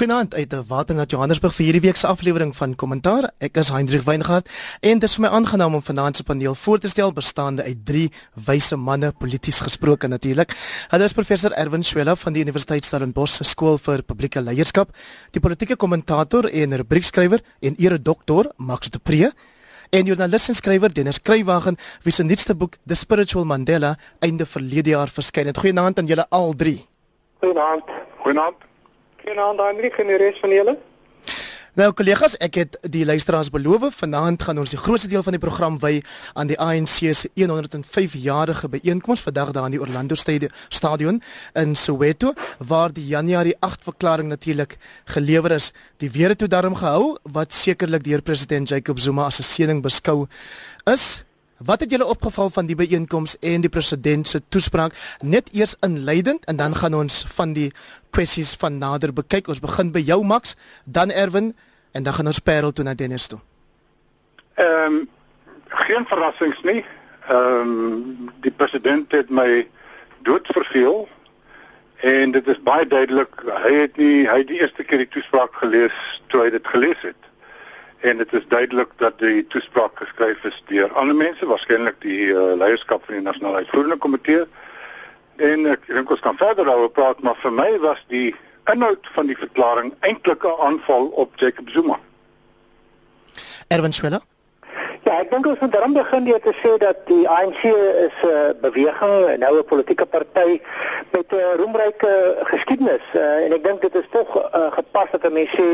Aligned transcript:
Goeienaand 0.00 0.34
uit 0.34 0.54
Waternat 0.66 1.10
Johannesburg 1.12 1.52
vir 1.52 1.66
hierdie 1.66 1.82
week 1.84 1.98
se 2.00 2.06
aflewering 2.08 2.54
van 2.56 2.72
Kommentaar. 2.72 3.26
Ek 3.44 3.58
is 3.60 3.68
Hendrik 3.68 4.06
Weingart 4.06 4.46
en 4.80 5.00
dit 5.02 5.04
is 5.04 5.16
vir 5.18 5.26
my 5.26 5.30
aangenaam 5.36 5.74
om 5.76 5.82
vanaand 5.84 6.16
se 6.16 6.24
paneel 6.24 6.54
voor 6.56 6.78
te 6.80 6.88
stel 6.88 7.12
bestaande 7.12 7.66
uit 7.66 7.82
drie 7.84 8.06
wyse 8.46 8.78
manne 8.80 9.10
polities 9.12 9.58
gesproke 9.60 10.08
natuurlik. 10.08 10.54
Hulle 10.88 11.04
is 11.04 11.12
professor 11.12 11.52
Erwin 11.52 11.84
Swela 11.84 12.14
van 12.16 12.32
die 12.32 12.40
Universiteit 12.40 12.88
Stellenbosch 12.88 13.34
se 13.34 13.44
skool 13.44 13.76
vir 13.76 14.00
publieke 14.00 14.40
leierskap, 14.40 14.96
die 15.36 15.44
politieke 15.44 15.76
kommentator 15.76 16.48
en 16.48 16.78
rubriekskrywer 16.80 17.44
en 17.60 17.76
eredoktor 17.76 18.48
Max 18.56 18.88
de 18.88 19.02
Pre 19.04 19.34
en 19.90 20.08
joernalis 20.08 20.48
en 20.48 20.56
skrywer 20.62 20.96
Dennis 20.96 21.20
Kruiwagen 21.20 21.76
wie 22.08 22.16
se 22.16 22.24
nuutste 22.24 22.56
boek 22.56 22.80
The 22.86 22.96
Spiritual 22.96 23.44
Mandela 23.44 23.98
einde 24.24 24.48
verlede 24.48 24.96
jaar 24.96 25.12
verskyn 25.12 25.52
het. 25.52 25.60
Goeienaand 25.60 26.00
aan 26.00 26.08
julle 26.08 26.24
al 26.30 26.56
drie. 26.56 26.78
Goeienaand. 27.44 27.96
Goeienaand. 28.24 28.69
Goeienaand 29.20 29.60
Hendrik 29.60 29.98
en 30.00 30.08
die 30.08 30.16
res 30.16 30.38
van 30.40 30.52
julle. 30.54 30.78
Nou 31.78 31.92
kollegas, 31.94 32.32
ek 32.42 32.56
het 32.58 32.76
die 32.92 33.04
luisteraars 33.06 33.52
beloof 33.54 34.00
vanaand 34.00 34.42
gaan 34.42 34.58
ons 34.58 34.72
die 34.74 34.80
grootste 34.80 35.10
deel 35.12 35.22
van 35.22 35.36
die 35.36 35.42
program 35.42 35.76
wy 35.78 36.00
aan 36.34 36.48
die 36.50 36.58
ANC 36.58 37.12
se 37.14 37.30
105 37.36 38.16
jarige 38.18 38.68
byeenkoms 38.72 39.22
vandag 39.22 39.52
daar 39.54 39.68
in 39.68 39.76
die 39.76 39.80
Orlando 39.80 40.18
Stadion 40.18 41.22
in 41.54 41.76
Soweto 41.76 42.32
waar 42.58 42.92
die 42.92 43.06
Januarie 43.06 43.54
8 43.60 43.86
verklaring 43.86 44.28
natuurlik 44.28 44.76
gelewer 45.04 45.54
is. 45.60 45.70
Die 46.02 46.10
weer 46.10 46.34
het 46.34 46.38
toe 46.38 46.48
daarom 46.48 46.74
gehou 46.74 47.16
wat 47.22 47.52
sekerlik 47.52 48.04
deur 48.04 48.22
president 48.22 48.68
Jacob 48.68 48.98
Zuma 48.98 49.30
as 49.30 49.38
'n 49.38 49.42
seëning 49.42 49.82
beskou 49.82 50.26
is. 50.84 51.22
Wat 51.64 51.80
het 51.80 51.90
julle 51.90 52.06
opgeval 52.06 52.50
van 52.50 52.66
die 52.66 52.76
byeenkoms 52.76 53.38
en 53.38 53.60
die 53.60 53.68
president 53.68 54.28
se 54.28 54.40
toespraak? 54.48 54.92
Net 55.20 55.50
eers 55.52 55.76
inleidend 55.80 56.44
en 56.44 56.56
dan 56.56 56.74
gaan 56.74 56.94
ons 56.94 57.24
van 57.28 57.52
die 57.52 57.72
kwessies 58.10 58.54
van 58.56 58.78
nader 58.78 59.12
bekyk. 59.12 59.48
Ons 59.48 59.60
begin 59.60 59.92
by 59.92 60.00
jou 60.00 60.22
Max, 60.24 60.56
dan 60.84 61.10
Erwin 61.10 61.52
en 61.92 62.02
dan 62.02 62.16
gaan 62.16 62.32
ons 62.32 62.40
Parel 62.40 62.72
toe 62.72 62.84
na 62.84 62.94
Dennis 62.94 63.26
toe. 63.26 63.38
Ehm 64.54 64.84
um, 64.84 65.08
geen 65.68 66.06
verrassings 66.08 66.62
nie. 66.62 66.84
Ehm 67.28 67.60
um, 67.60 68.32
die 68.40 68.52
president 68.56 69.12
het 69.12 69.28
my 69.30 69.68
dood 70.22 70.46
verveel 70.56 71.08
en 72.00 72.30
dit 72.30 72.46
is 72.48 72.62
baie 72.64 72.86
duidelik 72.86 73.42
hy 73.44 73.74
het 73.74 73.96
nie 74.00 74.28
hy 74.28 74.38
het 74.40 74.48
die 74.48 74.60
eerste 74.60 74.84
keer 74.84 75.04
die 75.04 75.12
toespraak 75.12 75.52
gelees 75.60 75.96
toe 76.32 76.46
hy 76.46 76.50
dit 76.56 76.66
gelees 76.72 77.00
het 77.04 77.29
en 78.00 78.16
dit 78.16 78.32
is 78.32 78.46
duidelik 78.48 78.92
dat 78.96 79.18
die 79.18 79.46
toespraak 79.46 79.98
geskryf 79.98 80.44
is 80.44 80.62
deur 80.68 80.92
ander 80.92 81.16
mense, 81.16 81.46
waarskynlik 81.46 82.00
die 82.00 82.30
uh, 82.32 82.52
leierskap 82.56 83.04
van 83.04 83.14
die 83.14 83.24
nasionale 83.24 83.64
uitvoerende 83.64 83.96
komitee. 83.96 84.46
En 85.36 85.66
ek 85.66 85.84
dink 85.88 86.10
ons 86.10 86.24
kan 86.24 86.36
verder 86.40 86.64
daaroor 86.64 86.92
praat, 86.96 87.20
maar 87.24 87.36
vir 87.42 87.52
my 87.52 87.68
was 87.84 88.00
die 88.12 88.34
inhoud 88.72 89.12
van 89.16 89.28
die 89.28 89.36
verklaring 89.36 89.92
eintlik 90.00 90.44
'n 90.44 90.60
aanval 90.68 91.06
op 91.24 91.36
Jacob 91.36 91.68
Zuma. 91.68 92.00
Erwin 93.68 93.92
Schweller 93.92 94.29
Ja, 95.02 95.14
ek 95.16 95.30
dink 95.32 95.46
ons 95.48 95.60
moet 95.62 95.72
dan 95.72 95.94
begin 95.96 96.26
deur 96.26 96.40
te 96.44 96.52
sê 96.60 96.74
dat 96.80 96.98
die 97.08 97.22
ANC 97.28 97.62
is 97.64 98.16
'n 98.22 98.28
uh, 98.28 98.50
beweging, 98.60 99.38
nou 99.40 99.52
'n 99.58 99.64
politieke 99.64 100.06
party 100.06 100.60
met 101.10 101.32
'n 101.32 101.36
uh, 101.36 101.54
roemryke 101.56 102.36
geskiedenis 102.52 103.06
uh, 103.14 103.44
en 103.44 103.52
ek 103.52 103.64
dink 103.64 103.80
dit 103.80 103.94
is 103.94 104.08
tog 104.10 104.28
uh, 104.36 104.72
gepas 104.72 105.08
dat 105.10 105.24
'n 105.24 105.32
mens 105.32 105.50
sê 105.56 105.68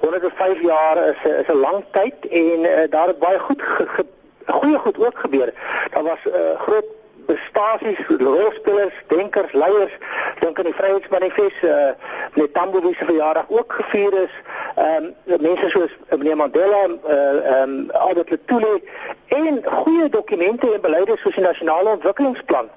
105 0.00 0.62
jaar 0.62 0.96
is 1.12 1.20
is 1.24 1.48
'n 1.48 1.60
lang 1.60 1.84
tyd 1.90 2.16
en 2.30 2.58
uh, 2.64 2.88
daar 2.90 3.06
het 3.06 3.18
baie 3.18 3.38
goed 3.38 3.62
ge, 3.62 3.86
ge, 3.86 4.04
goeie 4.46 4.78
goed 4.78 4.98
ook 4.98 5.18
gebeur. 5.18 5.52
Daar 5.92 6.02
was 6.02 6.22
'n 6.24 6.28
uh, 6.28 6.60
groot 6.60 6.88
prestasies, 7.30 8.00
rolspelers, 8.18 8.94
denkers, 9.08 9.52
leiers, 9.52 9.92
dink 10.40 10.58
aan 10.58 10.68
die 10.70 10.74
Vryheidsmanifest, 10.74 11.62
uh, 11.62 11.90
met 12.34 12.54
Tambo 12.54 12.80
se 12.92 13.04
verjaardag 13.04 13.44
ook 13.48 13.72
gevier 13.72 14.12
is. 14.22 14.34
Ehm 14.74 15.04
um, 15.26 15.40
mense 15.40 15.70
soos 15.70 15.92
meneer 16.08 16.36
Mandela, 16.36 16.82
eh, 16.84 17.14
ehm 17.14 17.52
uh, 17.52 17.62
um, 17.62 17.90
Albert 17.90 18.30
Lutuli 18.30 18.82
en 19.28 19.62
goeie 19.64 20.08
dokumente 20.08 20.72
en 20.74 20.80
beleide 20.80 21.16
soos 21.16 21.34
die 21.34 21.44
nasionale 21.44 21.88
ontwikkelingsplan. 21.88 22.68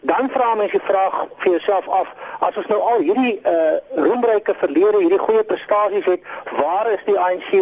Dan 0.00 0.30
vra 0.30 0.54
mense 0.54 0.78
die 0.78 0.86
vraag 0.86 1.26
vir 1.36 1.50
jouself 1.50 1.88
af, 1.88 2.08
as 2.38 2.56
ons 2.56 2.66
nou 2.66 2.80
al 2.80 3.04
hierdie 3.06 3.40
uh 3.46 3.76
roemryke 4.04 4.54
verlede, 4.58 4.98
hierdie 4.98 5.22
goeie 5.26 5.44
prestasies 5.44 6.08
het, 6.10 6.26
waar 6.58 6.90
is 6.92 7.04
die 7.06 7.18
ANC 7.18 7.52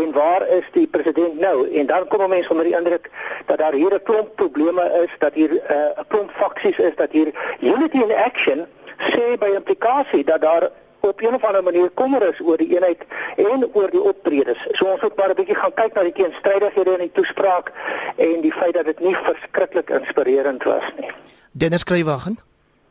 en 0.00 0.12
waar 0.12 0.48
is 0.48 0.66
die 0.72 0.86
president 0.86 1.38
nou? 1.38 1.56
En 1.78 1.86
dan 1.86 2.08
kom 2.08 2.28
mense 2.28 2.50
onder 2.50 2.64
die 2.64 2.76
indruk 2.76 3.10
dat 3.46 3.58
daar 3.58 3.72
hier 3.72 3.94
'n 3.94 4.02
klomp 4.02 4.36
probleme 4.36 4.84
is, 5.04 5.12
dat 5.18 5.34
hier 5.34 5.52
uh, 5.52 5.60
'n 5.60 5.98
uh, 5.98 6.04
klomp 6.08 6.30
faksies 6.30 6.78
is, 6.78 6.94
dat 6.96 7.10
hier 7.10 7.28
unity 7.60 7.98
in 8.06 8.12
action 8.28 8.66
sê 8.98 9.38
by 9.38 9.50
implikasie 9.54 10.24
dat 10.24 10.40
daar 10.40 10.70
op 11.00 11.20
'n 11.20 11.34
of 11.34 11.44
ander 11.44 11.62
manier 11.62 11.90
kommer 11.90 12.22
is 12.28 12.40
oor 12.40 12.56
die 12.56 12.74
eenheid 12.74 13.02
en 13.36 13.68
oor 13.72 13.90
die 13.90 14.02
optredes. 14.02 14.66
So 14.70 14.84
ons 14.84 15.00
moet 15.00 15.16
maar 15.16 15.30
'n 15.30 15.34
bietjie 15.34 15.54
gaan 15.54 15.74
kyk 15.74 15.92
na 15.94 16.02
die 16.02 16.12
teenstrydighede 16.12 16.92
in 16.92 16.98
die 16.98 17.12
toespraak 17.12 17.72
en 18.16 18.40
die 18.40 18.52
feit 18.52 18.74
dat 18.74 18.84
dit 18.84 19.00
nie 19.00 19.16
verskriklik 19.16 19.90
inspirerend 19.90 20.62
was 20.62 20.92
nie. 20.98 21.10
Dennis 21.50 21.84
Kruiwagen. 21.84 22.38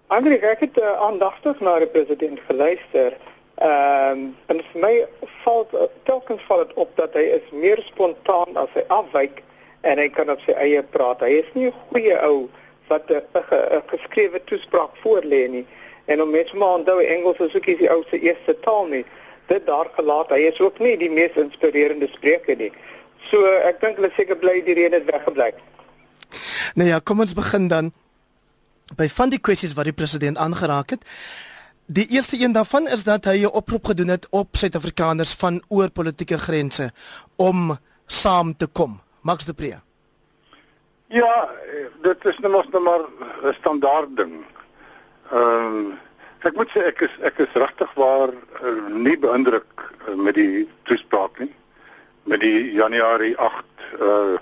Andre, 0.08 0.38
ek 0.38 0.60
het 0.60 0.78
uh, 0.78 0.92
aandagtig 1.02 1.60
na 1.60 1.78
die 1.80 1.88
president 1.88 2.40
geluister. 2.48 3.14
Ehm 3.62 4.12
um, 4.12 4.36
en 4.48 4.62
vir 4.72 4.82
my 4.82 4.94
val 5.44 5.68
telkens 6.04 6.42
val 6.48 6.64
dit 6.66 6.74
op 6.74 6.96
dat 6.98 7.14
hy 7.14 7.26
is 7.38 7.52
meer 7.52 7.82
spontaan 7.86 8.58
as 8.58 8.72
hy 8.74 8.84
afwyk 8.88 9.44
en 9.82 10.00
hy 10.02 10.10
kan 10.10 10.30
op 10.34 10.42
sy 10.46 10.56
eie 10.58 10.82
praat. 10.96 11.22
Hy 11.22 11.44
is 11.44 11.50
nie 11.54 11.68
'n 11.68 11.80
goeie 11.90 12.18
ou 12.26 12.50
wat 12.88 13.12
'n 13.12 13.84
geskrewe 13.94 14.42
toespraak 14.44 14.98
voorlê 15.04 15.50
nie. 15.50 15.66
En 16.06 16.22
om 16.22 16.30
mense 16.30 16.56
maar 16.56 16.78
onthou 16.80 17.00
Engels 17.04 17.38
is 17.38 17.56
ook 17.56 17.66
nie 17.66 17.78
die 17.78 17.92
ou 17.92 18.04
se 18.10 18.20
eerste 18.20 18.60
taal 18.60 18.86
nie. 18.86 19.06
Dit 19.48 19.66
daar 19.66 19.90
gelaat. 19.96 20.30
Hy 20.30 20.40
is 20.52 20.60
ook 20.60 20.80
nie 20.80 20.98
die 20.98 21.12
mees 21.12 21.36
inspirerende 21.36 22.08
spreker 22.08 22.56
nie. 22.58 22.72
So 23.30 23.46
ek 23.46 23.82
dink 23.82 23.96
hulle 23.96 24.12
seker 24.16 24.38
bly 24.38 24.62
die 24.64 24.74
rede 24.74 24.96
het 24.96 25.12
weggebly. 25.12 25.54
Nou 26.74 26.90
ja, 26.90 27.00
kom 27.00 27.20
ons 27.20 27.34
begin 27.34 27.68
dan 27.68 27.92
by 28.98 29.08
van 29.10 29.30
die 29.30 29.40
kwessies 29.40 29.74
wat 29.74 29.86
die 29.86 29.96
president 29.96 30.38
aangeraak 30.38 30.90
het. 30.90 31.06
Die 31.86 32.08
eerste 32.08 32.40
een 32.40 32.52
daarvan 32.52 32.88
is 32.88 33.04
dat 33.04 33.26
hy 33.26 33.44
'n 33.44 33.56
oproep 33.60 33.86
gedoen 33.86 34.08
het 34.08 34.28
op 34.30 34.56
Suid-Afrikaners 34.56 35.34
van 35.34 35.64
oor 35.68 35.90
politieke 35.90 36.38
grense 36.38 36.92
om 37.36 37.78
saam 38.06 38.58
te 38.58 38.68
kom. 38.68 39.02
Max 39.22 39.46
de 39.46 39.54
Pre. 39.54 39.80
Ja, 41.08 41.50
dit 42.02 42.26
is 42.26 42.38
nou 42.40 42.52
mos 42.52 42.68
nou 42.72 42.84
maar 42.84 43.04
'n 43.44 43.54
standaard 43.54 44.18
ding. 44.18 44.46
Ehm 45.32 45.76
um, 45.76 46.00
ek 46.40 46.56
moet 46.56 46.70
sê 46.70 46.80
ek 46.86 47.02
is 47.02 47.12
ek 47.22 47.38
is 47.38 47.54
regtig 47.54 47.94
waar 47.94 48.30
uh, 48.30 48.90
nie 48.90 49.20
beïndruk 49.20 49.94
uh, 50.08 50.16
met 50.16 50.36
die 50.36 50.70
toespraak 50.84 51.40
nie 51.40 51.54
met 52.24 52.40
die 52.40 52.72
Januarie 52.72 53.38
8 53.38 53.64
uh 54.00 54.36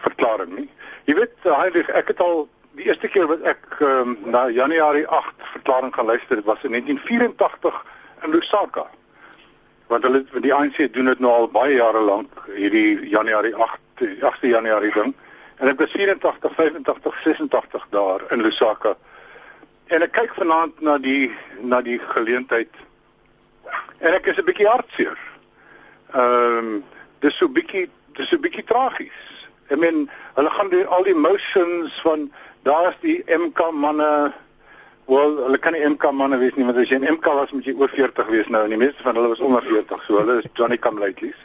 verklaring 0.00 0.54
nie. 0.56 0.68
Jy 1.04 1.14
weet, 1.14 1.34
Heilig, 1.42 1.88
ek 1.88 2.08
het 2.08 2.20
al 2.20 2.48
die 2.78 2.86
eerste 2.88 3.08
keer 3.08 3.26
wat 3.28 3.44
ek 3.48 3.78
um, 3.84 4.16
na 4.32 4.46
Januarie 4.48 5.06
8 5.06 5.46
verklaring 5.52 5.94
gaan 5.94 6.08
luister, 6.08 6.36
dit 6.36 6.48
was 6.48 6.62
in 6.62 6.70
1984 6.70 7.84
in 8.24 8.30
Lusaka. 8.30 8.86
Want 9.92 10.06
hulle 10.08 10.24
die 10.40 10.54
ANC 10.54 10.78
doen 10.94 11.10
dit 11.10 11.20
nou 11.20 11.32
al 11.32 11.50
baie 11.52 11.74
jare 11.76 12.00
lank, 12.00 12.44
hierdie 12.56 13.08
Januarie 13.12 13.54
8, 13.56 14.06
8 14.22 14.46
Januarie 14.54 14.92
ding. 14.94 15.12
En 15.60 15.68
ek 15.68 15.82
was 15.84 15.92
84, 15.92 16.54
85, 16.56 17.18
86 17.24 17.88
daar 17.90 18.24
in 18.32 18.42
Lusaka. 18.42 18.96
En 19.92 20.02
ek 20.02 20.14
kyk 20.16 20.32
vanaand 20.38 20.80
na 20.80 20.96
die 20.98 21.28
na 21.60 21.82
die 21.84 21.98
geleentheid 22.14 22.72
en 24.02 24.14
ek 24.16 24.26
is 24.32 24.38
'n 24.40 24.48
bietjie 24.48 24.68
hartseer. 24.68 25.18
Ehm 26.14 26.58
um, 26.58 26.84
dis 27.20 27.36
so 27.36 27.48
bietjie 27.48 27.88
dis 28.16 28.28
so 28.28 28.38
bietjie 28.38 28.64
tragies. 28.64 29.20
I 29.70 29.76
mean, 29.76 30.10
hulle 30.34 30.50
gaan 30.50 30.68
deur 30.68 30.88
al 30.88 31.04
die 31.04 31.14
motions 31.14 32.00
van 32.00 32.32
daar's 32.62 32.96
die 33.00 33.22
MK 33.26 33.70
manne 33.72 34.32
wel 35.06 35.36
hulle 35.36 35.58
kan 35.58 35.72
nie 35.72 35.88
MK 35.88 36.12
manne 36.12 36.38
wees 36.38 36.54
nie 36.54 36.64
want 36.64 36.78
as 36.78 36.88
jy 36.88 36.98
'n 36.98 37.12
MK 37.14 37.24
was 37.24 37.50
moet 37.50 37.64
jy 37.64 37.74
oor 37.74 37.88
40 37.88 38.26
wees 38.26 38.48
nou. 38.48 38.62
En 38.62 38.68
die 38.68 38.78
meeste 38.78 39.02
van 39.02 39.14
hulle 39.14 39.28
was 39.28 39.40
onder 39.40 39.62
40 39.62 40.04
so 40.04 40.18
hulle 40.18 40.38
is 40.38 40.50
Johnny 40.54 40.78
come 40.78 41.00
latelys 41.00 41.42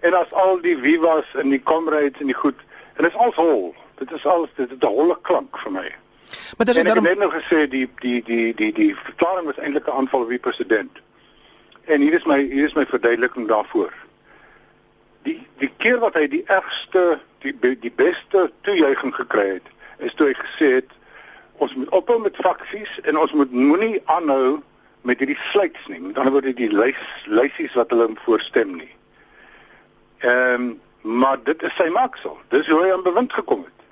en 0.00 0.14
as 0.14 0.32
al 0.32 0.60
die 0.60 0.76
vivas 0.78 1.34
en 1.38 1.50
die 1.50 1.62
comrades 1.62 2.20
en 2.20 2.26
die 2.26 2.34
goed 2.36 2.58
en 2.96 3.04
dit 3.06 3.12
is 3.12 3.18
al 3.18 3.32
hol. 3.34 3.74
Dit 3.98 4.12
is 4.12 4.26
al 4.26 4.48
dit 4.54 4.70
is 4.70 4.78
'n 4.78 4.86
holle 4.86 5.18
klank 5.22 5.58
vir 5.58 5.72
my. 5.72 5.88
Maar 6.56 6.66
dit 6.66 6.76
is 6.76 6.82
daarom... 6.82 7.04
net 7.04 7.18
nou 7.18 7.30
gesê 7.30 7.68
die 7.68 7.88
die 8.00 8.22
die 8.22 8.54
die 8.54 8.72
die 8.72 8.96
verklaring 8.96 9.46
was 9.46 9.58
eintlik 9.58 9.86
'n 9.86 9.96
aanval 9.98 10.22
op 10.22 10.28
die 10.28 10.38
president. 10.38 10.98
En 11.84 12.00
hier 12.00 12.14
is 12.14 12.24
my 12.24 12.38
hier 12.42 12.66
is 12.66 12.74
my 12.74 12.86
verduideliking 12.86 13.48
daarvoor. 13.48 13.92
Die 15.22 15.46
die 15.58 15.72
keer 15.76 15.98
wat 15.98 16.14
hy 16.14 16.28
die 16.28 16.44
ergste 16.46 17.20
die 17.38 17.78
die 17.78 17.92
beste 17.94 18.50
toejuiging 18.60 19.14
gekry 19.14 19.48
het 19.48 19.71
is 20.02 20.14
toe 20.14 20.30
hy 20.30 20.36
gesê 20.38 20.68
het 20.80 20.90
ons 21.62 21.74
moet 21.78 21.90
ophou 21.94 22.18
met 22.20 22.36
faksies 22.42 23.00
en 23.06 23.18
ons 23.18 23.32
moet 23.38 23.52
moenie 23.52 24.00
aanhou 24.10 24.62
met 25.06 25.18
hierdie 25.18 25.38
sluits 25.50 25.86
nie. 25.90 26.00
Met 26.00 26.18
ander 26.18 26.34
woorde 26.34 26.54
die 26.58 26.70
lys 26.70 27.02
lysies 27.26 27.74
wat 27.78 27.90
hulle 27.94 28.08
voorstem 28.24 28.74
nie. 28.78 28.90
Ehm 30.22 30.54
um, 30.54 30.72
maar 31.02 31.38
dit 31.42 31.62
is 31.66 31.74
sy 31.74 31.88
maksel. 31.90 32.36
Dis 32.54 32.68
hoe 32.70 32.78
hy 32.84 32.92
aan 32.94 33.02
bewind 33.02 33.32
gekom 33.32 33.64
het. 33.66 33.86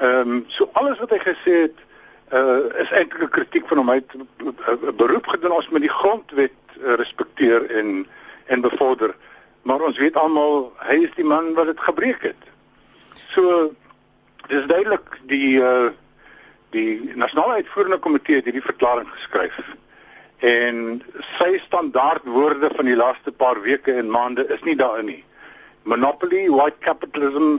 Ehm 0.00 0.36
um, 0.36 0.44
so 0.48 0.68
alles 0.80 1.00
wat 1.00 1.12
hy 1.12 1.20
gesê 1.24 1.56
het 1.68 1.88
uh 2.32 2.80
is 2.80 2.90
eintlik 2.90 3.22
'n 3.28 3.34
kritiek 3.36 3.68
van 3.68 3.82
hom. 3.82 3.88
Hy 3.88 4.00
het 4.00 4.12
'n 4.16 4.96
beroep 4.96 5.26
gedoen 5.26 5.52
ons 5.52 5.68
met 5.68 5.84
die 5.84 5.96
grondwet 6.00 6.56
uh 6.80 6.96
implementeer 7.42 7.78
en 7.78 8.06
en 8.46 8.60
bevorder. 8.60 9.14
Maar 9.62 9.80
ons 9.80 9.98
weet 9.98 10.16
almal 10.16 10.72
hy 10.78 11.02
is 11.02 11.14
die 11.16 11.24
man 11.24 11.54
wat 11.54 11.66
dit 11.66 11.80
gebreek 11.80 12.22
het. 12.22 12.42
So 13.30 13.72
dis 14.48 14.66
duidelik 14.66 15.18
die 15.30 15.58
uh 15.60 15.90
die 16.72 17.12
nasionale 17.20 17.60
uitvoerende 17.60 17.98
komitee 18.00 18.38
het 18.38 18.46
hierdie 18.48 18.64
verklaring 18.64 19.08
geskryf. 19.12 19.58
En 20.40 21.02
sy 21.36 21.58
standaardwoorde 21.66 22.70
van 22.72 22.88
die 22.88 22.96
laaste 22.96 23.32
paar 23.32 23.60
weke 23.60 23.92
en 24.00 24.08
maande 24.10 24.46
is 24.48 24.62
nie 24.64 24.76
daarin 24.76 25.10
nie. 25.10 25.24
Monopoly, 25.82 26.46
white 26.48 26.80
capitalism 26.80 27.58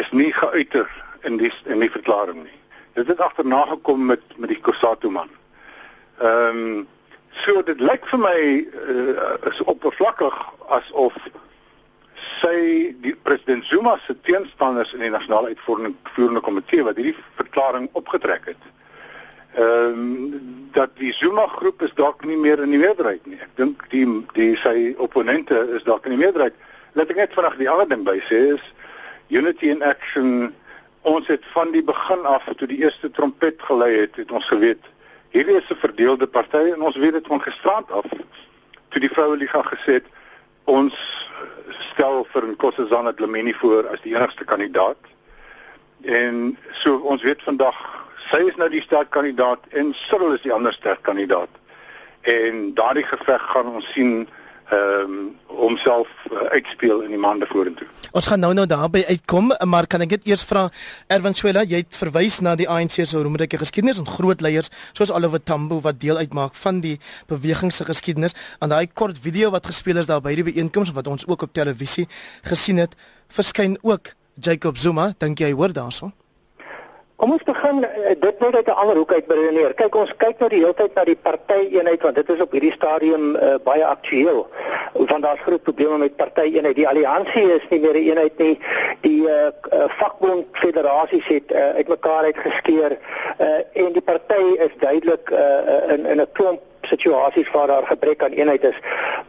is 0.00 0.08
nie 0.16 0.32
geuiter 0.32 0.88
in 1.28 1.36
die 1.36 1.52
in 1.68 1.84
die 1.84 1.90
verklaring 1.90 2.40
nie. 2.46 2.58
Dit 2.96 3.12
het 3.12 3.20
agterna 3.20 3.64
gekom 3.74 4.06
met 4.06 4.24
met 4.36 4.48
die 4.48 4.60
Kosato 4.60 5.10
man. 5.10 5.30
Ehm 6.18 6.64
um, 6.64 6.88
so 7.44 7.62
dit 7.66 7.80
lyk 7.80 8.06
vir 8.06 8.20
my 8.22 8.40
uh, 8.62 9.30
is 9.50 9.62
oppervlakkig 9.66 10.36
asof 10.76 11.16
sy 12.40 12.94
die 13.02 13.14
president 13.26 13.64
Zuma 13.64 13.96
se 14.06 14.16
teenstanders 14.26 14.92
in 14.94 15.00
die 15.00 15.10
nasionale 15.10 15.54
uitvoerende 15.54 16.40
komitee 16.40 16.84
wat 16.86 16.96
hierdie 16.96 17.16
verklaring 17.40 17.88
opgetrek 17.92 18.52
het. 18.52 18.70
Ehm 19.54 19.98
um, 19.98 20.60
dat 20.74 20.90
die 20.98 21.12
Zuma 21.14 21.46
groep 21.46 21.82
is 21.86 21.92
dalk 21.94 22.24
nie 22.26 22.36
meer 22.36 22.58
in 22.58 22.72
die 22.74 22.80
meerderheid 22.82 23.26
nie. 23.26 23.38
Ek 23.38 23.52
dink 23.54 23.84
die 23.92 24.06
die 24.34 24.56
sy 24.58 24.94
opponente 24.98 25.60
is 25.76 25.84
dalk 25.86 26.08
in 26.08 26.16
die 26.16 26.22
meerderheid. 26.24 26.56
Laat 26.98 27.12
ek 27.14 27.20
net 27.22 27.36
vanaand 27.36 27.60
die 27.62 27.70
ander 27.70 27.86
ding 27.88 28.02
by 28.02 28.16
sê 28.26 28.40
is 28.56 28.64
Unity 29.30 29.70
in 29.70 29.82
Action 29.86 30.50
ons 31.06 31.28
het 31.30 31.44
van 31.52 31.70
die 31.70 31.84
begin 31.84 32.26
af 32.26 32.48
toe 32.56 32.66
die 32.68 32.80
eerste 32.82 33.10
trompet 33.10 33.62
gelei 33.62 33.92
het, 34.00 34.16
het 34.16 34.32
ons 34.32 34.48
geweet 34.50 34.82
hierdie 35.34 35.56
is 35.56 35.70
'n 35.70 35.82
verdeelde 35.82 36.26
party 36.26 36.64
en 36.74 36.82
ons 36.82 36.96
weet 36.96 37.12
dit 37.12 37.26
van 37.26 37.42
gisterand 37.42 37.90
af 37.90 38.06
toe 38.88 39.00
die 39.00 39.14
vroue 39.16 39.36
liga 39.36 39.62
gesê 39.62 39.92
het 39.98 40.06
ons 40.64 40.94
stel 41.92 42.24
vir 42.32 42.46
Nkosazana 42.52 43.12
Dlamini 43.12 43.54
voor 43.54 43.88
as 43.88 44.00
die 44.02 44.14
enigste 44.14 44.44
kandidaat. 44.44 44.98
En 46.04 46.58
so 46.72 46.96
ons 46.96 47.22
weet 47.22 47.42
vandag 47.42 47.78
sy 48.30 48.40
is 48.48 48.56
nou 48.56 48.68
die 48.72 48.82
sterk 48.82 49.10
kandidaat 49.14 49.64
en 49.76 49.92
Cyril 50.06 50.34
is 50.36 50.44
die 50.44 50.52
ander 50.52 50.72
sterk 50.72 51.02
kandidaat. 51.02 51.50
En 52.20 52.72
daardie 52.74 53.04
geveg 53.04 53.42
gaan 53.52 53.74
ons 53.76 53.90
sien 53.92 54.24
ehm 54.70 55.10
um, 55.10 55.32
homself 55.54 56.08
uh, 56.32 56.38
uitspeel 56.56 57.04
in 57.06 57.12
die 57.14 57.18
maande 57.20 57.46
vorentoe. 57.46 57.86
Ons 58.10 58.26
gaan 58.26 58.40
nou 58.42 58.52
nou 58.54 58.66
daarby 58.66 59.04
uitkom, 59.08 59.52
maar 59.70 59.86
kan 59.86 60.02
ek 60.02 60.16
net 60.16 60.26
eers 60.26 60.42
vra 60.46 60.64
Erwin 61.06 61.36
Swela, 61.38 61.62
jy 61.62 61.84
het 61.84 61.94
verwys 61.94 62.40
na 62.42 62.56
die 62.58 62.66
ANC 62.70 62.96
se 62.96 63.20
roemryke 63.20 63.60
geskiedenis 63.60 64.00
en 64.02 64.08
groot 64.08 64.42
leiers 64.42 64.72
soos 64.92 65.12
Oliver 65.14 65.42
Tambo 65.42 65.78
wat 65.84 66.00
deel 66.02 66.18
uitmaak 66.18 66.58
van 66.58 66.80
die 66.84 66.96
beweging 67.30 67.72
se 67.72 67.86
geskiedenis. 67.86 68.34
En 68.58 68.74
daai 68.74 68.86
kort 68.90 69.20
video 69.22 69.52
wat 69.54 69.70
gespeel 69.70 70.02
is 70.02 70.10
daar 70.10 70.24
by 70.24 70.34
die 70.34 70.46
byeenkoms 70.50 70.94
wat 70.96 71.06
ons 71.06 71.26
ook 71.28 71.46
op 71.46 71.54
televisie 71.54 72.08
gesien 72.42 72.82
het, 72.82 72.98
verskyn 73.28 73.78
ook 73.82 74.14
Jacob 74.34 74.78
Zuma, 74.78 75.12
dink 75.18 75.38
jy 75.38 75.52
hoor 75.54 75.72
daarso? 75.72 76.10
Kom 77.16 77.30
ons 77.30 77.44
begin 77.46 77.84
eh, 77.86 78.14
dit 78.18 78.40
net 78.42 78.56
uit 78.56 78.66
'n 78.66 78.80
ander 78.82 78.96
hoek 78.96 79.12
uit 79.12 79.26
beredeneer. 79.26 79.74
Kyk, 79.74 79.94
ons 79.94 80.16
kyk 80.16 80.38
nou 80.38 80.48
die 80.50 80.58
hele 80.58 80.74
tyd 80.74 80.94
na 80.94 81.04
die 81.04 81.18
partyeenheid 81.22 82.02
want 82.02 82.14
dit 82.14 82.28
is 82.28 82.40
op 82.40 82.52
hierdie 82.52 82.72
stadium 82.72 83.36
uh, 83.36 83.54
baie 83.62 83.84
aktueel. 83.86 84.46
Want 84.92 85.22
daar's 85.22 85.44
groot 85.46 85.62
probleme 85.62 85.98
met 85.98 86.16
partyeenheid. 86.16 86.74
Die 86.74 86.88
alliansie 86.88 87.46
is 87.54 87.68
nie 87.70 87.80
meer 87.80 87.94
'n 87.94 88.08
eenheid 88.10 88.38
nie. 88.38 88.58
Die 89.00 89.22
uh, 89.28 89.46
vakbond 89.88 90.46
federasies 90.52 91.26
het 91.26 91.52
uh, 91.52 91.68
uitmekaar 91.78 92.24
uitgeskeur 92.24 92.98
uh, 93.38 93.46
en 93.72 93.92
die 93.92 94.02
party 94.02 94.44
is 94.58 94.74
duidelik 94.78 95.30
uh, 95.30 95.92
in 95.94 96.06
in 96.06 96.20
'n 96.20 96.32
klomp 96.32 96.60
situasies 96.86 97.50
waar 97.50 97.66
daar 97.66 97.86
gebrek 97.86 98.22
aan 98.22 98.36
eenheid 98.36 98.64
is. 98.64 98.78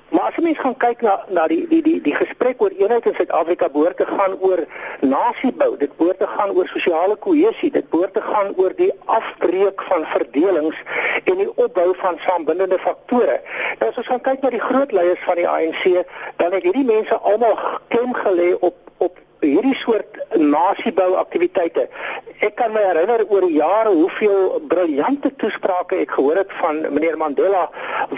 Maar 0.09 0.29
as 0.29 0.37
jy 0.37 0.43
mens 0.45 0.59
gaan 0.63 0.77
kyk 0.77 1.01
na 1.01 1.15
na 1.37 1.47
die 1.51 1.67
die 1.67 1.81
die 1.81 1.97
die 2.01 2.15
gesprek 2.15 2.61
oor 2.61 2.73
eenheid 2.77 3.05
in 3.09 3.15
Suid-Afrika 3.17 3.69
behoort 3.73 3.97
te 3.97 4.05
gaan 4.05 4.37
oor 4.39 4.61
nasiebou, 5.01 5.71
dit 5.77 5.97
behoort 5.97 6.19
te 6.19 6.29
gaan 6.37 6.53
oor 6.55 6.67
sosiale 6.71 7.15
kohesie, 7.15 7.71
dit 7.71 7.89
behoort 7.89 8.13
te 8.13 8.21
gaan 8.21 8.53
oor 8.55 8.75
die 8.77 8.91
afbreek 9.05 9.83
van 9.89 10.07
verdelings 10.13 10.79
en 11.23 11.41
die 11.41 11.49
opbou 11.55 11.89
van 12.03 12.21
saambindende 12.27 12.79
faktore. 12.79 13.41
Nou 13.79 13.91
as 13.91 13.99
ons 14.03 14.13
gaan 14.13 14.25
kyk 14.29 14.41
na 14.41 14.53
die 14.55 14.63
groot 14.69 14.95
leiers 14.95 15.27
van 15.27 15.41
die 15.41 15.49
ANC, 15.49 15.83
dan 16.41 16.55
het 16.55 16.63
hierdie 16.63 16.87
mense 16.87 17.19
almal 17.19 17.59
klem 17.87 18.13
gelê 18.23 18.53
op 18.59 18.84
hierdie 19.45 19.75
soort 19.79 20.19
nasiebou 20.35 21.15
aktiwiteite. 21.19 21.87
Ek 22.43 22.55
kan 22.59 22.73
my 22.75 22.81
herinner 22.83 23.23
oor 23.29 23.45
die 23.47 23.57
jare 23.57 23.93
hoeveel 23.95 24.59
briljante 24.69 25.31
toesprake 25.41 26.01
ek 26.03 26.15
gehoor 26.17 26.41
het 26.41 26.51
van 26.59 26.81
meneer 26.93 27.17
Mandela 27.17 27.69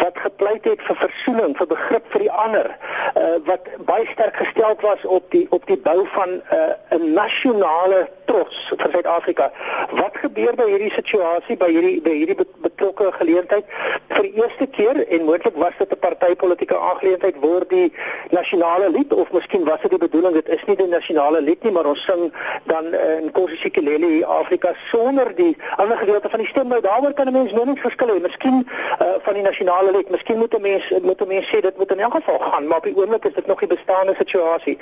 wat 0.02 0.18
gepleit 0.20 0.66
het 0.66 0.82
vir 0.88 0.98
versoening, 1.04 1.56
vir 1.58 1.70
begrip 1.70 2.08
vir 2.14 2.26
die 2.26 2.32
ander, 2.32 2.72
uh, 3.14 3.38
wat 3.46 3.70
baie 3.90 4.08
sterk 4.12 4.36
gestel 4.42 4.76
was 4.82 5.06
op 5.06 5.30
die 5.32 5.46
op 5.52 5.68
die 5.70 5.78
bou 5.78 6.06
van 6.16 6.40
uh, 6.40 6.74
'n 6.98 7.14
nasionale 7.14 8.08
trots 8.26 8.58
vir 8.70 8.92
Suid-Afrika. 8.92 9.52
Wat 9.92 10.18
gebeur 10.18 10.56
by 10.56 10.68
hierdie 10.68 10.92
situasie 10.92 11.58
by 11.58 11.70
hierdie 11.72 12.02
by 12.02 12.12
hierdie 12.12 12.38
betrokke 12.62 13.12
geleentheid? 13.12 13.66
Vir 14.10 14.24
die 14.24 14.34
eerste 14.42 14.68
keer 14.68 15.08
en 15.08 15.26
moontlik 15.26 15.56
was 15.56 15.78
dit 15.80 15.92
'n 15.92 16.00
partytetiese 16.00 16.78
aangeleentheid 16.78 17.38
word 17.42 17.70
die 17.70 17.94
nasionale 18.32 18.90
lied 18.90 19.14
of 19.14 19.32
miskien 19.32 19.66
was 19.66 19.82
dit 19.82 19.90
die 19.90 20.00
bedoeling 20.00 20.34
dit 20.34 20.48
is 20.48 20.64
nie 20.66 20.76
die 20.76 20.88
nasionale 20.88 21.17
lied 21.18 21.64
nie, 21.64 21.72
maar 21.72 21.86
ons 21.86 22.04
sing 22.04 22.34
dan 22.64 22.86
uh, 22.94 23.20
in 23.22 23.32
Kossikelele 23.32 24.26
Afrika 24.26 24.74
sonder 24.92 25.36
die 25.36 25.58
ander 25.76 25.98
gedeelte 25.98 26.30
van 26.30 26.40
die 26.40 26.48
stem. 26.48 26.68
Nou 26.68 26.82
daaroor 26.82 27.14
kan 27.14 27.28
'n 27.28 27.32
mens 27.32 27.52
meningsverskil 27.52 28.08
hê. 28.08 28.22
Miskien 28.22 28.68
uh, 28.68 29.08
van 29.26 29.34
die 29.34 29.44
nasionale 29.44 29.92
lied, 29.92 30.10
miskien 30.10 30.38
moet 30.38 30.54
'n 30.54 30.62
mens 30.62 30.90
moet 31.02 31.22
'n 31.22 31.28
mens 31.28 31.48
sê 31.48 31.62
dit 31.62 31.78
moet 31.78 31.92
in 31.92 32.00
elk 32.00 32.14
geval 32.14 32.40
gaan, 32.40 32.68
maar 32.68 32.78
op 32.78 32.84
die 32.84 32.98
oomblik 32.98 33.26
is 33.26 33.34
dit 33.34 33.48
nog 33.48 33.60
die 33.60 33.74
bestaande 33.76 34.14
situasie. 34.18 34.78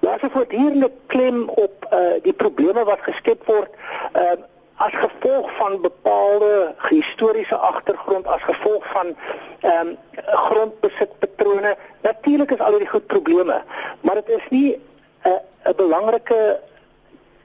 Daar's 0.00 0.22
'n 0.22 0.30
voortdurende 0.30 0.90
klem 1.06 1.48
op 1.48 1.86
uh, 1.92 1.98
die 2.22 2.32
probleme 2.32 2.84
wat 2.84 3.00
geskep 3.00 3.46
word. 3.46 3.70
Uh, 4.16 4.44
as 4.76 4.94
gevolg 4.94 5.56
van 5.56 5.80
bepaalde 5.80 6.74
historiese 6.88 7.56
agtergrond 7.56 8.26
as 8.26 8.42
gevolg 8.42 8.86
van 8.86 9.16
ehm 9.60 9.86
um, 9.86 9.96
grondbesitpatrone 10.26 11.76
natuurlik 12.02 12.50
is 12.50 12.58
al 12.58 12.70
hierdie 12.70 12.88
goed 12.88 13.06
probleme 13.06 13.62
maar 14.00 14.14
dit 14.14 14.28
is 14.28 14.48
nie 14.50 14.82
'n 15.24 15.40
'n 15.64 15.76
belangrike 15.76 16.60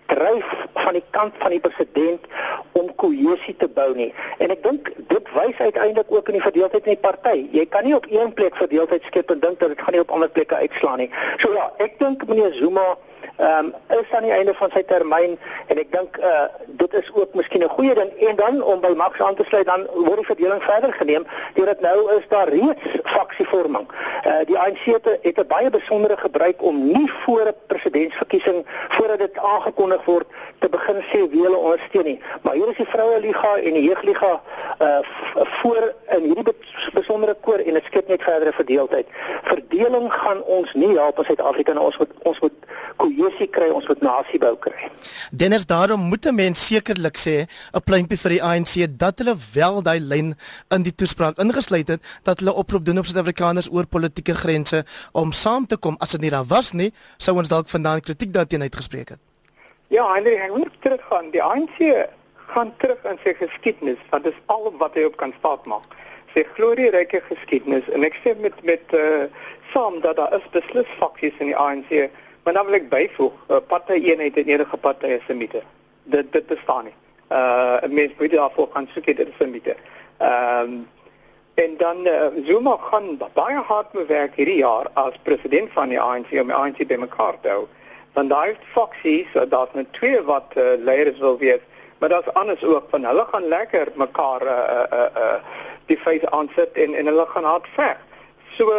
dryf 0.10 0.48
van 0.74 0.94
die 0.94 1.04
kant 1.10 1.34
van 1.38 1.54
die 1.54 1.60
president 1.60 2.26
om 2.72 2.96
kohesie 2.96 3.56
te 3.58 3.68
bou 3.68 3.90
nie. 3.96 4.10
En 4.38 4.54
ek 4.54 4.64
dink 4.64 4.92
dit 5.12 5.34
wys 5.36 5.58
uiteindelik 5.60 6.12
ook 6.12 6.32
in 6.32 6.40
die 6.40 6.46
verdeeldheid 6.46 6.86
in 6.86 6.96
die 6.96 7.04
party. 7.04 7.36
Jy 7.52 7.66
kan 7.74 7.86
nie 7.86 7.96
op 7.96 8.08
een 8.10 8.34
plek 8.34 8.58
verdeeldheid 8.58 9.06
skep 9.10 9.32
en 9.32 9.40
dink 9.40 9.60
dat 9.60 9.76
dit 9.76 9.82
gaan 9.82 9.94
nie 9.94 10.02
op 10.02 10.12
ander 10.12 10.30
plekke 10.30 10.56
uitslaan 10.56 11.04
nie. 11.04 11.10
So 11.38 11.54
ja, 11.54 11.70
ek 11.86 12.00
dink 12.00 12.26
meneer 12.28 12.54
Zuma 12.58 12.88
um, 13.40 13.74
is 13.88 14.12
aan 14.12 14.24
die 14.24 14.32
einde 14.32 14.54
van 14.54 14.72
sy 14.74 14.84
termyn 14.84 15.38
en 15.68 15.78
ek 15.78 15.92
dink 15.92 16.18
uh 16.18 16.48
dit 16.80 16.94
is 16.94 17.10
ook 17.14 17.34
miskien 17.34 17.64
'n 17.64 17.70
goeie 17.70 17.96
ding 17.96 18.12
en 18.28 18.36
dan 18.36 18.64
om 18.64 18.80
by 18.82 18.94
Max 18.96 19.22
aan 19.22 19.36
te 19.36 19.46
sluit 19.48 19.66
dan 19.66 19.88
word 19.94 20.16
die 20.16 20.26
verdeling 20.26 20.64
verder 20.64 20.94
geneem 20.94 21.26
deurdat 21.54 21.82
nou 21.82 21.98
is 22.18 22.28
daar 22.30 22.50
reeds 22.50 22.84
faksievorming. 23.04 23.88
Uh 24.26 24.40
die 24.46 24.58
ANC 24.58 24.84
het, 24.84 25.08
het 25.22 25.38
'n 25.38 25.48
baie 25.48 25.70
besondere 25.70 26.18
gebruik 26.18 26.62
om 26.62 26.92
nie 26.92 27.12
voor 27.12 27.46
'n 27.48 27.56
presidentsverkiesing 27.68 28.66
voordat 28.90 29.20
dit 29.20 29.38
aangekondig 29.38 30.06
word 30.06 30.28
te 30.60 30.70
begin 30.70 31.02
sê 31.12 31.30
wie 31.32 31.42
hulle 31.42 31.58
ondersteun 31.58 32.04
nie. 32.04 32.20
Maar 32.42 32.54
hier 32.54 32.70
is 32.70 32.78
die 32.78 32.90
vroue 32.90 33.20
liga 33.20 33.56
en 33.56 33.74
die 33.74 33.84
jeugliga 33.84 34.42
uh 34.80 35.00
voor 35.62 35.94
in 36.08 36.24
hierdie 36.24 36.56
besondere 36.94 37.36
koor 37.42 37.60
en 37.60 37.74
dit 37.74 37.86
skep 37.86 38.08
net 38.08 38.24
verdere 38.24 38.54
verdeeldheid. 38.54 39.08
Verdeling 39.44 40.14
gaan 40.14 40.44
ons 40.44 40.74
nie 40.74 40.98
help 40.98 41.18
in 41.18 41.26
Suid-Afrika 41.26 41.74
nou 41.74 41.86
ons 41.86 41.98
moet 41.98 42.12
ons 42.24 42.40
moet 42.40 42.54
kohesie 42.96 43.29
kry, 43.52 43.70
ons 43.70 43.88
moet 43.88 44.02
nasiebou 44.02 44.56
kry. 44.60 44.90
Denners 45.32 45.66
daarom 45.66 46.00
moet 46.00 46.26
'n 46.26 46.36
mens 46.36 46.66
sekerlik 46.68 47.18
sê 47.18 47.48
'n 47.74 47.84
pleintjie 47.84 48.18
vir 48.18 48.30
die 48.30 48.44
ANC 48.44 48.98
dat 48.98 49.20
hulle 49.20 49.36
wel 49.54 49.82
daai 49.82 50.00
lyn 50.00 50.36
in 50.70 50.84
die 50.84 50.96
toespraak 50.96 51.38
ingesluit 51.38 51.88
het 51.88 52.02
dat 52.24 52.40
hulle 52.40 52.54
oproep 52.54 52.86
doen 52.86 52.98
op 52.98 53.06
Suid-Afrikaners 53.06 53.72
oor 53.72 53.86
politieke 53.86 54.34
grense 54.34 54.86
om 55.12 55.32
saam 55.32 55.68
te 55.68 55.78
kom. 55.78 55.96
As 56.00 56.12
dit 56.12 56.22
nie 56.22 56.30
daar 56.30 56.46
was 56.46 56.72
nie, 56.72 56.94
sou 57.18 57.38
ons 57.38 57.48
dalk 57.48 57.68
vandaan 57.68 58.02
kritiek 58.02 58.34
daarteen 58.34 58.62
uitgespreek 58.62 59.10
het. 59.10 59.20
Ja, 59.88 60.14
Henry, 60.14 60.36
ek 60.36 60.56
moet 60.56 60.82
teruggaan. 60.82 61.32
Die 61.32 61.44
ANC 61.44 61.80
gaan 62.54 62.74
terug 62.78 63.04
in 63.10 63.18
sy 63.24 63.34
geskiedenis, 63.34 64.02
want 64.10 64.24
dit 64.24 64.34
is 64.34 64.42
al 64.46 64.74
wat 64.78 64.94
hy 64.94 65.04
op 65.10 65.18
kan 65.18 65.34
staat 65.40 65.66
maak. 65.66 65.96
Sy 66.34 66.44
glorieryke 66.54 67.22
geskiedenis 67.26 67.88
en 67.94 68.06
ek 68.06 68.20
sê 68.22 68.36
met 68.38 68.54
met 68.64 68.94
uh 68.94 69.26
saam 69.74 70.00
dat 70.02 70.18
daar 70.18 70.34
is 70.34 70.46
beslis 70.54 70.90
faksies 70.98 71.36
in 71.38 71.52
die 71.52 71.58
ANC 71.58 71.90
Maar 72.44 72.54
dan 72.54 72.66
wil 72.66 72.74
ek 72.74 72.90
byvoeg, 72.90 73.34
'n 73.48 73.54
uh, 73.54 73.58
partyeenheid 73.68 74.38
en 74.38 74.46
enige 74.46 74.78
party 74.78 75.06
is 75.06 75.28
'n 75.28 75.38
mite. 75.38 75.62
Dit 76.04 76.32
dit 76.32 76.46
bestaan 76.46 76.84
nie. 76.84 76.96
Uh 77.32 77.78
'n 77.82 77.94
mens 77.94 78.14
moet 78.18 78.32
daarvoor 78.32 78.70
gaan 78.74 78.90
soek 78.94 79.06
dit 79.06 79.20
is 79.20 79.40
'n 79.40 79.50
mite. 79.50 79.76
Ehm 80.18 80.64
um, 80.64 80.88
en 81.54 81.78
dan 81.78 82.08
uh, 82.08 82.46
Zuma 82.46 82.78
gaan 82.80 83.18
baie 83.34 83.62
hard 83.68 83.92
werk 84.08 84.36
hierdie 84.36 84.58
jaar 84.58 84.88
as 84.94 85.14
president 85.24 85.70
van 85.74 85.90
die 85.90 86.00
ANC 86.00 86.32
om 86.32 86.48
die 86.48 86.56
ANC 86.56 86.88
bymekaar 86.88 87.36
te 87.42 87.50
hou. 87.50 87.68
Want 88.14 88.30
daar 88.30 88.50
is 88.50 88.72
faksies, 88.74 89.28
so 89.34 89.48
daar's 89.48 89.74
net 89.74 89.94
twee 89.94 90.22
wat 90.22 90.56
uh, 90.56 90.64
leiers 90.78 91.18
wil 91.18 91.38
wees, 91.38 91.60
maar 92.00 92.10
daar's 92.10 92.34
anders 92.34 92.64
ook 92.64 92.88
van 92.90 93.06
hulle 93.06 93.26
gaan 93.32 93.48
lekker 93.48 93.92
mekaar 93.96 94.42
uh 94.42 94.86
uh 94.92 95.10
uh 95.24 95.36
die 95.86 95.98
feite 95.98 96.32
aansit 96.32 96.72
en 96.72 96.94
en 96.94 97.06
hulle 97.06 97.26
gaan 97.26 97.44
hard 97.44 97.68
veg 97.76 97.98
So 98.58 98.72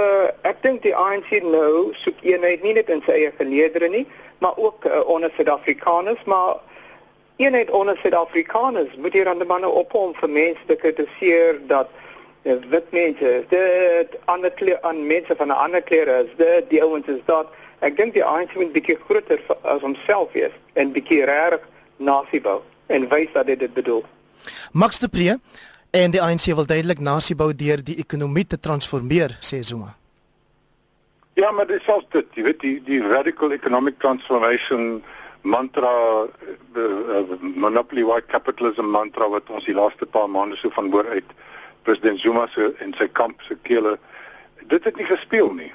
ek 0.42 0.62
dink 0.62 0.82
die 0.82 0.94
ANC 0.96 1.30
nou 1.42 1.92
soek 2.02 2.18
eenheid 2.26 2.62
nie 2.62 2.74
net 2.76 2.90
in 2.92 3.02
sy 3.06 3.12
eie 3.12 3.30
geleedere 3.38 3.88
nie, 3.88 4.06
maar 4.40 4.56
ook 4.56 4.84
uh, 4.84 5.00
onder 5.08 5.32
Suid-Afrikaners, 5.36 6.20
maar 6.24 6.60
eenheid 7.36 7.70
onder 7.70 7.98
Suid-Afrikaners 8.02 8.96
moet 8.96 9.12
hier 9.12 9.28
aan 9.28 9.40
die 9.40 9.48
manne 9.48 9.68
ophom 9.68 10.14
vir 10.20 10.30
mense 10.30 10.66
te 10.66 10.76
kritiseer 10.76 11.60
dat 11.70 11.88
uh, 12.44 12.56
wit 12.72 12.92
mense, 12.96 13.32
dit 13.48 14.18
ander 14.24 14.52
kleur 14.52 14.80
aan 14.82 15.06
mense 15.06 15.36
van 15.36 15.48
'n 15.48 15.62
ander 15.64 15.82
kleur 15.82 16.08
is, 16.08 16.30
dit 16.36 16.70
die 16.70 16.82
ouens 16.82 17.06
is 17.06 17.24
dat 17.24 17.48
ek 17.80 17.96
dink 17.96 18.14
die 18.14 18.24
ANC 18.24 18.54
moet 18.54 18.72
bietjie 18.72 18.98
groter 19.06 19.40
as 19.62 19.80
homself 19.80 20.32
wees 20.32 20.56
en 20.72 20.92
bietjie 20.92 21.24
reg 21.24 21.60
nasie 21.96 22.40
bou 22.40 22.60
en 22.86 23.08
wys 23.08 23.32
dat 23.32 23.46
dit 23.46 23.58
dit 23.58 23.72
bedoel. 23.74 24.04
Max 24.72 24.98
de 24.98 25.08
Pre 25.08 25.38
en 25.90 26.10
die 26.10 26.22
ANC 26.22 26.44
wil 26.54 26.66
duidelik 26.66 27.00
nasie 27.00 27.36
bou 27.36 27.50
deur 27.54 27.82
die 27.84 27.96
ekonomie 27.98 28.46
te 28.46 28.58
transformeer, 28.58 29.36
sê 29.40 29.62
Zuma. 29.62 29.94
Ja, 31.34 31.50
maar 31.50 31.66
dit 31.66 31.80
is 31.80 32.06
dit, 32.10 32.26
jy 32.34 32.42
weet 32.42 32.60
die 32.60 32.76
die 32.84 33.00
radical 33.02 33.52
economic 33.52 33.98
transformation 33.98 35.02
mantra 35.42 36.28
the 36.74 36.86
uh, 37.08 37.36
monopoly 37.40 38.04
white 38.04 38.28
capitalism 38.28 38.90
mantra 38.92 39.28
wat 39.28 39.48
ons 39.50 39.64
die 39.64 39.74
laaste 39.74 40.06
paar 40.06 40.28
maande 40.28 40.56
so 40.56 40.70
van 40.74 40.90
hoor 40.92 41.08
uit 41.08 41.36
president 41.82 42.20
Zuma 42.20 42.46
se 42.52 42.74
en 42.84 42.92
sy 42.98 43.08
kamp 43.08 43.40
se 43.46 43.56
kele 43.62 43.96
dit 44.68 44.84
het 44.84 44.96
nie 44.96 45.08
gespeel 45.08 45.54
nie. 45.54 45.72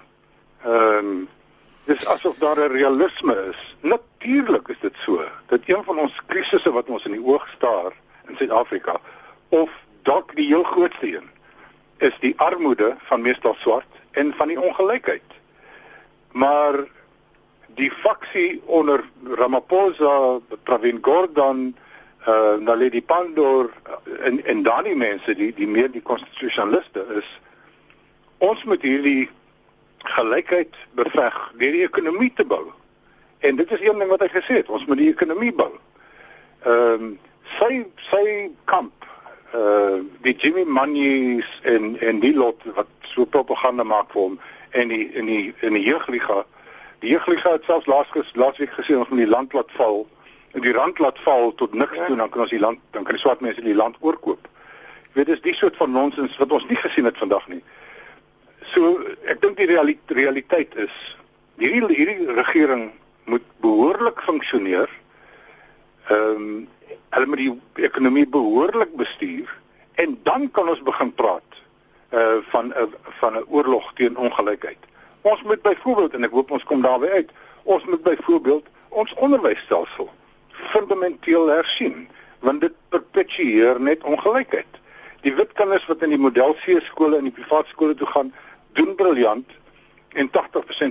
Ehm 0.63 0.99
um, 0.99 1.23
dis 1.85 2.05
asof 2.09 2.37
daar 2.41 2.57
'n 2.57 2.71
realisme 2.71 3.35
is. 3.49 3.75
Natuurlik 3.81 4.67
is 4.67 4.79
dit 4.81 4.95
so 4.97 5.25
dat 5.47 5.59
een 5.65 5.83
van 5.83 5.99
ons 5.99 6.21
krisisse 6.25 6.71
wat 6.71 6.87
ons 6.89 7.05
in 7.05 7.11
die 7.11 7.25
oog 7.25 7.47
staar 7.57 7.93
in 8.27 8.35
Suid-Afrika 8.37 8.97
of 9.49 9.69
dalk 10.05 10.35
die 10.37 10.47
heel 10.47 10.63
grootste 10.63 11.07
een 11.17 11.29
is 12.03 12.15
die 12.19 12.33
armoede 12.43 12.95
van 13.09 13.21
meestal 13.21 13.55
swart 13.59 14.01
en 14.11 14.33
van 14.37 14.51
die 14.51 14.59
ongelykheid. 14.61 15.37
Maar 16.31 16.83
die 17.79 17.91
faksie 17.91 18.61
onder 18.65 19.03
Ramaphosa, 19.23 20.39
Pravin 20.63 20.99
Gordhan, 21.01 21.75
uh 22.25 22.33
eh, 22.33 22.59
Naledi 22.59 23.03
Pandor 23.03 23.69
en 24.19 24.45
en 24.45 24.63
dan 24.63 24.83
die 24.83 24.95
mense 24.95 25.35
die 25.35 25.53
die 25.53 25.67
meer 25.67 25.91
die 25.91 26.01
konstitusionaliste 26.01 27.05
is 27.21 27.27
ons 28.37 28.63
moet 28.63 28.81
hierdie 28.81 29.29
gelykheid 30.15 30.73
beveg 30.97 31.37
deur 31.59 31.77
die 31.77 31.85
ekonomie 31.85 32.31
te 32.35 32.45
bou. 32.45 32.63
En 33.39 33.55
dit 33.55 33.71
is 33.71 33.81
een 33.81 33.99
ding 33.99 34.09
wat 34.09 34.25
hy 34.25 34.29
gesê 34.33 34.59
het, 34.61 34.69
ons 34.69 34.85
moet 34.89 35.01
die 35.01 35.11
ekonomie 35.13 35.53
bou. 35.53 35.71
Ehm 36.65 37.07
um, 37.07 37.15
sy 37.59 37.83
sy 38.09 38.23
kamp 38.65 38.94
uh 39.55 40.01
die 40.25 40.35
Jimmy 40.35 40.63
Mannies 40.63 41.47
en 41.63 41.95
en 41.99 42.19
die 42.19 42.33
lot 42.35 42.61
wat 42.75 42.91
so 43.13 43.25
propaganda 43.25 43.83
maak 43.83 44.11
vir 44.11 44.21
hom 44.21 44.39
en 44.71 44.91
die 44.91 45.05
in 45.13 45.31
die 45.31 45.53
in 45.61 45.77
die 45.77 45.85
jeugliga 45.85 46.43
die 46.99 47.13
jeugliga 47.13 47.55
het 47.55 47.63
selfs 47.69 47.87
laas 47.87 48.33
laasweek 48.33 48.73
gesê 48.75 48.97
ons 48.97 49.09
moet 49.09 49.23
die 49.23 49.33
land 49.35 49.53
laat 49.53 49.71
val 49.79 50.05
en 50.55 50.61
die 50.63 50.73
rand 50.73 50.99
laat 50.99 51.19
val 51.19 51.51
tot 51.59 51.73
niks 51.73 51.95
ja. 51.95 52.05
toe 52.07 52.15
dan 52.15 52.29
kan 52.29 52.45
ons 52.45 52.53
die 52.53 52.59
land 52.59 52.79
dan 52.95 53.03
kan 53.03 53.17
die 53.17 53.21
swart 53.21 53.41
mense 53.43 53.61
die 53.61 53.75
land 53.75 53.97
oorkoop. 53.99 54.47
Jy 55.11 55.19
weet 55.19 55.31
dis 55.33 55.43
die 55.43 55.55
soort 55.55 55.75
van 55.79 55.91
nonsens 55.91 56.37
wat 56.39 56.51
ons 56.55 56.67
nie 56.69 56.79
gesien 56.79 57.07
het 57.07 57.19
vandag 57.19 57.47
nie. 57.51 57.61
So 58.71 58.95
ek 59.31 59.41
dink 59.43 59.59
die 59.59 59.67
realiteit 59.67 60.75
is 60.79 60.95
hierdie 61.59 61.95
hierdie 61.95 62.37
regering 62.39 62.87
moet 63.31 63.45
behoorlik 63.63 64.23
funksioneer. 64.27 64.89
Ehm 66.07 66.47
um, 66.47 66.55
hulle 67.09 67.25
moet 67.25 67.37
die 67.37 67.85
ekonomie 67.87 68.27
behoorlik 68.27 68.95
bestuur 68.95 69.51
en 69.95 70.19
dan 70.23 70.51
kan 70.51 70.69
ons 70.69 70.81
begin 70.81 71.13
praat 71.13 71.61
uh 72.11 72.37
van 72.51 72.73
'n 72.73 72.93
van 73.19 73.37
'n 73.37 73.45
oorlog 73.47 73.93
teen 73.93 74.17
ongelykheid. 74.17 74.77
Ons 75.21 75.41
moet 75.43 75.61
byvoorbeeld 75.61 76.13
en 76.13 76.23
ek 76.23 76.31
hoop 76.31 76.51
ons 76.51 76.63
kom 76.63 76.81
daarby 76.81 77.07
uit. 77.07 77.29
Ons 77.63 77.85
moet 77.85 78.03
byvoorbeeld 78.03 78.65
ons 78.89 79.13
onderwysstelsel 79.13 80.09
fundamenteel 80.49 81.47
hersien 81.47 82.07
want 82.39 82.61
dit 82.61 82.73
perpetueer 82.89 83.81
net 83.81 84.03
ongelykheid. 84.03 84.67
Die 85.21 85.33
wit 85.35 85.53
kinders 85.53 85.85
wat 85.85 86.03
in 86.05 86.09
die 86.13 86.21
model 86.21 86.53
C 86.53 86.77
skole 86.83 87.17
en 87.17 87.23
die 87.23 87.33
privaat 87.33 87.67
skole 87.67 87.95
toe 87.95 88.07
gaan, 88.07 88.33
doen 88.77 88.95
briljant 88.95 89.49
en 90.13 90.29
80% 90.29 90.31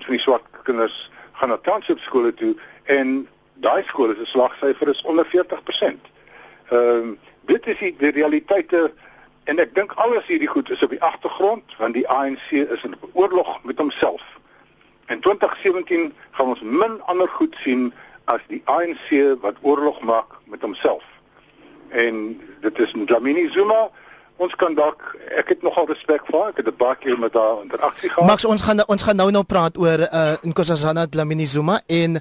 van 0.09 0.17
die 0.17 0.19
swart 0.19 0.45
kinders 0.63 1.11
gaan 1.33 1.49
na 1.49 1.59
township 1.63 1.99
skole 1.99 2.35
toe 2.35 2.55
en 2.85 3.29
daai 3.55 3.83
skole 3.87 4.15
se 4.15 4.25
slagsyfer 4.25 4.89
is 4.89 5.03
onder 5.03 5.27
40%. 5.27 5.31
Ehm 6.69 6.79
um, 6.79 7.19
dit 7.45 7.67
is 7.67 7.79
die, 7.79 7.97
die 7.99 8.11
realiteite 8.11 8.93
en 9.45 9.59
ek 9.61 9.75
dink 9.77 9.93
alles 10.01 10.25
hierdie 10.27 10.49
goed 10.49 10.71
is 10.71 10.83
op 10.83 10.91
die 10.91 11.03
agtergrond 11.03 11.77
want 11.77 11.95
die 11.95 12.09
ANC 12.09 12.51
is 12.51 12.83
in 12.83 12.97
oorlog 13.13 13.59
met 13.65 13.79
homself. 13.79 14.23
In 15.07 15.21
2017 15.21 16.15
gaan 16.31 16.47
ons 16.47 16.61
min 16.61 17.03
ander 17.05 17.29
goed 17.29 17.57
sien 17.61 17.93
as 18.25 18.41
die 18.49 18.63
ANC 18.65 19.11
wat 19.41 19.61
oorlog 19.61 20.01
maak 20.01 20.39
met 20.45 20.61
homself. 20.65 21.05
En 21.89 22.41
dit 22.61 22.79
is 22.79 22.95
Dlamini 23.05 23.51
Zuma 23.53 23.91
ons 24.43 24.55
kan 24.59 24.75
dalk 24.75 25.13
ek 25.39 25.53
het 25.53 25.63
nogal 25.63 25.87
respek 25.87 26.25
vir 26.27 26.49
ek 26.49 26.57
het 26.59 26.69
'n 26.69 26.77
baie 26.79 26.97
keer 26.97 27.19
met 27.19 27.35
haar 27.35 27.63
interaksie 27.63 28.11
gehad. 28.11 28.27
Max 28.27 28.45
ons 28.45 28.63
gaan 28.63 28.83
ons 28.87 29.03
gaan 29.03 29.17
nou 29.17 29.31
nou 29.31 29.45
praat 29.45 29.77
oor 29.79 30.01
uh 30.01 30.35
Nkosazana 30.43 31.07
Dlamini 31.07 31.47
Zuma 31.47 31.81
en 31.87 32.21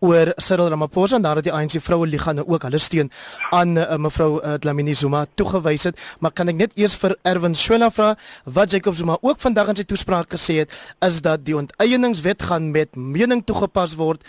oor 0.00 0.32
Cyril 0.36 0.68
Ramaphosa 0.68 1.18
nadat 1.18 1.44
die 1.44 1.52
ANC 1.52 1.80
vroue 1.80 2.06
liga 2.06 2.32
nou 2.32 2.44
ook 2.46 2.62
hulle 2.62 2.78
steun 2.78 3.10
aan 3.50 3.76
uh, 3.76 3.96
mevrou 3.96 4.40
uh, 4.42 4.54
Dlamini 4.54 4.94
Zuma 4.94 5.24
toegewys 5.34 5.84
het, 5.84 5.96
maar 6.20 6.32
kan 6.32 6.48
ek 6.48 6.54
net 6.54 6.72
eers 6.76 6.96
vir 6.96 7.16
Erwin 7.22 7.54
Swela 7.54 7.90
vra 7.90 8.14
wat 8.44 8.70
Jacob 8.70 8.94
Zuma 8.94 9.16
ook 9.20 9.40
vandag 9.40 9.68
in 9.68 9.76
sy 9.76 9.84
toespraak 9.84 10.28
gesê 10.36 10.54
het 10.64 10.70
is 11.00 11.22
dat 11.22 11.44
die 11.44 11.56
onteieningswet 11.56 12.42
gaan 12.42 12.70
met 12.70 12.96
mening 12.96 13.44
toegepas 13.44 13.96
word 13.96 14.20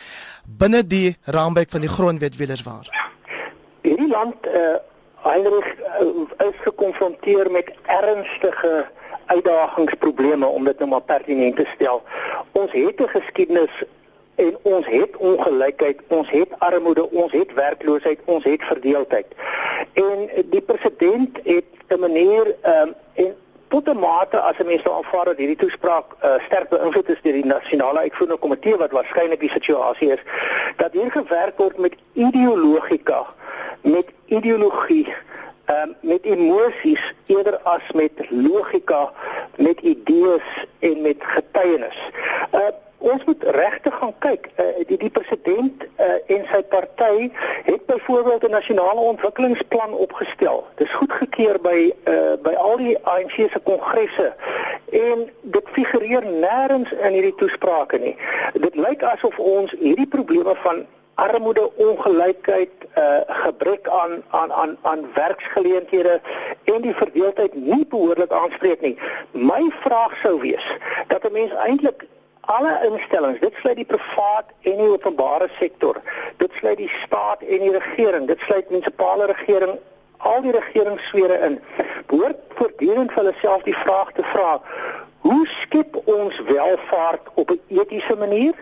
binne 0.47 0.87
die 0.87 1.17
raamwerk 1.25 1.69
van 1.69 1.81
die 1.81 1.89
grondwet 1.89 2.37
wielerswaar. 2.37 2.87
Hierdie 3.81 4.07
land 4.07 4.35
uh 4.45 4.79
Heinrich 5.25 5.75
uh, 6.01 6.47
is 6.47 6.57
gekonfronteer 6.61 7.51
met 7.51 7.71
ernstige 7.85 8.85
uitdagingsprobleme 9.25 10.45
om 10.45 10.63
dit 10.63 10.79
nou 10.79 10.89
maar 10.89 11.01
pertinent 11.01 11.55
te 11.55 11.65
stel. 11.73 12.03
Ons 12.51 12.71
het 12.71 12.99
'n 13.01 13.07
geskiedenis 13.07 13.83
en 14.35 14.57
ons 14.61 14.85
het 14.85 15.17
ongelykheid, 15.17 15.99
ons 16.07 16.29
het 16.29 16.49
armoede, 16.57 17.09
ons 17.11 17.31
het 17.31 17.53
werkloosheid, 17.53 18.19
ons 18.25 18.43
het 18.43 18.63
verdeeldheid. 18.63 19.25
En 19.93 20.29
die 20.45 20.61
president 20.61 21.39
het 21.43 21.65
'n 21.87 21.99
manier 21.99 22.55
ehm 22.61 22.87
um, 22.87 22.93
en 23.13 23.35
tot 23.67 23.89
'n 23.89 23.99
mate 23.99 24.39
as 24.39 24.57
'n 24.59 24.65
mens 24.65 24.81
sou 24.81 24.95
aanvaar 24.95 25.25
dat 25.25 25.37
hierdie 25.37 25.61
toespraak 25.63 26.05
uh, 26.23 26.33
sterk 26.45 26.69
beïnvloed 26.69 27.09
is 27.09 27.21
deur 27.21 27.33
die 27.33 27.45
nasionale 27.45 27.99
uitvoerende 27.99 28.39
komitee 28.39 28.77
wat 28.77 28.91
waarskynlik 28.91 29.39
die 29.39 29.49
situasie 29.49 30.11
is 30.11 30.21
dat 30.75 30.91
hier 30.93 31.11
gewerk 31.11 31.57
word 31.57 31.77
met 31.77 31.95
ideologika 32.13 33.25
met 33.81 34.07
ideologie 34.25 35.07
um, 35.69 35.95
met 35.99 36.23
emosies 36.23 37.13
eerder 37.25 37.57
as 37.63 37.91
met 37.93 38.11
logika 38.29 39.11
met 39.57 39.79
idees 39.79 40.65
en 40.79 41.01
met 41.01 41.17
getuienis. 41.19 41.97
Uh, 42.53 42.59
ons 42.97 43.23
moet 43.25 43.43
regtig 43.43 43.95
gaan 43.95 44.13
kyk 44.19 44.49
uh, 44.55 44.65
die 44.87 44.97
die 44.97 45.09
president 45.09 45.83
uh, 45.83 46.35
en 46.35 46.45
sy 46.51 46.61
party 46.63 47.29
het 47.67 47.85
byvoorbeeld 47.85 48.47
'n 48.47 48.51
nasionale 48.51 48.99
ontwikkelingsplan 48.99 49.93
opgestel. 49.93 50.65
Dis 50.75 50.93
goedgekeur 50.93 51.59
by 51.61 51.93
uh, 52.07 52.33
by 52.41 52.53
al 52.53 52.77
die 52.77 52.97
ANC 53.03 53.35
se 53.51 53.59
kongresse 53.63 54.33
en 54.91 55.29
dit 55.41 55.67
figureer 55.71 56.25
nêrens 56.25 56.91
in 56.91 57.11
hierdie 57.11 57.35
toesprake 57.35 57.97
nie. 57.97 58.15
Dit 58.53 58.75
lyk 58.75 59.03
asof 59.03 59.39
ons 59.39 59.71
hierdie 59.79 60.07
probleme 60.07 60.55
van 60.55 60.85
armoede, 61.15 61.69
ongelykheid, 61.75 62.71
uh 62.97 63.19
gebrek 63.27 63.87
aan 63.89 64.23
aan 64.29 64.51
aan 64.51 64.77
aan 64.81 65.05
werksgeleenthede 65.13 66.21
en 66.63 66.81
die 66.81 66.95
verdeeldheid 66.95 67.53
nie 67.53 67.85
behoorlik 67.87 68.31
aanspreek 68.31 68.81
nie. 68.81 68.97
My 69.31 69.71
vraag 69.79 70.17
sou 70.23 70.39
wees 70.41 70.77
dat 71.07 71.23
'n 71.23 71.31
mens 71.31 71.53
eintlik 71.53 72.05
alle 72.45 72.89
instellings, 72.89 73.39
dit 73.39 73.53
sluit 73.61 73.75
die 73.75 73.85
privaat 73.85 74.51
en 74.61 74.77
die 74.77 74.89
openbare 74.89 75.47
sektor, 75.59 76.01
dit 76.37 76.51
sluit 76.59 76.77
die 76.77 76.91
staat 77.03 77.41
en 77.41 77.59
die 77.59 77.73
regering, 77.77 78.27
dit 78.27 78.39
sluit 78.39 78.69
munisipale 78.69 79.25
regering, 79.31 79.77
al 80.17 80.41
die 80.41 80.51
regeringssfere 80.51 81.39
in. 81.47 81.59
Behoort 82.09 82.41
voortdurend 82.59 83.11
vir 83.13 83.23
hulle 83.23 83.35
self 83.41 83.65
die 83.67 83.77
vraag 83.83 84.11
te 84.17 84.23
vra: 84.31 84.61
Hoe 85.25 85.43
skep 85.61 85.97
ons 86.05 86.39
welvaart 86.47 87.29
op 87.33 87.51
'n 87.51 87.61
etiese 87.67 88.15
manier? 88.15 88.53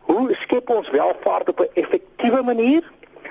Hoe 0.00 0.34
skep 0.34 0.70
ons 0.70 0.90
welvaart 0.90 1.48
op 1.48 1.60
'n 1.60 1.70
effektiewe 1.74 2.42
manier? 2.42 2.82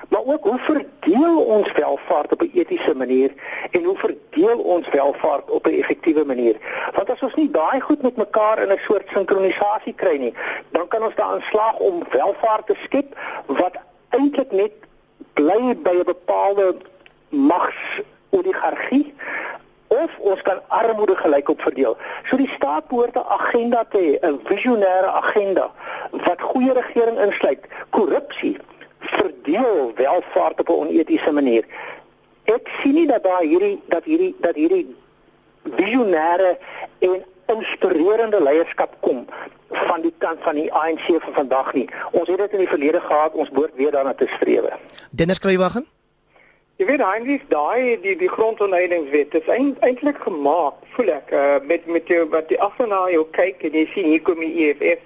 Maar 0.08 0.24
ook 0.24 0.44
hoe 0.44 0.58
verdeel 0.58 1.36
ons 1.44 1.72
welvaart 1.72 2.32
op 2.32 2.42
'n 2.42 2.50
etiese 2.54 2.94
manier 2.94 3.30
en 3.70 3.84
hoe 3.84 3.98
verdeel 3.98 4.58
ons 4.58 4.88
welvaart 4.88 5.50
op 5.50 5.66
'n 5.66 5.78
effektiewe 5.80 6.24
manier? 6.24 6.56
Want 6.94 7.10
as 7.10 7.22
ons 7.22 7.34
nie 7.34 7.50
daai 7.50 7.80
goed 7.80 8.02
met 8.02 8.16
mekaar 8.16 8.62
in 8.62 8.72
'n 8.72 8.78
soort 8.78 9.08
sinkronisasie 9.08 9.94
kry 9.94 10.16
nie, 10.16 10.34
dan 10.70 10.88
kan 10.88 11.02
ons 11.02 11.14
daarin 11.14 11.42
slaag 11.42 11.78
om 11.78 12.02
welvaart 12.10 12.66
te 12.66 12.76
skep 12.82 13.18
wat 13.46 13.76
eintlik 14.08 14.52
net 14.52 14.72
bly 15.32 15.76
by 15.82 15.90
'n 15.90 16.04
bepaalde 16.04 16.76
mags 17.28 18.00
oligargie 18.30 19.14
of 19.90 20.18
ons 20.18 20.42
kan 20.42 20.60
armoede 20.68 21.16
gelykop 21.16 21.60
verdeel. 21.60 21.96
So 22.24 22.36
die 22.36 22.48
staat 22.48 22.88
behoort 22.88 23.16
'n 23.16 23.30
agenda 23.38 23.84
te 23.90 23.98
hê, 23.98 24.26
'n 24.26 24.40
visionêre 24.44 25.10
agenda 25.22 25.70
wat 26.10 26.40
goeie 26.40 26.72
regering 26.72 27.18
insluit, 27.18 27.64
korrupsie, 27.90 28.56
verdeel 29.00 29.92
welvaart 29.96 30.60
op 30.60 30.68
'n 30.68 30.72
onetiese 30.72 31.32
manier. 31.32 31.64
Ek 32.44 32.68
sien 32.82 32.94
nie 32.94 33.06
dat 33.06 33.22
daar 33.24 33.42
hierdie 33.42 33.80
dat 33.86 34.04
hierdie 34.04 34.34
dat 34.40 34.54
hierdie 34.54 34.96
visionêre 35.62 36.58
en 36.98 37.24
inspirerende 37.46 38.42
leierskap 38.42 38.96
kom 39.00 39.26
van 39.68 40.00
die 40.00 40.14
kant 40.18 40.38
van 40.40 40.54
die 40.54 40.72
ANC 40.72 41.06
van 41.18 41.32
vandag 41.32 41.72
nie. 41.72 41.88
Ons 42.10 42.28
het 42.28 42.38
dit 42.38 42.52
in 42.52 42.58
die 42.58 42.68
verlede 42.68 43.00
gehad, 43.00 43.32
ons 43.32 43.50
behoort 43.50 43.74
weer 43.74 43.90
daarna 43.90 44.14
te 44.14 44.26
streef. 44.26 44.64
Dennis 45.10 45.38
Kruiwagen 45.38 45.86
Jy 46.80 46.86
weet 46.88 47.02
eintlik 47.04 47.42
daai 47.52 47.98
die 48.00 48.14
die 48.16 48.28
grondonthoudingswet 48.32 49.34
is 49.36 49.48
eintlik 49.52 50.16
gemaak, 50.24 50.78
voel 50.94 51.10
ek, 51.12 51.32
uh, 51.36 51.58
met 51.68 51.84
met 51.84 52.08
jou 52.08 52.22
wat 52.32 52.48
die 52.48 52.56
agterna 52.56 53.02
jou 53.12 53.26
kyk 53.36 53.66
en 53.68 53.74
jy 53.76 53.82
sien 53.92 54.06
hier 54.08 54.22
kom 54.24 54.40
die 54.40 54.64
EFF 54.64 55.02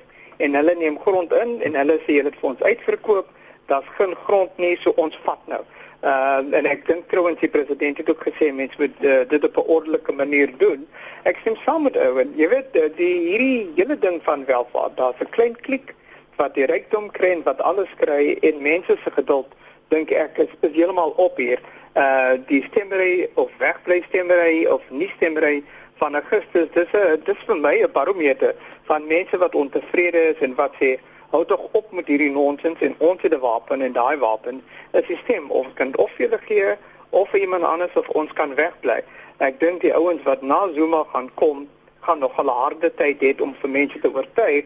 en 0.47 0.55
hulle 0.55 0.75
neem 0.79 1.01
grond 1.03 1.35
in 1.35 1.57
en 1.67 1.79
hulle 1.81 1.97
sê 2.05 2.21
hulle 2.21 2.31
het 2.31 2.39
vir 2.39 2.51
ons 2.53 2.63
uitverkoop. 2.63 3.34
Daar's 3.67 3.89
geen 3.97 4.15
grond 4.25 4.51
nie, 4.57 4.77
so 4.81 4.93
ons 4.97 5.19
vat 5.25 5.41
nou. 5.47 5.63
Uh 6.05 6.57
en 6.59 6.67
ek 6.69 6.83
dink 6.87 7.07
trouens 7.09 7.41
die 7.41 7.49
president 7.49 7.97
het 7.97 8.11
ook 8.13 8.25
gesê 8.27 8.51
mense 8.53 8.77
moet 8.79 8.97
uh, 9.01 9.23
dit 9.29 9.45
op 9.45 9.57
'n 9.57 9.71
ordelike 9.77 10.13
manier 10.13 10.51
doen. 10.59 10.87
Ek 11.23 11.37
stem 11.41 11.57
saam 11.57 11.83
met 11.83 11.97
Owen. 11.97 12.33
Jy 12.37 12.49
weet 12.49 12.77
uh, 12.77 12.89
die 12.97 13.15
hierdie 13.29 13.73
hele 13.75 13.99
ding 13.99 14.21
van 14.23 14.45
welvaart, 14.45 14.97
daar's 14.97 15.21
'n 15.21 15.31
klein 15.31 15.57
klik 15.61 15.95
wat 16.37 16.55
die 16.55 16.67
rykdom 16.67 17.11
kry 17.11 17.31
en 17.31 17.43
wat 17.43 17.63
alles 17.63 17.89
kry 17.97 18.37
en 18.41 18.63
mense 18.63 18.97
se 19.05 19.11
geduld 19.11 19.49
dink 19.89 20.11
ek 20.11 20.39
is 20.39 20.53
heeltemal 20.61 21.15
op 21.17 21.37
hier. 21.37 21.61
Uh 21.97 22.37
die 22.47 22.63
stemmery 22.69 23.29
of 23.35 23.51
wegbly 23.59 24.03
stemmery 24.09 24.67
of 24.67 24.83
nie 24.91 25.11
stemmery 25.17 25.63
van 26.03 26.15
Augustus, 26.15 26.69
dis 26.75 26.93
'n 26.93 27.23
dis 27.25 27.41
vir 27.47 27.57
my 27.57 27.75
'n 27.81 27.93
barometer 27.93 28.55
van 28.85 29.07
mense 29.07 29.39
wat 29.39 29.55
ontevrede 29.55 30.23
is 30.33 30.39
en 30.41 30.55
wat 30.55 30.73
sê 30.81 30.99
hou 31.31 31.45
tog 31.45 31.69
op 31.73 31.93
met 31.93 32.07
hierdie 32.07 32.31
nonsens 32.31 32.81
en 32.81 32.95
ons 32.99 33.23
het 33.23 33.35
'n 33.35 33.41
wapen 33.41 33.83
en 33.83 33.93
daai 33.93 34.17
wapen 34.17 34.63
is 34.93 35.07
die 35.07 35.21
stem 35.25 35.51
of 35.51 35.67
kan 35.75 35.97
of 35.97 36.19
jy 36.19 36.29
gee 36.47 36.77
of 37.11 37.35
iemand 37.35 37.63
anders 37.63 37.93
of 37.95 38.09
ons 38.09 38.33
kan 38.33 38.55
wegbly. 38.55 39.03
Ek 39.39 39.61
dink 39.61 39.81
die 39.81 39.95
ouens 39.95 40.23
wat 40.23 40.43
na 40.43 40.69
Zuma 40.75 41.05
gaan 41.13 41.31
kom, 41.35 41.69
gaan 42.01 42.19
nog 42.19 42.39
'n 42.39 42.49
harde 42.49 42.95
tyd 42.95 43.21
hê 43.21 43.41
om 43.41 43.55
vir 43.61 43.71
mense 43.71 44.01
te 44.01 44.11
oortuig 44.15 44.65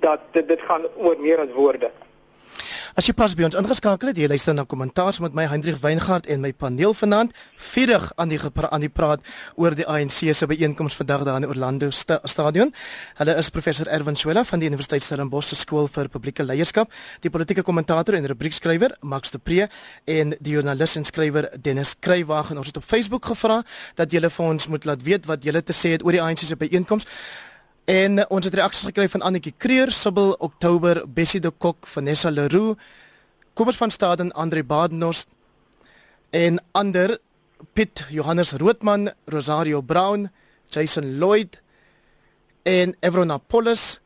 dat 0.00 0.20
dit, 0.32 0.48
dit 0.48 0.60
gaan 0.60 0.82
oor 0.96 1.16
meer 1.18 1.38
as 1.38 1.52
woorde. 1.54 1.90
As 2.92 3.06
jy 3.08 3.14
pas 3.16 3.32
by 3.32 3.46
ons 3.46 3.54
ingeskakel 3.56 4.10
het, 4.10 4.18
jy 4.20 4.26
luister 4.28 4.52
na 4.52 4.66
kommentaar 4.68 5.16
met 5.24 5.32
my 5.32 5.46
Hendrik 5.48 5.78
Weingart 5.80 6.26
en 6.28 6.42
my 6.44 6.50
paneel 6.52 6.92
vanaand, 6.92 7.30
vurig 7.72 8.04
aan 8.20 8.28
die 8.28 8.36
aan 8.42 8.82
die 8.84 8.90
praat 8.92 9.22
oor 9.56 9.72
die 9.72 9.86
ANC 9.88 10.18
se 10.36 10.46
byeenkoms 10.46 10.98
vandag 10.98 11.24
daar 11.24 11.38
in 11.40 11.46
Orlando 11.48 11.88
sta 11.90 12.18
Stadion. 12.28 12.68
Hulle 13.16 13.36
is 13.40 13.48
professor 13.48 13.88
Erwin 13.88 14.16
Swela 14.16 14.44
van 14.44 14.60
die 14.60 14.68
Universiteit 14.68 15.06
Stellenbosch 15.06 15.54
skool 15.56 15.88
vir 15.88 16.10
publieke 16.12 16.44
leierskap, 16.44 16.92
die 17.24 17.32
politieke 17.32 17.64
kommentator 17.64 18.18
en 18.18 18.28
rubriekskrywer 18.28 18.98
Max 19.00 19.32
de 19.32 19.40
Pre 19.40 19.70
en 20.04 20.34
die 20.38 20.52
joernalis 20.58 20.98
en 21.00 21.08
skrywer 21.08 21.48
Dennis 21.56 21.94
Kruiwagen. 21.98 22.60
Ons 22.60 22.74
het 22.74 22.76
op 22.76 22.84
Facebook 22.84 23.24
gevra 23.32 23.62
dat 23.96 24.12
julle 24.12 24.28
vir 24.28 24.52
ons 24.52 24.68
moet 24.68 24.84
laat 24.84 25.08
weet 25.08 25.30
wat 25.32 25.48
julle 25.48 25.64
te 25.64 25.72
sê 25.72 25.94
het 25.96 26.04
oor 26.04 26.12
die 26.12 26.20
ANC 26.20 26.44
se 26.44 26.60
byeenkoms. 26.60 27.08
En 27.84 28.18
uh, 28.18 28.24
ons 28.28 28.44
het 28.44 28.54
reaksies 28.54 28.86
gekry 28.92 29.08
van 29.08 29.24
Annetjie 29.26 29.54
Kreur, 29.58 29.90
Sibyl 29.90 30.36
Oktober, 30.38 31.02
Bessie 31.08 31.40
de 31.40 31.50
Kok, 31.50 31.86
Vanessa 31.86 32.30
Leroux, 32.30 32.78
Kobus 33.54 33.76
van 33.76 33.90
Staden, 33.90 34.32
Andre 34.32 34.62
Badenhorst 34.64 35.28
en 36.30 36.60
ander 36.72 37.18
Piet 37.72 38.06
Johannes 38.08 38.52
Roodman, 38.52 39.10
Rosario 39.24 39.82
Brown, 39.82 40.30
Jason 40.68 41.18
Lloyd 41.18 41.60
en 42.62 42.96
Evrona 43.00 43.38
Polis 43.38 44.01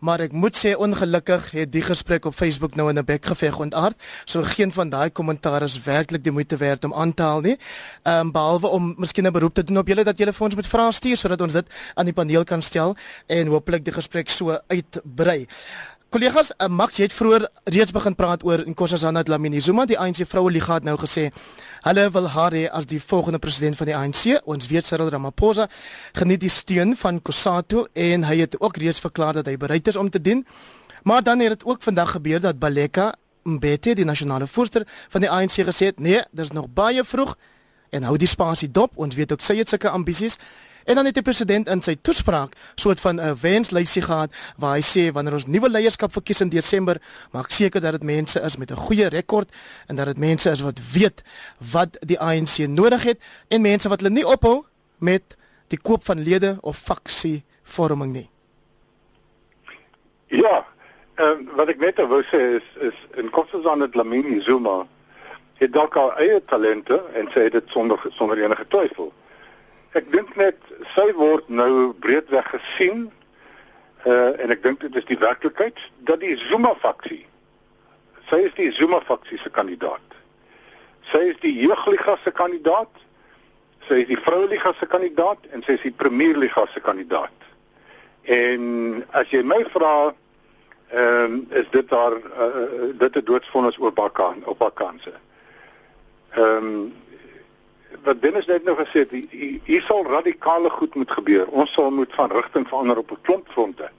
maar 0.00 0.20
ek 0.20 0.32
moet 0.32 0.56
sê 0.56 0.74
ongelukkig 0.76 1.50
het 1.50 1.72
die 1.72 1.82
gesprek 1.82 2.24
op 2.24 2.34
Facebook 2.34 2.74
nou 2.74 2.88
in 2.88 2.98
'n 2.98 3.04
bekgeveg 3.04 3.58
ontaard. 3.58 3.96
So 4.24 4.42
geen 4.42 4.72
van 4.72 4.88
daai 4.88 5.10
kommentaar 5.10 5.62
is 5.62 5.82
werklik 5.82 6.24
die 6.24 6.32
moeite 6.32 6.56
werd 6.56 6.84
om 6.84 6.94
aan 6.94 7.14
te 7.14 7.22
haal 7.22 7.40
nie. 7.40 7.56
Ehm 8.02 8.26
um, 8.26 8.32
behalwe 8.32 8.66
om 8.66 8.94
miskien 8.96 9.26
'n 9.26 9.32
beroep 9.32 9.54
te 9.54 9.64
doen 9.64 9.78
op 9.78 9.88
julle 9.88 10.04
dat 10.04 10.18
julle 10.18 10.32
vir 10.32 10.46
ons 10.46 10.54
met 10.54 10.66
vrae 10.66 10.92
stuur 10.92 11.16
sodat 11.16 11.40
ons 11.40 11.52
dit 11.52 11.66
aan 11.94 12.04
die 12.04 12.14
paneel 12.14 12.44
kan 12.44 12.62
stel 12.62 12.96
en 13.26 13.46
hopelik 13.46 13.84
die 13.84 13.92
gesprek 13.92 14.28
so 14.28 14.58
uitbrei. 14.66 15.46
Kollegas, 16.10 16.48
uh, 16.58 16.66
Max 16.66 16.96
het 16.98 17.12
vroeër 17.14 17.44
reeds 17.70 17.92
begin 17.94 18.16
praat 18.18 18.42
oor 18.42 18.64
Nkosazana 18.66 19.20
Dlamini 19.22 19.60
Zuma, 19.62 19.84
die 19.86 19.94
ANC 19.94 20.24
vroue 20.26 20.50
liga 20.50 20.80
het 20.80 20.86
nou 20.88 20.96
gesê 20.98 21.28
hulle 21.84 22.08
wil 22.10 22.24
haar 22.34 22.56
hê 22.58 22.64
as 22.66 22.88
die 22.90 22.98
volgende 22.98 23.38
president 23.38 23.78
van 23.78 23.86
die 23.86 23.94
ANC. 23.94 24.40
Ons 24.42 24.66
weet 24.66 24.88
Cyril 24.88 25.12
Ramaphosa 25.14 25.68
geniet 26.18 26.42
die 26.42 26.50
steun 26.50 26.96
van 26.98 27.20
Kosato 27.22 27.84
en 27.94 28.26
hy 28.26 28.40
het 28.40 28.56
ook 28.58 28.80
reeds 28.82 28.98
verklaar 28.98 29.38
dat 29.38 29.46
hy 29.46 29.54
bereid 29.54 29.86
is 29.86 30.00
om 30.00 30.10
te 30.10 30.18
dien. 30.18 30.42
Maar 31.06 31.22
dan 31.22 31.46
het 31.46 31.60
dit 31.60 31.64
ook 31.70 31.78
vandag 31.86 32.16
gebeur 32.18 32.42
dat 32.42 32.58
Baleka 32.58 33.12
Mbete, 33.46 33.94
die 33.94 34.04
nasionale 34.04 34.50
voorsteur 34.50 34.88
van 35.14 35.22
die 35.22 35.30
ANC 35.30 35.62
gesê 35.62 35.92
het, 35.92 36.02
nee, 36.02 36.24
dis 36.34 36.50
nog 36.50 36.66
baie 36.74 37.04
vroeg 37.06 37.36
en 37.94 38.02
hou 38.10 38.18
die 38.18 38.26
spasie 38.26 38.70
dop. 38.70 38.98
Ons 38.98 39.14
weet 39.14 39.30
ook 39.30 39.46
sy 39.46 39.60
het 39.62 39.70
sulke 39.70 39.94
ambisies. 39.94 40.42
En 40.84 40.94
dan 40.94 41.04
het 41.04 41.14
die 41.14 41.22
president 41.22 41.68
in 41.68 41.82
sy 41.82 41.96
toespraak 42.02 42.54
soort 42.74 43.00
van 43.00 43.20
'n 43.20 43.36
wenslysie 43.40 44.02
gehad 44.02 44.30
waar 44.56 44.74
hy 44.74 44.82
sê 44.82 45.12
wanneer 45.12 45.34
ons 45.34 45.46
nuwe 45.46 45.68
leierskap 45.70 46.12
verkies 46.12 46.40
in 46.40 46.48
Desember, 46.48 47.00
maak 47.32 47.50
seker 47.50 47.80
dat 47.80 47.92
dit 47.92 48.02
mense 48.02 48.40
is 48.40 48.56
met 48.56 48.70
'n 48.70 48.76
goeie 48.76 49.08
rekord 49.08 49.48
en 49.86 49.96
dat 49.96 50.06
dit 50.06 50.18
mense 50.18 50.50
is 50.50 50.60
wat 50.60 50.80
weet 50.92 51.22
wat 51.72 51.96
die 52.00 52.20
ANC 52.20 52.58
nodig 52.66 53.02
het 53.02 53.18
en 53.48 53.60
mense 53.60 53.88
wat 53.88 54.00
hulle 54.00 54.14
nie 54.14 54.26
ophou 54.26 54.64
met 54.98 55.36
die 55.68 55.78
koop 55.78 56.04
van 56.04 56.22
lede 56.22 56.58
of 56.60 56.78
faksie 56.78 57.44
vorming 57.62 58.12
nie. 58.12 58.30
Ja, 60.26 60.66
ehm 61.14 61.48
uh, 61.48 61.56
wat 61.56 61.68
ek 61.68 61.78
net 61.78 61.98
wou 62.08 62.22
sê 62.22 62.40
is 62.58 62.66
is 62.88 62.98
in 63.20 63.30
Kossazana 63.30 63.88
Dlamini 63.88 64.40
Zuma 64.40 64.86
het 65.60 65.72
dalk 65.72 65.96
al 65.96 66.12
eie 66.16 66.38
talente 66.44 67.02
en 67.14 67.28
sê 67.34 67.48
dit 67.50 67.64
sonder 67.74 67.98
sonder 68.16 68.38
enige 68.38 68.66
twyfel. 68.68 69.12
Ek 69.92 70.12
dink 70.12 70.36
net 70.36 70.58
sy 70.94 71.12
word 71.18 71.48
nou 71.48 71.92
breedweg 71.92 72.46
gesien 72.46 73.10
uh 74.06 74.32
en 74.40 74.50
ek 74.50 74.62
dink 74.62 74.80
dit 74.80 74.94
is 74.96 75.04
die 75.04 75.18
werklikheid 75.18 75.76
dat 76.08 76.20
die 76.20 76.36
Zuma 76.48 76.74
faksie 76.80 77.26
sy 78.30 78.46
is 78.46 78.54
die 78.54 78.70
Zuma 78.72 79.00
faksie 79.06 79.38
se 79.42 79.50
kandidaat. 79.50 80.16
Sy 81.10 81.22
is 81.32 81.38
die 81.42 81.52
jeugliga 81.58 82.16
se 82.24 82.32
kandidaat. 82.34 82.92
Sy 83.88 84.02
is 84.04 84.10
die 84.10 84.18
vroueliga 84.22 84.72
se 84.78 84.86
kandidaat 84.86 85.48
en 85.50 85.64
sy 85.66 85.74
is 85.78 85.86
die 85.88 85.94
premierliga 86.02 86.66
se 86.70 86.82
kandidaat. 86.84 87.34
En 88.30 89.00
as 89.18 89.30
jy 89.34 89.42
my 89.46 89.62
vra 89.74 89.94
ehm 90.90 91.34
um, 91.34 91.34
is 91.54 91.68
dit 91.70 91.86
daar 91.90 92.16
uh, 92.18 92.88
dit 92.98 93.16
'n 93.16 93.24
doodsvonnis 93.24 93.78
oor 93.78 93.92
haar 93.94 94.10
kan 94.10 94.42
op 94.44 94.60
haar 94.60 94.74
kanse. 94.74 95.12
Ehm 96.34 96.66
um, 96.66 96.92
wat 98.02 98.22
Dennis 98.22 98.46
net 98.46 98.64
nou 98.64 98.76
gesê 98.76 99.04
het, 99.04 99.12
hier 99.64 99.82
sal 99.82 100.04
radikale 100.06 100.70
goed 100.70 100.94
moet 100.94 101.10
gebeur. 101.10 101.48
Ons 101.48 101.72
sal 101.72 101.90
moet 101.90 102.14
van 102.14 102.30
rigting 102.30 102.68
verander 102.68 102.98
op 102.98 103.10
'n 103.10 103.22
klomp 103.22 103.48
fronte. 103.48 103.90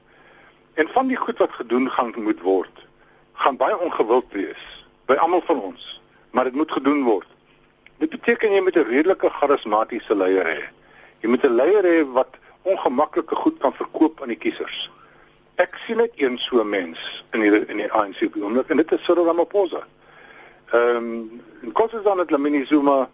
En 0.74 0.88
van 0.88 1.08
die 1.08 1.18
goed 1.18 1.38
wat 1.38 1.52
gedoen 1.52 1.90
gaan 1.90 2.14
moet 2.16 2.42
word, 2.42 2.88
gaan 3.34 3.58
baie 3.58 3.80
ongewild 3.80 4.32
wees 4.32 4.86
by 5.06 5.14
almal 5.14 5.42
van 5.46 5.62
ons, 5.62 6.02
maar 6.32 6.44
dit 6.44 6.54
moet 6.54 6.72
gedoen 6.72 7.04
word. 7.04 7.28
Dit 7.98 8.10
beteken 8.10 8.54
jy 8.54 8.62
moet 8.62 8.76
'n 8.76 8.90
redelike 8.90 9.30
charismatiese 9.30 10.16
leier 10.16 10.46
hê. 10.46 10.62
Jy 11.20 11.30
moet 11.30 11.46
'n 11.46 11.56
leier 11.56 11.84
hê 11.84 12.12
wat 12.12 12.36
ongemaklike 12.62 13.36
goed 13.36 13.58
kan 13.58 13.74
verkoop 13.74 14.22
aan 14.22 14.28
die 14.28 14.38
kiesers. 14.38 14.90
Ek 15.56 15.78
sien 15.86 15.98
net 15.98 16.12
een 16.16 16.38
so 16.38 16.64
mens 16.64 17.24
in 17.32 17.40
die 17.40 17.66
in 17.66 17.78
die 17.78 17.92
ANC 17.92 18.22
en 18.68 18.78
dit 18.78 18.92
is 18.92 19.04
Cyril 19.04 19.26
Ramaphosa. 19.26 19.84
Ehm 20.72 20.96
um, 20.96 21.42
en 21.62 21.72
Kossazana 21.72 22.26
Dlamini 22.26 22.66
Zuma 22.66 23.10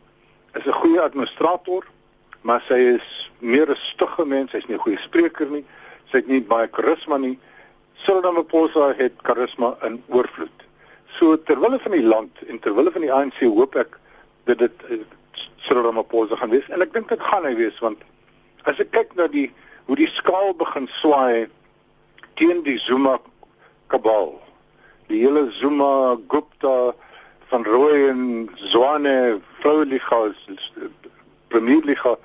is 0.58 0.65
'n 0.65 0.80
goeie 0.82 1.02
administrator, 1.02 1.86
maar 2.41 2.62
sy 2.67 2.80
is 2.96 3.32
meer 3.39 3.70
'n 3.70 3.76
stugge 3.76 4.26
mens, 4.26 4.52
sy's 4.52 4.67
nie 4.67 4.76
'n 4.76 4.86
goeie 4.86 4.98
spreker 4.98 5.50
nie. 5.50 5.65
Sy 6.12 6.17
het 6.17 6.28
nie 6.28 6.41
baie 6.41 6.67
karisma 6.67 7.17
nie. 7.17 7.39
Sildemoposa 7.93 8.93
het 8.98 9.13
karisma 9.22 9.78
in 9.84 10.04
oorvloed. 10.08 10.63
So 11.17 11.36
terwille 11.43 11.80
van 11.80 11.91
die 11.91 12.04
land 12.04 12.32
en 12.48 12.60
terwille 12.60 12.91
van 12.91 13.02
die 13.02 13.13
ANC 13.13 13.39
hoop 13.39 13.76
ek 13.76 14.00
dat 14.46 14.58
dit 14.58 14.84
Sildemoposa 15.56 16.36
gaan 16.36 16.50
wees 16.50 16.70
en 16.70 16.82
ek 16.82 16.93
dink 16.93 17.10
dit 17.10 17.22
gaan 17.22 17.46
hy 17.46 17.56
wees 17.56 17.80
want 17.80 17.98
as 18.63 18.80
ek 18.80 18.91
kyk 18.91 19.15
na 19.15 19.28
die 19.28 19.52
hoe 19.86 19.96
die 19.96 20.08
skaal 20.08 20.54
begin 20.54 20.88
swaai 20.88 21.48
teen 22.36 22.63
die 22.63 22.78
Zuma 22.78 23.17
kabal. 23.88 24.41
Die 25.08 25.22
hele 25.24 25.52
Zuma 25.52 26.17
Gupta 26.28 26.93
van 27.50 27.63
Rooi 27.65 28.10
en 28.10 28.50
Zwane 28.56 29.39
Vroueliga 29.60 30.24
Premierliga 31.48 32.17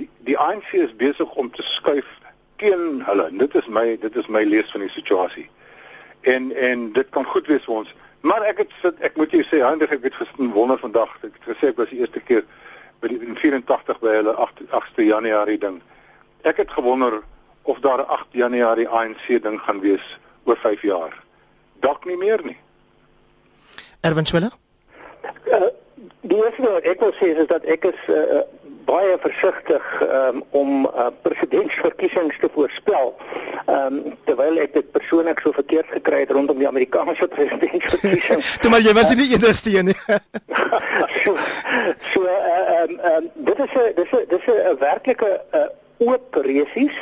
die 0.00 0.08
die 0.28 0.38
ANC 0.38 0.72
is 0.72 0.96
besig 0.96 1.32
om 1.40 1.50
te 1.50 1.62
skuif 1.62 2.08
teen 2.56 3.02
hulle. 3.06 3.28
Dit 3.32 3.54
is 3.54 3.66
my 3.66 3.96
dit 4.00 4.16
is 4.16 4.28
my 4.28 4.42
lees 4.44 4.70
van 4.70 4.84
die 4.84 4.92
situasie. 4.94 5.48
En 6.20 6.52
en 6.52 6.92
dit 6.92 7.08
kan 7.16 7.24
goed 7.24 7.46
wees 7.46 7.64
vir 7.64 7.82
ons. 7.82 7.94
Maar 8.20 8.44
ek 8.52 8.64
het 8.64 8.72
sit 8.82 9.00
ek 9.00 9.16
moet 9.16 9.32
jou 9.32 9.42
sê 9.48 9.62
Hendrik 9.64 9.94
ek 9.96 10.08
het 10.10 10.18
gister 10.20 10.52
wonder 10.56 10.80
vandag 10.80 11.12
ek 11.24 11.32
het 11.32 11.48
gesê 11.52 11.72
ek 11.72 11.80
was 11.80 11.92
die 11.92 12.02
eerste 12.04 12.20
keer 12.20 12.44
by 13.00 13.08
die 13.08 13.20
84 13.40 14.00
by 14.04 14.16
hulle 14.18 14.36
8 14.46 14.64
8ste 14.68 15.08
Januarie 15.08 15.58
ding. 15.60 15.80
Ek 16.44 16.60
het 16.60 16.72
gewonder 16.76 17.20
of 17.68 17.80
daar 17.84 18.04
8 18.04 18.36
Januarie 18.36 18.88
ANC 18.88 19.26
ding 19.42 19.60
gaan 19.60 19.80
wees 19.80 20.04
oor 20.44 20.56
5 20.60 20.82
jaar. 20.82 21.16
Dalk 21.80 22.04
nie 22.04 22.16
meer 22.16 22.44
nie. 22.44 22.58
Erwin 24.00 24.26
Swela? 24.26 24.50
Uh, 25.48 25.68
die 26.20 26.36
eerste 26.44 26.62
wat 26.62 26.88
ek 26.88 27.00
wil 27.00 27.12
sê 27.20 27.34
is 27.36 27.46
dat 27.50 27.64
ek 27.64 27.84
is 27.84 28.00
uh, 28.08 28.42
baie 28.90 29.16
versigtig 29.22 29.84
um, 30.02 30.42
om 30.50 30.86
uh, 30.86 31.06
presidentsverkiesings 31.22 32.38
te 32.40 32.48
voorspel. 32.54 33.14
Ehm 33.66 33.98
um, 33.98 34.14
terwyl 34.24 34.58
ek 34.64 34.72
dit 34.74 34.90
persoonlik 34.94 35.40
so 35.44 35.52
verkeerd 35.52 35.90
gekry 35.94 36.22
het 36.24 36.32
rondom 36.34 36.58
die 36.58 36.68
Amerikaanse 36.68 37.28
presidentsverkiesings. 37.36 38.56
Toe 38.62 38.70
maar 38.72 38.84
jy 38.84 38.94
was 38.96 39.12
nie 39.12 39.26
die 39.26 39.34
enigste 39.36 39.74
een 39.76 39.90
nie. 39.92 39.98
so 41.22 41.36
so 42.12 42.24
ehm 42.24 42.48
uh, 42.64 42.80
um, 42.80 42.96
um, 43.12 43.28
dit 43.50 43.62
is 43.66 43.76
'n 43.76 43.92
dis 44.00 44.16
'n 44.16 44.24
dis 44.34 44.50
'n 44.54 44.76
werklike 44.80 45.30
uh, 45.54 45.68
oop 46.00 46.34
resies. 46.34 46.96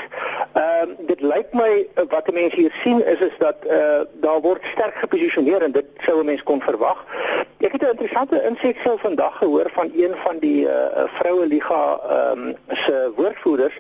Ehm 0.53 0.91
uh, 0.91 1.07
dit 1.07 1.21
lyk 1.21 1.53
my 1.53 1.73
uh, 1.95 2.05
wat 2.11 2.31
mense 2.33 2.57
hier 2.57 2.75
sien 2.83 2.99
is 3.07 3.21
is 3.29 3.37
dat 3.39 3.57
eh 3.65 3.77
uh, 3.77 4.01
daar 4.25 4.41
word 4.41 4.65
sterk 4.73 4.95
geposisioneer 4.95 5.63
en 5.63 5.73
dit 5.73 5.87
sou 6.07 6.21
'n 6.21 6.25
mens 6.25 6.43
kon 6.43 6.63
verwag. 6.63 7.05
Ek 7.59 7.73
het 7.73 7.83
'n 7.83 7.95
interessante 7.95 8.43
insetsel 8.51 8.99
vandag 8.99 9.39
gehoor 9.39 9.71
van 9.75 9.91
een 9.95 10.15
van 10.25 10.39
die 10.39 10.69
eh 10.69 10.75
uh, 10.75 11.09
vroue 11.19 11.47
liga 11.47 12.01
ehm 12.09 12.47
um, 12.47 12.57
se 12.69 13.13
woordvoerders 13.17 13.79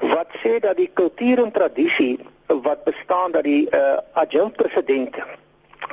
wat 0.00 0.30
sê 0.42 0.58
dat 0.60 0.76
die 0.76 0.90
kultuur 0.92 1.42
en 1.42 1.52
tradisie 1.52 2.18
wat 2.46 2.84
bestaan 2.84 3.30
dat 3.32 3.42
die 3.42 3.70
eh 3.70 3.80
uh, 3.80 3.98
adjunkt 4.12 4.56
president 4.56 5.16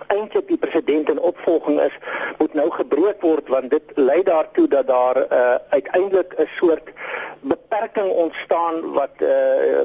eintlik 0.07 0.47
die 0.47 0.57
president 0.57 1.09
in 1.09 1.19
opvolging 1.19 1.79
is 1.81 1.95
moet 2.37 2.53
nou 2.53 2.67
gebreek 2.71 3.21
word 3.21 3.47
want 3.53 3.71
dit 3.71 3.95
lei 3.95 4.23
daartoe 4.23 4.67
dat 4.67 4.87
daar 4.87 5.17
uh, 5.17 5.55
uiteindelik 5.69 6.33
'n 6.37 6.49
soort 6.55 6.89
beperking 7.41 8.11
ontstaan 8.11 8.93
wat 8.93 9.15
uh, 9.19 9.29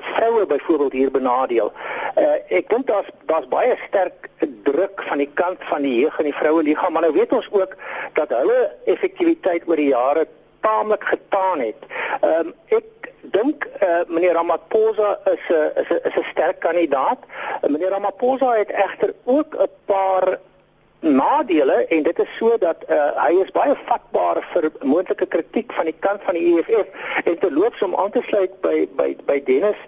vroue 0.01 0.47
byvoorbeeld 0.47 0.93
hier 0.93 1.11
benadeel. 1.11 1.73
Uh, 2.19 2.59
ek 2.59 2.69
dink 2.69 2.87
daar's 2.87 3.11
daar's 3.27 3.49
baie 3.49 3.77
sterk 3.89 4.29
druk 4.63 5.03
van 5.03 5.19
die 5.19 5.31
kant 5.35 5.59
van 5.59 5.83
die 5.83 5.99
jeug 6.01 6.19
en 6.19 6.25
die 6.25 6.41
vroue 6.41 6.63
liga 6.63 6.89
maar 6.89 7.03
nou 7.03 7.13
weet 7.13 7.33
ons 7.33 7.49
ook 7.51 7.77
dat 8.13 8.29
hulle 8.29 8.71
effektiwiteit 8.85 9.63
oor 9.67 9.77
die 9.77 9.93
jare 9.95 10.27
taamlik 10.61 11.05
getaan 11.05 11.61
het. 11.61 11.81
Ehm 12.21 12.47
um, 12.47 12.55
ek 12.69 13.02
dink 13.23 13.67
uh, 13.83 14.03
meneer 14.09 14.35
Ramaphosa 14.35 15.19
is 15.25 15.47
'n 15.49 15.71
is 15.81 15.89
'n 15.91 16.01
is 16.09 16.17
'n 16.17 16.25
sterk 16.31 16.61
kandidaat. 16.61 17.19
Uh, 17.63 17.71
meneer 17.71 17.91
Ramaphosa 17.91 18.55
het 18.55 18.71
egter 18.71 19.15
ook 19.25 19.55
'n 19.55 19.71
paar 19.85 20.39
nadele 21.03 21.87
en 21.87 22.03
dit 22.03 22.19
is 22.19 22.37
so 22.37 22.59
dat 22.59 22.77
uh, 22.89 23.11
hy 23.27 23.33
is 23.43 23.51
baie 23.51 23.75
vatbaar 23.85 24.39
vir 24.53 24.71
moontlike 24.87 25.27
kritiek 25.27 25.73
van 25.73 25.85
die 25.85 25.97
kant 25.99 26.23
van 26.23 26.35
die 26.39 26.45
EFF 26.53 26.87
en 27.25 27.39
te 27.39 27.53
loop 27.53 27.75
om 27.83 27.97
aan 27.97 28.11
te 28.11 28.23
sluit 28.23 28.55
by 28.61 28.87
by 28.97 29.17
by 29.27 29.43
Dennis 29.45 29.81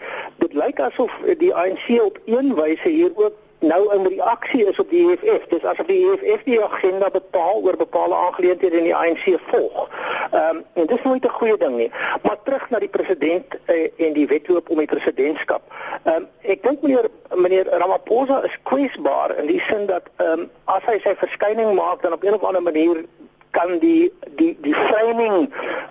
dit 0.43 0.53
lyk 0.59 0.81
asof 0.81 1.15
die 1.39 1.55
ANC 1.55 1.87
op 2.03 2.19
een 2.27 2.55
wyse 2.55 2.89
hier 2.89 3.13
ook 3.15 3.39
nou 3.67 3.95
in 3.95 4.07
reaksie 4.07 4.67
is 4.67 4.79
op 4.79 4.91
die 4.91 5.05
EFF. 5.11 5.47
Dis 5.49 5.65
asof 5.65 5.87
die 5.87 6.01
EFF 6.11 6.43
die 6.45 6.61
agenda 6.63 7.11
bepaal 7.11 7.63
oor 7.63 7.77
bepaalde 7.77 8.15
aangeleenthede 8.15 8.77
in 8.77 8.89
die 8.91 8.97
ANC 8.97 9.25
volg. 9.47 9.89
Ehm 10.31 10.57
um, 10.57 10.63
en 10.73 10.87
dis 10.87 11.03
nooit 11.03 11.25
'n 11.25 11.37
goeie 11.39 11.57
ding 11.59 11.77
nie. 11.77 11.91
Maar 12.23 12.37
terug 12.45 12.71
na 12.71 12.79
die 12.79 12.89
president 12.89 13.55
uh, 13.67 14.07
en 14.07 14.13
die 14.13 14.27
wetloop 14.27 14.71
om 14.71 14.79
die 14.79 14.93
presidentskap. 14.95 15.63
Ehm 16.05 16.17
um, 16.17 16.29
ek 16.43 16.63
dink 16.63 16.83
meneer 16.83 17.09
meneer 17.35 17.67
Ramaphosa 17.71 18.43
is 18.45 18.59
kwesbaar 18.63 19.37
in 19.39 19.47
die 19.47 19.61
sin 19.61 19.87
dat 19.87 20.03
ehm 20.17 20.41
um, 20.41 20.51
as 20.65 20.83
hy 20.87 20.99
sy 21.03 21.15
verskyning 21.17 21.75
maak 21.75 22.03
dan 22.03 22.13
op 22.13 22.25
'n 22.25 22.35
of 22.35 22.45
ander 22.45 22.63
manier 22.63 23.05
kan 23.55 23.79
die 23.79 24.13
die 24.39 24.53
die 24.67 24.75
framing 24.75 25.49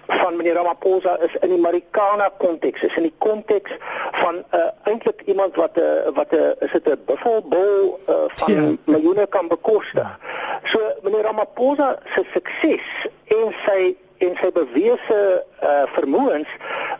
van 0.08 0.36
meneer 0.38 0.56
Ramaphosa 0.60 1.16
is 1.28 1.36
in 1.42 1.56
die 1.56 1.62
Marikana 1.66 2.30
konteks 2.44 2.84
is 2.84 2.96
in 3.00 3.08
die 3.08 3.16
konteks 3.24 3.72
van 4.20 4.44
uh, 4.52 4.70
eintlik 4.92 5.24
iemand 5.32 5.56
wat 5.56 5.80
'n 5.80 5.80
uh, 5.80 6.14
wat 6.20 6.32
'n 6.32 6.44
uh, 6.44 6.66
is 6.66 6.72
dit 6.72 6.90
'n 6.90 7.02
buffelbol 7.06 8.00
uh, 8.10 8.16
van 8.40 8.54
ja. 8.54 8.62
miljoene 8.86 9.28
kan 9.28 9.48
bekostig. 9.48 10.10
So 10.64 10.80
meneer 11.04 11.24
Ramaphosa 11.24 12.00
se 12.14 12.24
sukses 12.34 12.88
en 13.26 13.54
sy 13.66 13.96
en 14.18 14.36
sy 14.42 14.50
bewese 14.56 15.20
uh, 15.64 15.84
vermoëns 15.96 16.52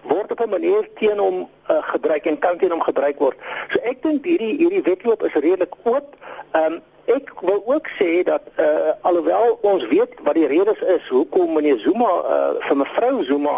word 0.02 0.32
op 0.32 0.40
'n 0.46 0.50
manier 0.50 0.90
teen 1.00 1.20
hom 1.20 1.38
uh, 1.44 1.84
gebruik 1.94 2.26
en 2.26 2.40
kan 2.40 2.58
teen 2.58 2.72
hom 2.72 2.82
gebruik 2.82 3.20
word. 3.20 3.38
So 3.72 3.80
ek 3.84 4.02
dink 4.04 4.26
hierdie 4.26 4.56
hierdie 4.58 4.84
wetloop 4.90 5.24
is 5.24 5.34
redelik 5.34 5.76
oop. 5.84 6.16
Um, 6.52 6.82
Ek 7.06 7.34
wil 7.42 7.64
ook 7.66 7.88
sê 8.00 8.24
dat 8.24 8.42
uh, 8.56 8.92
alhoewel 9.02 9.58
ons 9.62 9.88
weet 9.88 10.14
wat 10.24 10.38
die 10.40 10.48
redes 10.48 10.80
is 10.80 11.08
hoekom 11.12 11.54
meneer 11.54 11.80
Zuma 11.84 12.08
uh, 12.08 12.36
vir 12.64 12.78
mevrou 12.80 13.24
Zuma, 13.28 13.58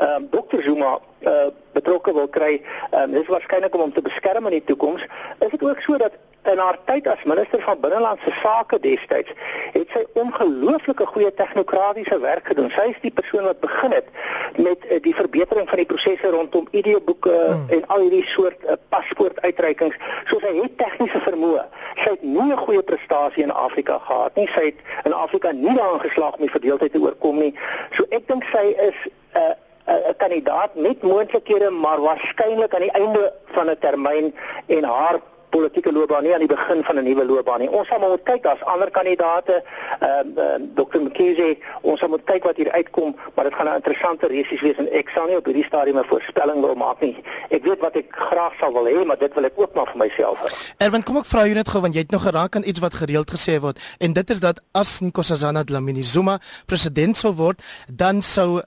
uh, 0.00 0.16
dokter 0.30 0.62
Zuma 0.62 0.94
uh, 1.20 1.50
betrokke 1.76 2.14
wil 2.16 2.28
kry, 2.32 2.54
um, 2.96 3.12
dis 3.12 3.28
waarskynlik 3.28 3.74
om 3.74 3.84
hom 3.84 3.92
te 3.92 4.04
beskerm 4.04 4.48
in 4.48 4.56
die 4.56 4.64
toekoms, 4.64 5.04
is 5.44 5.52
dit 5.52 5.62
ook 5.62 5.82
so 5.84 6.00
dat 6.00 6.16
in 6.52 6.58
haar 6.58 6.78
tyd 6.84 7.06
as 7.08 7.24
minister 7.24 7.62
van 7.62 7.80
binnelandse 7.80 8.32
sake 8.42 8.78
destyds 8.84 9.32
het 9.72 9.90
sy 9.94 10.02
ongelooflike 10.20 11.06
goeie 11.06 11.32
tegnokratiese 11.34 12.18
werk 12.22 12.46
gedoen. 12.50 12.70
Sy 12.74 12.86
is 12.92 13.00
die 13.02 13.12
persoon 13.14 13.44
wat 13.48 13.60
begin 13.60 13.92
het 13.96 14.08
met 14.56 14.86
uh, 14.86 15.00
die 15.02 15.14
verbetering 15.14 15.68
van 15.68 15.82
die 15.82 15.88
prosesse 15.90 16.30
rondom 16.30 16.68
ID-boeke 16.70 17.34
hmm. 17.34 17.66
en 17.76 17.86
al 17.94 18.06
hierdie 18.06 18.24
soort 18.30 18.64
uh, 18.64 18.78
paspoortuitreikings. 18.94 19.98
So 20.30 20.40
sy 20.44 20.54
het 20.60 20.78
tegniese 20.80 21.20
vermoë. 21.26 21.66
Sy 22.02 22.16
het 22.16 22.24
nie 22.24 22.50
'n 22.52 22.64
goeie 22.64 22.82
prestasie 22.82 23.42
in 23.42 23.52
Afrika 23.52 23.98
gehad 23.98 24.34
nie. 24.36 24.48
Sy 24.54 24.64
het 24.70 24.80
in 25.04 25.12
Afrika 25.12 25.52
nie 25.52 25.76
daarin 25.76 26.00
geslaag 26.00 26.40
om 26.40 26.46
die 26.46 26.56
verdeeldheid 26.56 26.92
te 26.92 27.02
oorkom 27.02 27.38
nie. 27.38 27.54
So 27.92 28.04
ek 28.10 28.28
dink 28.28 28.44
sy 28.52 28.66
is 28.88 28.98
'n 29.06 29.38
uh, 29.38 29.54
'n 29.86 30.16
kandidaat 30.16 30.74
met 30.74 31.02
moontlikhede 31.02 31.70
maar 31.70 32.00
waarskynlik 32.00 32.74
aan 32.74 32.86
die 32.88 32.96
einde 33.00 33.32
van 33.54 33.70
'n 33.70 33.78
termyn 33.78 34.34
en 34.66 34.84
haar 34.84 35.20
politieke 35.56 35.92
loopbaan 35.92 36.24
nie 36.26 36.34
aan 36.34 36.44
die 36.44 36.54
begin 36.54 36.84
van 36.84 36.96
'n 36.98 37.04
nuwe 37.04 37.24
loopbaan 37.26 37.60
nie. 37.60 37.70
Ons 37.70 37.88
sal 37.88 37.98
moet 37.98 38.22
kyk 38.30 38.42
daar's 38.42 38.64
ander 38.72 38.90
kandidate. 38.90 39.54
Ehm 40.00 40.38
uh, 40.38 40.44
uh, 40.44 40.58
Dr. 40.78 41.00
McKenzie, 41.04 41.58
ons 41.80 42.00
sal 42.00 42.08
moet 42.08 42.24
kyk 42.24 42.44
wat 42.44 42.56
hier 42.56 42.70
uitkom, 42.70 43.16
maar 43.34 43.44
dit 43.44 43.54
gaan 43.54 43.68
'n 43.68 43.80
interessante 43.80 44.26
resies 44.26 44.60
wees 44.60 44.76
en 44.76 44.88
ek 44.92 45.08
sal 45.08 45.26
nie 45.26 45.36
op 45.36 45.44
hierdie 45.44 45.64
stadium 45.64 45.98
'n 45.98 46.04
voorspelling 46.12 46.60
wil 46.60 46.74
maak 46.74 47.00
nie. 47.00 47.16
Ek 47.50 47.64
weet 47.64 47.80
wat 47.80 47.96
ek 47.96 48.06
graag 48.10 48.54
sal 48.60 48.72
wil 48.72 48.86
hê, 48.86 49.04
maar 49.06 49.18
dit 49.18 49.34
wil 49.34 49.44
ek 49.44 49.56
ook 49.56 49.74
maar 49.74 49.86
vir 49.86 49.96
myself 49.96 50.38
hou. 50.38 50.50
Erwin, 50.78 51.02
kom 51.02 51.16
ek 51.16 51.24
vra 51.24 51.44
jou 51.44 51.54
net 51.54 51.68
gou 51.68 51.80
want 51.80 51.94
jy 51.94 52.00
het 52.00 52.10
nog 52.10 52.22
geraak 52.22 52.56
aan 52.56 52.64
iets 52.64 52.78
wat 52.78 52.94
gereeld 52.94 53.30
gesê 53.30 53.60
word 53.60 53.78
en 53.98 54.12
dit 54.12 54.30
is 54.30 54.40
dat 54.40 54.60
as 54.72 55.00
Nkosazana 55.00 55.64
Dlamini 55.64 56.02
Zuma 56.02 56.38
president 56.66 57.16
sou 57.16 57.32
word, 57.34 57.62
dan 57.92 58.22
sou 58.22 58.60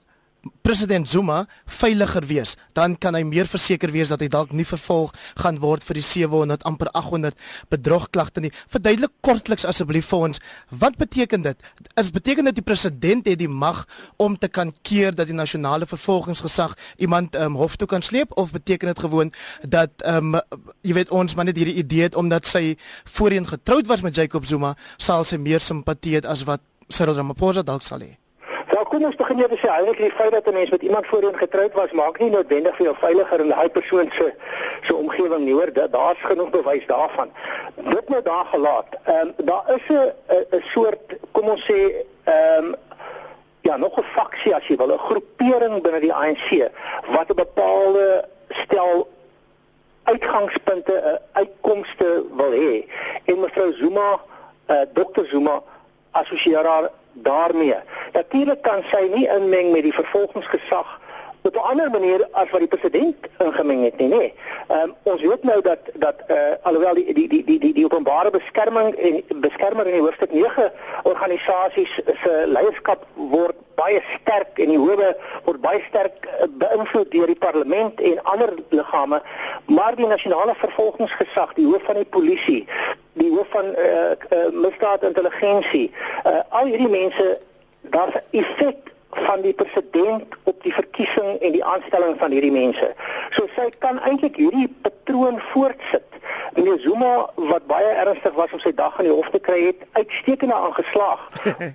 president 0.62 1.08
Zuma 1.08 1.46
veiliger 1.66 2.24
wees, 2.26 2.54
dan 2.72 2.96
kan 2.98 3.16
hy 3.16 3.22
meer 3.26 3.48
verseker 3.50 3.90
wees 3.92 4.10
dat 4.12 4.22
hy 4.22 4.28
dalk 4.32 4.52
nie 4.56 4.66
vervolg 4.68 5.12
gaan 5.40 5.60
word 5.62 5.84
vir 5.84 5.98
die 5.98 6.04
700 6.04 6.64
amper 6.68 6.90
800 6.96 7.36
bedrogklagte 7.72 8.44
nie. 8.44 8.52
Verduidelik 8.72 9.12
kortliks 9.24 9.66
asseblief 9.68 10.08
vir 10.10 10.26
ons, 10.30 10.42
wat 10.70 10.96
beteken 11.00 11.44
dit? 11.44 11.70
Is 12.00 12.12
beteken 12.14 12.48
dit 12.50 12.60
die 12.60 12.66
president 12.66 13.28
het 13.28 13.40
die 13.40 13.50
mag 13.50 13.84
om 14.16 14.38
te 14.38 14.48
kan 14.48 14.72
keer 14.86 15.14
dat 15.16 15.30
die 15.30 15.36
nasionale 15.36 15.88
vervolgingsgesag 15.90 16.76
iemand 16.98 17.36
um, 17.36 17.58
hof 17.60 17.76
toe 17.76 17.88
kan 17.90 18.04
sleep 18.04 18.32
of 18.40 18.54
beteken 18.54 18.92
dit 18.92 19.04
gewoon 19.04 19.32
dat 19.62 19.92
um, 20.06 20.38
jy 20.86 20.96
weet 20.96 21.12
ons 21.14 21.34
maar 21.34 21.48
net 21.48 21.60
hierdie 21.60 21.78
idee 21.82 22.08
het 22.08 22.18
omdat 22.18 22.48
sy 22.48 22.76
voorheen 23.16 23.48
getroud 23.48 23.90
was 23.90 24.04
met 24.06 24.16
Jacob 24.16 24.46
Zuma, 24.46 24.74
sal 24.96 25.24
sy 25.24 25.40
meer 25.40 25.60
simpatie 25.60 26.18
hê 26.18 26.24
as 26.26 26.46
wat 26.48 26.64
Cyril 26.90 27.18
Ramaphosa 27.18 27.62
dalk 27.66 27.84
sal 27.86 28.02
hê? 28.02 28.16
Nou 28.68 28.84
kom 28.84 29.04
ons 29.04 29.16
begin 29.16 29.38
eers 29.40 29.60
sê 29.60 29.68
eintlik 29.68 29.98
die 29.98 30.10
feit 30.10 30.32
dat 30.32 30.46
'n 30.46 30.52
mens 30.54 30.70
met 30.70 30.82
iemand 30.82 31.06
voorheen 31.06 31.36
getroud 31.36 31.72
was 31.72 31.92
maak 31.92 32.18
nie 32.18 32.30
noodwendig 32.30 32.76
vir 32.76 32.86
jou 32.86 32.96
veiliger 33.00 33.40
in 33.40 33.48
daai 33.48 33.68
persoon 33.68 34.10
se 34.12 34.32
se 34.82 34.94
omgewing 34.94 35.44
nie 35.44 35.52
hoor 35.52 35.72
daar's 35.72 36.22
genoeg 36.22 36.50
bewys 36.50 36.86
daarvan. 36.86 37.30
Dit 37.74 38.08
nou 38.08 38.22
daar 38.22 38.46
gelaat. 38.46 38.88
Ehm 39.04 39.32
um, 39.38 39.46
daar 39.46 39.64
is 39.76 39.88
'n 39.88 40.12
'n 40.56 40.62
soort 40.62 41.16
kom 41.32 41.48
ons 41.48 41.64
sê 41.70 42.04
ehm 42.24 42.64
um, 42.64 42.74
ja 43.60 43.76
nog 43.76 43.98
'n 43.98 44.04
faksie 44.04 44.54
as 44.54 44.66
jy 44.66 44.76
wil 44.76 44.92
'n 44.92 44.98
groepering 44.98 45.82
binne 45.82 46.00
die 46.00 46.14
ANC 46.14 46.70
wat 47.06 47.30
'n 47.30 47.34
bepaalde 47.34 48.24
stel 48.48 49.08
uitgangspunte, 50.02 50.92
uh, 50.92 51.12
uitkomste 51.32 52.24
wil 52.36 52.52
hê. 52.52 52.84
En 53.24 53.40
mevrou 53.40 53.72
Zuma, 53.72 54.20
uh, 54.66 54.76
dokter 54.92 55.26
Zuma 55.26 55.62
assosieer 56.10 56.66
haar 56.66 56.90
daarmee. 57.22 57.76
Natuurlik 58.12 58.62
kan 58.62 58.82
sy 58.90 59.08
nie 59.14 59.28
inmeng 59.28 59.72
met 59.72 59.82
die 59.82 59.94
vervolgingsgesag 59.94 60.98
op 61.42 61.54
'n 61.54 61.58
ander 61.58 61.90
manier 61.90 62.28
as 62.32 62.50
wat 62.50 62.60
die 62.60 62.68
president 62.68 63.16
ingemeng 63.38 63.84
het 63.84 63.96
nie, 63.98 64.08
nê. 64.08 64.32
Ehm 64.68 64.80
um, 64.82 64.94
ons 65.02 65.22
weet 65.22 65.42
nou 65.42 65.60
dat 65.62 65.78
dat 65.94 66.14
eh 66.26 66.36
uh, 66.36 66.52
alhoewel 66.62 66.94
die 66.94 67.14
die 67.14 67.28
die 67.28 67.44
die 67.44 67.58
die, 67.58 67.72
die 67.72 67.84
openbare 67.84 68.30
beskerming 68.30 68.94
en 68.94 69.40
beskermer 69.40 69.86
in 69.86 69.92
die 69.92 70.00
hoofstuk 70.00 70.32
9 70.32 70.72
organisasies 71.02 72.00
se 72.22 72.44
leierskap 72.46 73.06
word 73.14 73.56
baie 73.80 74.00
sterk 74.14 74.60
en 74.64 74.72
die 74.74 74.78
howe 74.78 75.10
word 75.48 75.60
baie 75.66 75.82
sterk 75.88 76.28
uh, 76.28 76.48
beïnvloed 76.62 77.10
deur 77.14 77.32
die 77.32 77.40
parlement 77.46 78.00
en 78.12 78.22
ander 78.34 78.54
liggame, 78.70 79.22
maar 79.66 79.96
die 79.96 80.08
nasionale 80.14 80.54
vervolgingsgesag, 80.62 81.54
die 81.58 81.68
hoof 81.70 81.84
van 81.88 82.00
die 82.02 82.10
polisie, 82.16 82.62
die 83.20 83.30
hoof 83.34 83.48
van 83.56 83.74
eh 83.74 83.90
uh, 83.90 84.14
uh, 84.38 84.46
misdaad 84.66 85.06
intelligensie, 85.10 85.86
uh, 86.24 86.40
al 86.60 86.72
hierdie 86.72 86.94
mense 87.00 87.38
daar's 87.96 88.14
'n 88.14 88.42
effek 88.42 88.90
van 89.10 89.40
die 89.40 89.52
president 89.52 90.34
op 90.44 90.62
die 90.62 90.74
verkiesing 90.74 91.40
en 91.40 91.52
die 91.52 91.64
aanstelling 91.64 92.18
van 92.18 92.30
hierdie 92.30 92.52
mense. 92.52 92.92
So 93.30 93.48
sy 93.56 93.68
kan 93.78 94.00
eintlik 94.00 94.36
hierdie 94.36 94.68
patroon 94.82 95.40
voortsit. 95.52 96.09
Meneer 96.54 96.78
Zuma 96.78 97.30
wat 97.34 97.66
baie 97.66 97.92
ernstig 98.02 98.34
was 98.34 98.52
om 98.52 98.58
sy 98.58 98.72
dag 98.74 98.98
in 98.98 99.10
die 99.10 99.14
hof 99.14 99.30
te 99.30 99.38
kry 99.38 99.60
het, 99.66 99.82
uitstekend 99.92 100.52
aangeslaag 100.52 101.20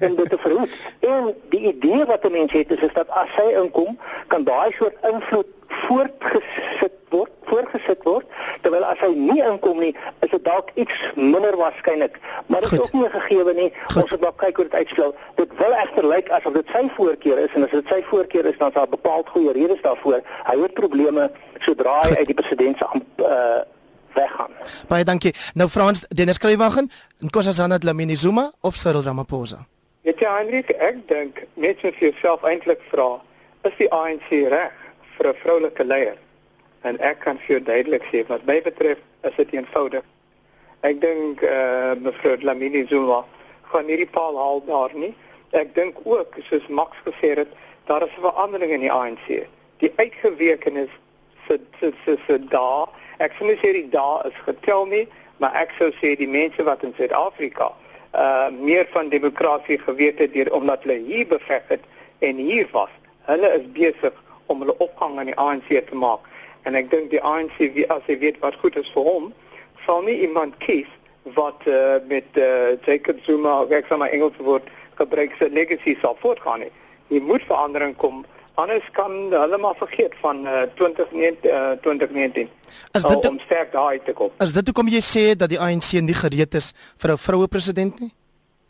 om 0.08 0.16
dit 0.16 0.30
te 0.30 0.38
verhoed. 0.38 0.72
En 1.00 1.34
die 1.50 1.64
idee 1.74 2.06
wat 2.06 2.26
'n 2.26 2.32
mens 2.32 2.52
het 2.52 2.72
is, 2.72 2.82
is 2.90 2.94
dat 2.94 3.10
as 3.10 3.30
sy 3.36 3.48
inkom, 3.64 4.00
kan 4.28 4.44
daai 4.44 4.72
soort 4.72 4.96
invloed 5.12 5.48
voortgesit 5.68 6.94
word, 7.10 7.32
voorgesit 7.50 8.04
word, 8.04 8.26
terwyl 8.62 8.86
as 8.88 9.00
hy 9.04 9.12
nie 9.16 9.42
inkom 9.44 9.80
nie, 9.80 9.92
is 10.26 10.32
dit 10.32 10.44
dalk 10.46 10.72
iets 10.82 10.96
minder 11.16 11.58
waarskynlik. 11.60 12.18
Maar 12.48 12.66
dit 12.66 12.72
is 12.72 12.80
ook 12.80 12.94
nie 12.94 13.10
gegee 13.10 13.54
nie. 13.54 13.70
Goed. 13.86 14.02
Ons 14.02 14.12
moet 14.12 14.26
maar 14.26 14.38
kyk 14.44 14.56
hoe 14.56 14.66
dit 14.66 14.80
uitspeel. 14.82 15.14
Dit 15.36 15.54
wil 15.58 15.78
egter 15.84 16.08
lyk 16.08 16.32
asof 16.38 16.58
dit 16.58 16.74
sy 16.74 16.84
voorkeur 16.98 17.44
is 17.46 17.54
en 17.54 17.68
as 17.68 17.78
dit 17.78 17.94
sy 17.94 18.02
voorkeur 18.10 18.50
is, 18.52 18.58
dan 18.58 18.74
is 18.74 18.80
daar 18.80 18.90
bepaald 18.90 19.30
goeie 19.30 19.54
redes 19.58 19.82
daarvoor. 19.86 20.22
Hy 20.50 20.58
het 20.62 20.74
probleme 20.74 21.30
sodra 21.60 22.02
hy 22.04 22.20
uit 22.20 22.34
die 22.34 22.42
presidentskap 22.42 23.26
uh 23.26 23.64
weggaan. 24.16 24.52
Baie 24.88 25.04
dankie. 25.04 25.34
Nou 25.54 25.70
Frans, 25.70 26.06
Dennis 26.10 26.38
Kruiwagen, 26.38 26.92
Nkosazana 27.20 27.78
Dlamini 27.78 28.16
Zuma 28.16 28.52
of 28.62 28.76
Cyril 28.76 29.04
Ramaphosa? 29.04 29.66
Weet 30.06 30.20
jy 30.22 30.32
Hendrik, 30.38 30.70
ek 30.70 31.08
dink 31.10 31.44
net 31.54 31.80
soos 31.82 31.96
jy 32.00 32.12
self 32.22 32.44
eintlik 32.46 32.82
vra, 32.92 33.16
is 33.66 33.78
die 33.80 33.90
ANC 33.90 34.30
reg 34.54 34.74
vir 35.18 35.28
'n 35.32 35.40
vroulike 35.44 35.84
leier? 35.84 36.18
En 36.84 37.00
ek 37.00 37.20
kan 37.20 37.38
vir 37.38 37.56
jou 37.56 37.62
duidelik 37.66 38.04
sê 38.12 38.26
wat 38.28 38.46
my 38.46 38.62
betref, 38.62 38.98
is 39.24 39.36
dit 39.38 39.54
eenvoudig. 39.54 40.04
Ek 40.82 41.02
dink 41.02 41.42
eh 41.42 41.50
uh, 41.50 41.96
mevrou 41.98 42.38
Dlamini 42.38 42.86
Zuma 42.90 43.24
gaan 43.72 43.88
hierdie 43.90 44.12
paal 44.18 44.38
haal 44.38 44.62
daar 44.68 44.94
nie. 44.94 45.16
Ek 45.52 45.74
dink 45.76 45.98
ook 46.04 46.38
soos 46.50 46.68
Max 46.68 46.98
gesê 47.06 47.34
het, 47.38 47.50
daar 47.88 48.04
is 48.06 48.14
'n 48.18 48.22
verandering 48.22 48.72
in 48.72 48.86
die 48.86 48.92
ANC. 48.92 49.48
Die 49.78 49.94
uitgewekenis 49.96 50.94
se 51.48 51.60
se 51.80 51.92
se 52.06 52.18
se 52.28 52.40
daar 52.50 52.92
Ek 53.24 53.36
sou 53.38 53.48
nie 53.48 53.56
sê 53.62 53.72
die 53.72 53.88
dae 53.92 54.28
is 54.28 54.36
getel 54.44 54.86
nie, 54.92 55.06
maar 55.40 55.56
ek 55.56 55.72
sou 55.80 55.88
sê 56.02 56.16
die 56.20 56.28
mense 56.28 56.64
wat 56.68 56.84
in 56.84 56.96
Suid-Afrika 56.98 57.72
uh 58.16 58.48
meer 58.52 58.88
van 58.94 59.10
demokrasie 59.12 59.76
geweet 59.80 60.20
het 60.24 60.32
deur 60.34 60.52
omdat 60.56 60.84
hulle 60.84 61.02
hier 61.04 61.28
beveg 61.28 61.64
het 61.68 61.84
en 62.24 62.40
hier 62.40 62.68
was. 62.72 62.92
Hulle 63.28 63.50
is 63.58 63.66
besig 63.76 64.16
om 64.52 64.64
hulle 64.64 64.76
opgang 64.84 65.18
aan 65.20 65.32
die 65.32 65.36
ANC 65.36 65.68
te 65.68 65.96
maak. 65.96 66.24
En 66.64 66.80
ek 66.80 66.88
dink 66.92 67.10
die 67.12 67.20
ANC 67.20 67.60
as 67.92 68.08
hy 68.08 68.18
weet 68.24 68.40
wat 68.44 68.56
goed 68.62 68.78
is 68.80 68.92
vir 68.96 69.04
hom, 69.04 69.32
sal 69.84 70.04
nie 70.08 70.16
iemand 70.28 70.56
kies 70.64 70.88
wat 71.36 71.68
uh, 71.68 72.00
met 72.08 72.40
uh, 72.40 72.76
Jacob 72.88 73.20
Zuma, 73.28 73.58
ek 73.68 73.92
sê 73.92 74.00
maar 74.00 74.16
Engels 74.16 74.40
woord, 74.40 74.68
gebruik 74.96 75.36
sy 75.40 75.52
legacy 75.52 75.98
sal 76.00 76.16
voortgaan 76.24 76.64
nie. 76.64 76.72
Hier 77.12 77.24
moet 77.24 77.44
verandering 77.48 77.96
kom 78.00 78.24
Anders 78.56 78.92
kan 78.92 79.12
hulle 79.32 79.58
maar 79.58 79.76
vergeet 79.76 80.14
van 80.22 80.46
uh, 80.48 80.62
2019 80.76 81.50
uh, 81.50 81.72
2019. 81.82 82.50
Is 82.92 83.04
dit 83.04 83.28
om 83.28 83.40
sterk 83.40 83.72
daai 83.72 84.00
te 84.04 84.14
kom? 84.14 84.32
Is 84.40 84.54
dit 84.54 84.66
hoekom 84.66 84.88
jy 84.88 85.02
sê 85.04 85.24
dat 85.36 85.52
die 85.52 85.60
ANC 85.60 85.92
nie 86.00 86.16
gereed 86.16 86.56
is 86.56 86.72
vir 86.98 87.12
'n 87.12 87.18
vroue 87.18 87.48
president 87.48 88.00
nie? 88.00 88.14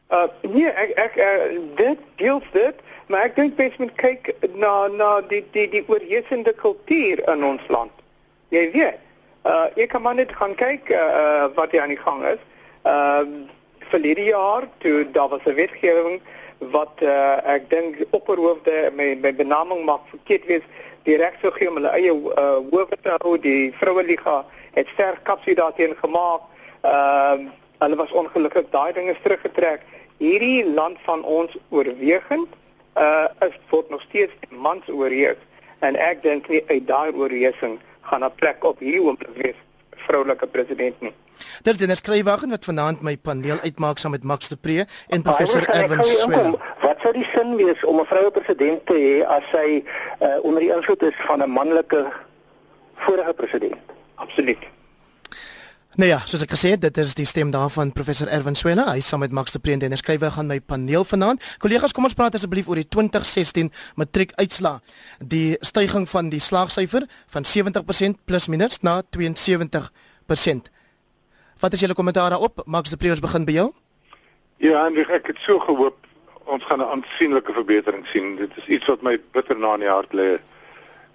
Uh 0.10 0.26
nee, 0.42 0.70
ek 0.70 0.92
ek 1.06 1.16
uh, 1.18 1.62
dit 1.76 2.00
deels 2.16 2.48
dit, 2.54 2.76
maar 3.08 3.30
ek 3.30 3.36
dink 3.36 3.58
mens 3.58 3.78
moet 3.78 3.96
kyk 3.96 4.34
na 4.54 4.88
na 4.88 5.22
die 5.22 5.44
die 5.52 5.70
die 5.70 5.86
oorheersende 5.88 6.54
kultuur 6.54 7.22
in 7.30 7.44
ons 7.44 7.62
land. 7.68 7.94
Jy 8.50 8.72
weet, 8.72 8.98
uh 9.46 9.68
ek 9.76 9.90
kan 9.90 10.02
maar 10.02 10.16
net 10.16 10.34
gaan 10.34 10.56
kyk 10.56 10.90
uh 10.90 11.48
wat 11.56 11.72
hier 11.72 11.82
aan 11.82 11.94
die 11.94 12.06
gang 12.06 12.26
is. 12.26 12.42
Uh, 12.86 13.26
verlede 13.90 14.24
jaar 14.24 14.68
toe 14.78 15.06
daar 15.12 15.30
was 15.30 15.46
'n 15.46 15.54
wetgewing 15.54 16.22
wat 16.60 17.02
uh, 17.02 17.38
ek 17.56 17.70
dink 17.70 18.02
opperhoofde 18.10 18.92
my 18.96 19.16
my 19.22 19.32
benaming 19.36 19.86
mag 19.86 20.02
verkeerd 20.10 20.46
wees. 20.46 20.68
Die 21.04 21.18
reg 21.18 21.36
sou 21.42 21.52
gee 21.54 21.70
om 21.70 21.80
hulle 21.80 21.92
eie 21.94 22.14
uh, 22.14 22.60
hoofde 22.72 22.98
te 23.02 23.16
hou. 23.20 23.36
Die 23.42 23.74
vroue 23.80 24.04
liga 24.04 24.46
het 24.74 24.88
sterk 24.94 25.24
kapsie 25.24 25.56
daarteen 25.56 25.96
gemaak. 26.02 26.48
Ehm 26.82 27.48
uh, 27.48 27.54
hulle 27.84 27.98
was 28.00 28.12
ongelukkig 28.12 28.70
daai 28.72 28.94
dinge 28.94 29.16
teruggetrek. 29.22 29.82
Hierdie 30.18 30.66
land 30.66 30.98
van 31.04 31.24
ons 31.24 31.58
oorwegend 31.70 32.48
uh 32.96 33.28
is 33.48 33.58
word 33.70 33.90
nog 33.90 34.02
steeds 34.02 34.34
mans 34.50 34.88
oorheers. 34.88 35.42
En 35.80 35.96
ek 35.96 36.24
dink 36.24 36.48
nie 36.48 36.64
uit 36.68 36.88
daai 36.88 37.12
oorheersing 37.12 37.80
gaan 38.02 38.24
'n 38.24 38.36
plek 38.36 38.64
op 38.64 38.80
hier 38.80 39.16
te 39.20 39.32
wees 39.36 39.65
vroulike 40.08 40.48
president 40.48 41.02
nie. 41.02 41.14
Dis 41.64 41.78
Dennis 41.78 42.02
Kruiwagen 42.02 42.50
wat 42.50 42.66
vanaand 42.66 43.02
my 43.02 43.18
paneel 43.18 43.60
uitmaak 43.64 43.98
saam 43.98 44.12
met 44.12 44.24
Max 44.24 44.48
de 44.48 44.56
Pre 44.56 44.86
en 45.08 45.22
professor 45.22 45.68
Erwin 45.70 46.04
Swela. 46.04 46.54
Wat 46.82 47.02
sou 47.02 47.14
die 47.14 47.28
sin 47.34 47.56
wees 47.56 47.84
om 47.86 48.00
'n 48.00 48.06
vroue 48.06 48.32
president 48.32 48.86
te 48.86 48.94
hê 48.94 49.26
as 49.28 49.44
sy 49.52 49.84
uh, 50.22 50.38
onder 50.44 50.62
die 50.62 50.74
invloed 50.76 51.04
is 51.04 51.18
van 51.28 51.44
'n 51.44 51.50
manlike 51.50 52.06
vorige 52.96 53.34
president? 53.34 53.78
Absoluut. 54.16 54.75
Nou 55.96 56.10
ja, 56.10 56.18
soos 56.28 56.42
ek 56.44 56.52
gesê 56.52 56.74
het, 56.74 56.82
dit 56.84 56.98
is 57.00 57.14
die 57.16 57.24
stem 57.24 57.54
daarvan 57.56 57.94
professor 57.96 58.28
Erwin 58.28 58.58
Swela. 58.60 58.84
Hy 58.92 59.00
saam 59.00 59.22
met 59.24 59.32
Max 59.32 59.54
de 59.56 59.62
Pre 59.64 59.72
en 59.72 59.80
Dennis 59.80 60.02
Kruiwagen 60.04 60.36
gaan 60.36 60.50
my 60.52 60.58
paneel 60.60 61.06
vanaand. 61.08 61.40
Kollegas, 61.64 61.94
kom 61.96 62.04
ons 62.04 62.18
praat 62.20 62.36
asseblief 62.36 62.68
oor 62.68 62.82
die 62.82 62.90
2016 62.92 63.70
matriekuitslae. 63.96 64.82
Die 65.24 65.56
stygings 65.64 66.12
van 66.12 66.28
die 66.34 66.42
slaagsyfer 66.44 67.06
van 67.32 67.48
70% 67.48 68.20
plus 68.28 68.48
minus 68.52 68.82
na 68.84 68.98
72%. 69.16 70.68
Wat 71.64 71.78
is 71.78 71.86
julle 71.86 71.96
kommentaar 71.96 72.36
daarop? 72.36 72.66
Max 72.68 72.92
de 72.92 73.00
Pre, 73.00 73.14
ons 73.16 73.24
begin 73.24 73.48
by 73.48 73.56
jou. 73.56 73.70
Ja, 74.60 74.84
en 74.90 75.00
ek 75.00 75.32
het 75.32 75.40
so 75.48 75.64
gehoop 75.64 75.96
ons 76.44 76.68
gaan 76.68 76.84
'n 76.84 76.92
aansienlike 76.92 77.56
verbetering 77.56 78.04
sien. 78.12 78.36
Dit 78.36 78.52
is 78.58 78.68
iets 78.68 78.92
wat 78.92 79.02
my 79.02 79.16
bitter 79.32 79.56
na 79.58 79.74
in 79.80 79.88
die 79.88 79.90
hart 79.96 80.12
lê. 80.12 80.44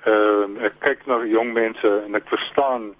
Ehm 0.08 0.56
uh, 0.56 0.64
ek 0.64 0.80
kyk 0.80 1.06
na 1.06 1.20
jong 1.24 1.52
mense 1.52 2.02
en 2.06 2.14
ek 2.14 2.32
verstaan 2.32 2.94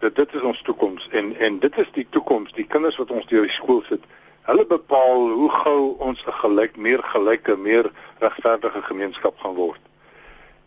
dat 0.00 0.16
dit 0.16 0.34
is 0.34 0.42
ons 0.42 0.62
toekoms 0.62 1.08
en 1.10 1.36
en 1.36 1.58
dit 1.58 1.78
is 1.78 1.90
die 1.92 2.06
toekoms, 2.10 2.52
die 2.56 2.66
kinders 2.66 2.96
wat 2.96 3.10
ons 3.10 3.26
deur 3.26 3.44
die 3.46 3.52
skool 3.52 3.82
sit. 3.88 4.04
Hulle 4.48 4.64
bepaal 4.66 5.28
hoe 5.36 5.50
gou 5.50 5.80
ons 5.98 6.24
'n 6.26 6.38
gelyk, 6.42 6.76
meer 6.76 7.02
gelyke, 7.02 7.56
meer 7.56 7.90
regverdige 8.18 8.82
gemeenskap 8.82 9.38
gaan 9.38 9.54
word. 9.54 9.80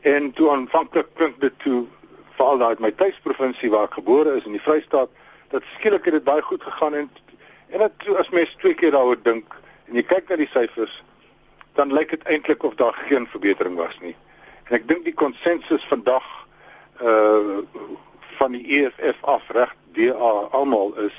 En 0.02 0.32
toe 0.32 0.50
aanvanklik 0.52 1.08
klink 1.16 1.42
dit 1.42 1.60
toe 1.60 1.86
veral 2.38 2.62
uit 2.62 2.80
my 2.80 2.92
tuisprovinsie 2.92 3.70
waar 3.70 3.84
ek 3.84 3.94
gebore 3.94 4.36
is 4.38 4.46
in 4.46 4.52
die 4.52 4.62
Vrystaat 4.62 5.10
dat 5.50 5.64
skielik 5.78 6.06
het 6.06 6.14
dit 6.14 6.24
baie 6.24 6.42
goed 6.42 6.64
gegaan 6.64 6.94
en 6.94 7.10
en 7.70 7.80
dat 7.80 7.92
as 8.18 8.30
mens 8.30 8.56
twee 8.62 8.74
keer 8.74 8.92
daaroor 8.92 9.22
dink 9.24 9.56
en 9.88 9.96
jy 9.96 10.04
kyk 10.04 10.30
na 10.30 10.36
die 10.36 10.50
syfers 10.54 11.04
dan 11.74 11.94
lyk 11.94 12.10
dit 12.10 12.24
eintlik 12.24 12.64
of 12.64 12.76
daar 12.76 12.94
geen 12.94 13.28
verbetering 13.28 13.76
was 13.76 13.98
nie. 14.02 14.16
En 14.70 14.76
ek 14.78 14.88
dink 14.88 15.06
die 15.06 15.14
konsensus 15.18 15.86
vandag 15.90 16.26
uh 17.02 17.64
van 18.44 18.52
die 18.52 18.66
EFF 18.82 19.24
af 19.24 19.48
reg 19.56 19.72
DA 19.96 20.32
almal 20.52 20.92
is 21.08 21.16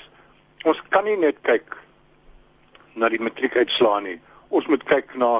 ons 0.68 0.80
kan 0.92 1.06
nie 1.08 1.16
net 1.16 1.38
kyk 1.48 1.76
na 3.00 3.08
die 3.08 3.20
matriekuitslae 3.20 4.00
nie. 4.04 4.18
Ons 4.52 4.68
moet 4.68 4.84
kyk 4.88 5.14
na 5.20 5.38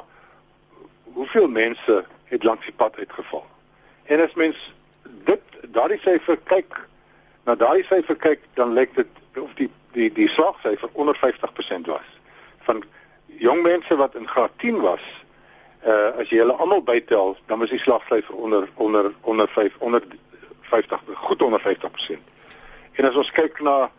hoeveel 1.16 1.49
mense 1.49 1.99
het 2.33 2.47
langs 2.49 2.64
die 2.64 2.77
pad 2.77 2.97
uitgeval. 2.97 3.44
En 4.09 4.25
as 4.25 4.33
mens 4.40 4.57
dit 5.29 5.61
daardie 5.77 6.01
syfer 6.01 6.40
kyk 6.49 6.81
na 7.44 7.57
daardie 7.61 7.85
syfer 7.90 8.16
kyk 8.16 8.49
dan 8.57 8.73
lyk 8.79 8.97
dit 8.97 9.40
of 9.40 9.53
die 9.61 9.68
die 9.92 10.09
die 10.12 10.29
slagsyfer 10.29 10.88
onder 10.92 11.20
50% 11.20 11.92
was 11.92 12.09
van 12.66 12.81
jong 13.44 13.61
mense 13.62 13.97
wat 14.01 14.16
in 14.16 14.29
graad 14.29 14.57
10 14.64 14.81
was 14.81 15.05
uh 15.85 16.16
as 16.20 16.33
jy 16.33 16.40
hulle 16.40 16.57
almal 16.57 16.83
bytel 16.83 17.37
dan 17.47 17.61
was 17.61 17.70
die 17.70 17.83
slagsyfer 17.83 18.35
onder 18.35 18.68
onder 18.75 19.12
onder 19.20 19.49
5 19.49 19.77
onder 19.79 20.03
50 20.74 21.00
goed 21.26 21.42
onder 21.42 21.60
50%. 21.60 22.32
En 22.94 23.08
as 23.08 23.16
ons 23.18 23.30
kyk 23.34 23.60
na 23.62 23.90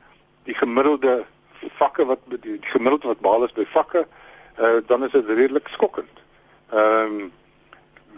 die 0.48 0.56
gemiddelde 0.56 1.24
vakke 1.80 2.06
wat 2.06 2.22
die 2.30 2.60
gemiddelde 2.62 3.08
wat 3.14 3.24
behaal 3.24 3.48
is 3.48 3.56
by 3.56 3.66
vakke, 3.74 4.06
uh, 4.60 4.78
dan 4.88 5.04
is 5.04 5.12
dit 5.12 5.34
redelik 5.40 5.68
skokkend. 5.78 6.22
Ehm 6.72 7.20
um, 7.22 7.34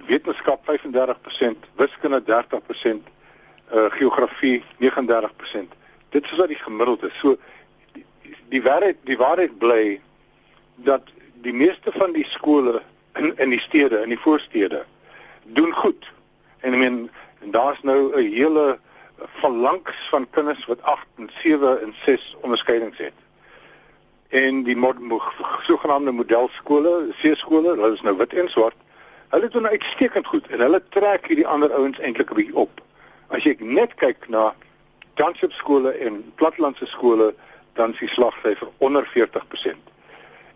wetenskap 0.08 0.62
35%, 0.64 1.66
wiskunde 1.76 2.22
30%, 2.24 3.08
uh 3.74 3.90
geografie 3.92 4.64
39%. 4.80 5.74
Dit 6.10 6.24
is 6.24 6.38
wat 6.40 6.48
die 6.48 6.60
gemiddelde. 6.60 7.10
So 7.20 7.36
die, 7.92 8.06
die 8.54 8.62
waarheid 8.64 9.02
die 9.04 9.18
waarheid 9.18 9.58
bly 9.60 10.00
dat 10.76 11.10
die 11.44 11.54
meeste 11.54 11.92
van 11.92 12.14
die 12.16 12.26
skole 12.30 12.82
in 13.20 13.34
in 13.38 13.50
die 13.50 13.60
stede, 13.60 14.00
in 14.06 14.14
die 14.16 14.20
voorstede 14.20 14.86
doen 15.44 15.74
goed. 15.74 16.08
En 16.60 16.74
ek 16.74 16.80
meen 16.80 17.02
En 17.40 17.52
daar's 17.52 17.82
nou 17.82 18.14
'n 18.16 18.32
hele 18.32 18.80
verlangs 19.26 20.08
van 20.10 20.30
kinders 20.30 20.66
wat 20.66 20.82
8 20.82 21.06
en 21.18 21.30
7 21.42 21.82
en 21.82 21.94
6 22.04 22.36
onderskeidings 22.42 22.98
het. 22.98 23.14
En 24.28 24.64
die 24.64 24.78
mod 24.78 24.96
sogenaamde 25.62 26.12
modelskole, 26.12 27.14
C-skole, 27.22 27.70
hulle 27.70 27.94
is 27.94 28.02
nou 28.02 28.18
wit 28.18 28.34
en 28.34 28.50
swart. 28.50 28.76
Hulle 29.30 29.48
doen 29.48 29.68
uitstekend 29.68 30.28
goed 30.28 30.48
en 30.48 30.60
hulle 30.60 30.84
trek 30.90 31.28
hierdie 31.28 31.48
ander 31.48 31.74
ouens 31.74 32.00
eintlik 32.00 32.30
'n 32.32 32.36
bietjie 32.36 32.56
op. 32.56 32.82
As 33.28 33.44
jy 33.44 33.56
net 33.60 33.96
kyk 33.96 34.28
na 34.28 34.56
township 35.14 35.52
skole 35.52 35.92
en 35.92 36.32
plattelandse 36.36 36.86
skole, 36.86 37.34
dan 37.74 37.92
is 37.94 38.00
die 38.00 38.10
slagsyfer 38.10 38.68
onder 38.78 39.08
40%. 39.14 39.76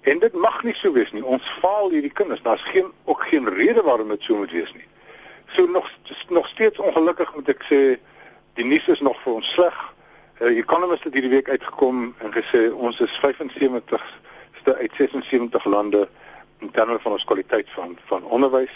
En 0.02 0.20
dit 0.20 0.34
mag 0.34 0.64
nie 0.64 0.74
so 0.74 0.92
wees 0.92 1.12
nie. 1.12 1.26
Ons 1.26 1.50
faal 1.62 1.90
hierdie 1.90 2.14
kinders. 2.14 2.42
Daar's 2.42 2.64
geen 2.64 2.92
ook 3.06 3.22
geen 3.24 3.50
rede 3.50 3.82
waarom 3.82 4.08
dit 4.08 4.24
so 4.24 4.36
moet 4.36 4.52
wees 4.52 4.74
nie. 4.74 4.88
So 5.54 5.66
nog 5.66 5.92
nog 6.30 6.48
steeds 6.48 6.80
ongelukkig 6.80 7.36
moet 7.36 7.50
ek 7.50 7.64
sê 7.68 7.80
die 8.56 8.66
nuus 8.66 8.88
is 8.88 9.00
nog 9.00 9.18
vir 9.24 9.34
ons 9.34 9.50
sleg. 9.52 9.78
Uh, 10.40 10.58
Economist 10.58 11.04
het 11.04 11.14
hierdie 11.14 11.32
week 11.32 11.50
uitgekom 11.50 12.14
en 12.24 12.32
gesê 12.32 12.70
ons 12.72 13.00
is 13.04 13.18
75ste 13.24 14.76
uit 14.78 14.94
76 14.96 15.66
lande 15.66 16.08
in 16.60 16.72
terme 16.72 17.00
van 17.04 17.18
ons 17.18 17.26
kwaliteit 17.28 17.68
van 17.76 17.98
van 18.08 18.24
onderwys. 18.24 18.76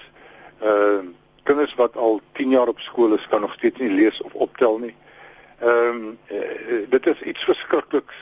Ehm 0.62 1.08
uh, 1.08 1.14
kinders 1.46 1.76
wat 1.78 1.96
al 1.96 2.22
10 2.34 2.50
jaar 2.50 2.68
op 2.68 2.80
skool 2.80 3.14
is 3.14 3.28
kan 3.28 3.42
nog 3.42 3.54
steeds 3.54 3.80
nie 3.80 3.92
lees 3.92 4.22
of 4.22 4.34
optel 4.34 4.78
nie. 4.78 4.96
Ehm 5.60 6.02
um, 6.02 6.18
uh, 6.28 6.90
dit 6.90 7.08
is 7.08 7.22
iets 7.22 7.44
verskrikliks. 7.44 8.18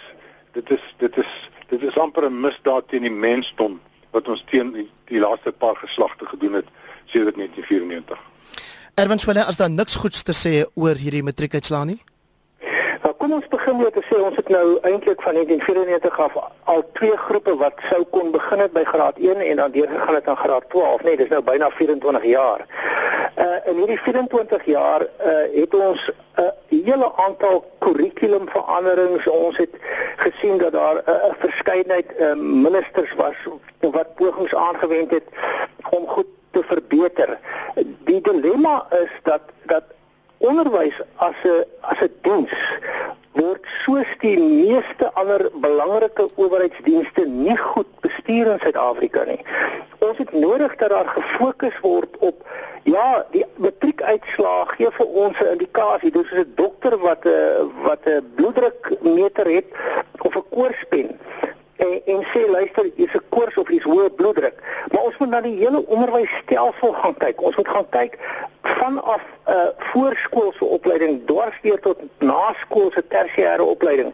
Dit 0.51 0.69
is 0.69 0.93
dit 0.97 1.17
is 1.17 1.31
dit 1.67 1.81
is 1.81 1.97
amper 1.97 2.29
'n 2.29 2.39
misdaad 2.39 2.87
teen 2.87 3.01
die 3.01 3.17
mensdom 3.27 3.81
wat 4.11 4.27
ons 4.27 4.43
teen 4.45 4.71
die, 4.71 4.89
die 5.05 5.19
laaste 5.19 5.51
paar 5.51 5.75
geslagte 5.75 6.25
gedoen 6.25 6.53
het 6.53 6.69
sedert 7.05 7.35
1994. 7.35 8.32
Erwin 8.95 9.17
Swelle, 9.19 9.45
as 9.45 9.57
daar 9.57 9.71
niks 9.73 9.95
goeds 9.95 10.21
te 10.21 10.33
sê 10.37 10.51
oor 10.77 10.99
hierdie 11.01 11.23
matriekuitslae 11.25 11.85
nie? 11.89 11.95
Nou 13.01 13.13
kom 13.17 13.31
ons 13.33 13.47
begin 13.49 13.79
met 13.79 13.95
te 13.97 14.03
sê 14.05 14.19
ons 14.21 14.35
het 14.37 14.51
nou 14.53 14.75
eintlik 14.85 15.23
van 15.25 15.33
1994 15.39 16.19
af 16.21 16.35
al 16.69 16.83
twee 16.99 17.15
groepe 17.23 17.55
wat 17.57 17.81
sou 17.89 18.03
kon 18.13 18.29
begin 18.35 18.61
het 18.61 18.75
by 18.75 18.83
graad 18.85 19.17
1 19.17 19.41
en 19.47 19.61
dan 19.63 19.73
deurgegaan 19.73 20.19
het 20.19 20.29
aan 20.29 20.37
graad 20.37 20.67
12, 20.69 21.01
nee, 21.07 21.17
dis 21.17 21.31
nou 21.33 21.41
byna 21.41 21.71
24 21.79 22.27
jaar. 22.29 22.67
Uh 23.33 23.57
in 23.71 23.81
hierdie 23.81 23.97
24 23.97 24.65
jaar 24.69 25.01
uh 25.01 25.33
het 25.55 25.73
ons 25.73 26.05
'n 26.37 26.45
uh, 26.45 26.85
hele 26.85 27.09
aantal 27.25 27.65
kurrikulumveranderings. 27.79 29.27
Ons 29.27 29.57
het 29.57 29.73
gesien 30.17 30.57
dat 30.57 30.71
daar 30.71 31.01
'n 31.01 31.09
uh, 31.09 31.33
verskeidenheid 31.39 32.13
uh, 32.19 32.33
ministers 32.37 33.13
was 33.13 33.35
wat 33.79 34.15
pogings 34.15 34.55
aangewend 34.55 35.11
het 35.11 35.27
om 35.89 36.07
goed 36.07 36.29
te 36.51 36.63
verbeter. 36.63 37.39
Die 38.13 38.21
dilemma 38.21 38.85
is 38.93 39.09
dat 39.23 39.41
dat 39.65 39.83
onderwys 40.37 40.97
as 41.15 41.39
'n 41.43 41.63
as 41.91 42.01
'n 42.01 42.11
diens 42.21 42.53
word 43.31 43.63
soos 43.83 44.09
die 44.19 44.37
meeste 44.39 45.09
ander 45.13 45.49
belangrike 45.65 46.27
owerheidsdienste 46.35 47.25
nie 47.25 47.57
goed 47.57 47.89
bestuur 48.05 48.51
in 48.51 48.59
Suid-Afrika 48.59 49.23
nie. 49.23 49.41
Ons 49.97 50.17
het 50.17 50.31
nodig 50.31 50.75
dat 50.75 50.89
daar 50.89 51.07
gefokus 51.07 51.79
word 51.79 52.17
op 52.17 52.45
ja, 52.83 53.25
die 53.31 53.45
matriekuitslae 53.55 54.65
gee 54.75 54.91
vir 54.91 55.07
ons 55.25 55.39
'n 55.41 55.51
indikasie. 55.55 56.11
Dis 56.11 56.27
soos 56.27 56.45
'n 56.45 56.53
dokter 56.55 56.97
wat 56.97 57.25
'n 57.25 57.71
wat 57.81 58.05
'n 58.05 58.31
bloeddrukmeter 58.35 59.47
het 59.57 59.69
of 60.19 60.35
'n 60.35 60.49
koorspen 60.49 61.19
en 61.85 61.93
en 62.13 62.25
sê 62.33 62.47
luister 62.49 62.89
jy's 62.95 63.15
'n 63.19 63.25
koors 63.29 63.57
of 63.57 63.69
jy's 63.69 63.89
hoë 63.91 64.09
bloeddruk 64.19 64.57
maar 64.91 65.03
ons 65.03 65.17
moet 65.17 65.29
na 65.29 65.41
die 65.41 65.55
hele 65.57 65.81
onderwysstelsel 65.87 66.93
gaan 66.93 67.15
kyk. 67.17 67.41
Ons 67.41 67.55
moet 67.55 67.67
gaan 67.67 67.89
kyk 67.89 68.17
vanaf 68.61 69.21
'n 69.21 69.51
uh, 69.51 69.69
voorskoolse 69.77 70.65
opleiding 70.65 71.25
dwarsdeur 71.25 71.79
tot 71.79 71.97
naskoolse 72.17 73.03
tersiêre 73.07 73.63
opleiding. 73.63 74.13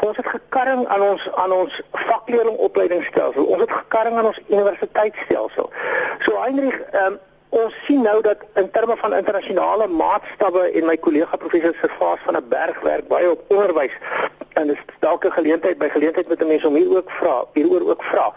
Ons 0.00 0.16
het 0.16 0.26
gekarring 0.26 0.86
aan 0.86 1.02
ons 1.02 1.28
aan 1.34 1.52
ons 1.52 1.82
vakleerlingopleidingsstelsel. 1.92 3.44
Ons 3.44 3.60
het 3.60 3.72
gekarring 3.72 4.16
aan 4.16 4.26
ons 4.26 4.40
universiteitsstelsel. 4.48 5.70
So 6.18 6.40
Heinrich 6.42 6.80
um, 6.92 7.18
Ons 7.48 7.74
sien 7.84 8.02
nou 8.02 8.22
dat 8.22 8.36
in 8.54 8.70
terme 8.70 8.96
van 8.96 9.14
internasionale 9.14 9.86
maatstawwe 9.86 10.70
en 10.70 10.84
my 10.84 10.96
kollega 10.96 11.36
professor 11.36 11.72
Servaas 11.80 12.20
van 12.24 12.36
'n 12.36 12.48
berg 12.48 12.80
werk 12.80 13.08
baie 13.08 13.30
op 13.30 13.40
onderwys 13.48 13.96
en 14.58 14.66
dis 14.66 14.82
dalk 14.98 15.24
'n 15.24 15.36
geleentheid 15.38 15.78
by 15.78 15.88
geleentheid 15.88 16.28
met 16.28 16.40
'n 16.42 16.46
mens 16.46 16.64
om 16.64 16.74
hier 16.74 16.96
ook 16.96 17.10
vra, 17.10 17.44
hieroor 17.52 17.88
ook 17.90 18.02
vra. 18.02 18.34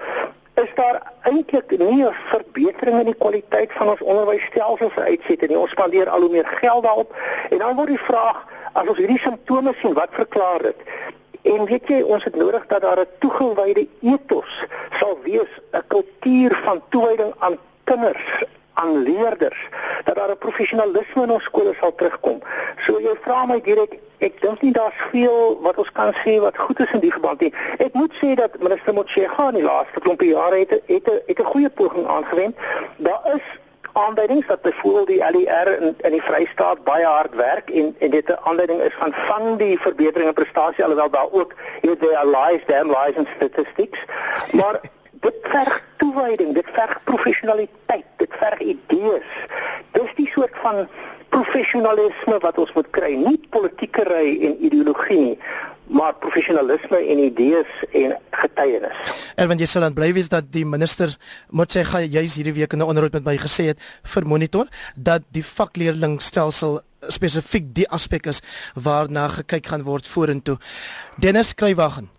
Is 0.54 0.72
daar 0.76 1.02
eintlik 1.22 1.70
nie 1.78 2.06
'n 2.06 2.14
verbetering 2.34 3.00
in 3.00 3.06
die 3.06 3.22
kwaliteit 3.24 3.72
van 3.74 3.90
ons 3.90 4.02
onderwysstelsel 4.02 4.90
vir 4.90 5.04
uitsette 5.04 5.46
nie? 5.48 5.58
Ons 5.58 5.72
spandeer 5.72 6.10
al 6.10 6.20
hoe 6.20 6.30
meer 6.30 6.48
geld 6.48 6.84
daarop 6.84 7.16
en 7.50 7.58
dan 7.58 7.76
word 7.76 7.88
die 7.88 8.06
vraag 8.10 8.46
as 8.74 8.88
ons 8.88 8.98
hierdie 8.98 9.20
simptome 9.20 9.74
sien, 9.82 9.94
wat 9.94 10.10
verklaar 10.12 10.62
dit? 10.62 10.76
En 11.42 11.66
weet 11.66 11.88
jy, 11.88 12.02
ons 12.02 12.24
het 12.24 12.36
nodig 12.36 12.66
dat 12.68 12.82
daar 12.82 13.00
'n 13.00 13.08
toegewyde 13.20 13.88
ethos 14.02 14.68
sal 15.00 15.20
wees, 15.24 15.52
'n 15.72 15.84
kultuur 15.88 16.56
van 16.64 16.82
toewyding 16.90 17.34
aan 17.40 17.58
kinders 17.84 18.44
aan 18.74 19.04
leerders 19.04 19.68
dat 20.04 20.16
daar 20.16 20.30
'n 20.30 20.38
professionalisme 20.38 21.24
in 21.24 21.32
ons 21.32 21.44
skole 21.44 21.74
sal 21.80 21.96
terugkom. 21.96 22.42
So 22.78 23.00
jy 23.00 23.16
vra 23.22 23.46
my 23.46 23.62
direk, 23.62 24.00
ek 24.22 24.42
dink 24.42 24.62
nie 24.62 24.74
daar's 24.76 25.02
veel 25.12 25.58
wat 25.66 25.78
ons 25.82 25.92
kan 25.98 26.14
sê 26.22 26.38
wat 26.44 26.58
goed 26.58 26.80
is 26.80 26.94
in 26.94 27.04
die 27.04 27.12
verband 27.12 27.42
nie. 27.42 27.54
Ek 27.78 27.94
moet 27.98 28.14
sê 28.22 28.36
dat 28.38 28.60
minister 28.62 28.94
Motshega 28.94 29.50
in 29.50 29.60
die 29.60 29.66
laaste 29.66 30.04
klompie 30.06 30.32
jare 30.34 30.62
het 30.62 30.78
het 30.86 31.10
het 31.28 31.40
'n 31.40 31.52
goeie 31.54 31.70
poging 31.70 32.08
aangewend. 32.08 32.56
Daar 32.98 33.22
is 33.36 33.46
aanduidings 33.94 34.48
dat 34.48 34.62
byvoorbeeld 34.62 35.08
die 35.08 35.24
LER 35.32 35.82
in, 35.82 35.96
in 35.98 36.12
die 36.12 36.22
Vrystaat 36.22 36.84
baie 36.84 37.06
hard 37.06 37.36
werk 37.36 37.70
en 37.70 37.96
en 38.00 38.10
dit 38.10 38.28
'n 38.30 38.40
aanduiding 38.44 38.82
is 38.82 38.94
van 38.94 39.14
van 39.14 39.58
die 39.58 39.80
verbetering 39.80 40.28
in 40.28 40.34
prestasie 40.34 40.84
alhoewel 40.84 41.10
daar 41.10 41.32
ook 41.32 41.54
jy 41.82 41.90
weet 41.90 42.00
there 42.00 42.26
lies 42.26 42.66
damn 42.66 42.90
lies 42.90 43.16
in 43.16 43.28
statistics. 43.36 44.00
Maar 44.52 44.80
dit 45.26 45.38
verg 45.42 45.84
toewyding, 45.98 46.54
dit 46.54 46.70
verg 46.72 47.04
professionaliteit, 47.04 48.06
dit 48.18 48.30
verg 48.30 48.60
idees. 48.60 49.30
Dis 49.92 50.14
die 50.16 50.28
soort 50.28 50.54
van 50.54 50.88
professionalisme 51.32 52.38
wat 52.44 52.60
ons 52.62 52.72
moet 52.76 52.90
kry, 52.96 53.14
nie 53.20 53.38
politiekery 53.54 54.38
en 54.48 54.58
ideologie 54.68 55.20
nie, 55.20 55.38
maar 55.92 56.14
professionalisme 56.24 57.00
en 57.14 57.24
idees 57.26 57.72
en 57.98 58.16
getuienis. 58.44 59.12
En 59.36 59.50
wanneer 59.50 59.66
jy 59.66 59.72
sal 59.74 59.86
dan 59.88 59.98
bly 59.98 60.12
wees 60.16 60.32
dat 60.32 60.48
die 60.54 60.66
minister 60.68 61.16
moet 61.50 61.74
sê 61.74 61.84
gaan 61.88 62.08
jy's 62.08 62.38
hierdie 62.40 62.56
week 62.60 62.74
in 62.74 62.80
'n 62.80 62.90
onderhoud 62.92 63.14
met 63.20 63.26
my 63.26 63.38
gesê 63.38 63.72
het 63.72 63.80
vir 64.14 64.28
monitor 64.28 64.68
dat 64.96 65.22
die 65.32 65.44
vakleerlingstelsel 65.44 66.82
spesifiek 67.08 67.74
die 67.74 67.90
aspek 67.90 68.28
is 68.28 68.42
waarna 68.76 69.28
gekyk 69.28 69.68
gaan 69.68 69.84
word 69.84 70.08
vorentoe. 70.08 70.58
Dennis 71.18 71.50
Skrywagen 71.50 72.10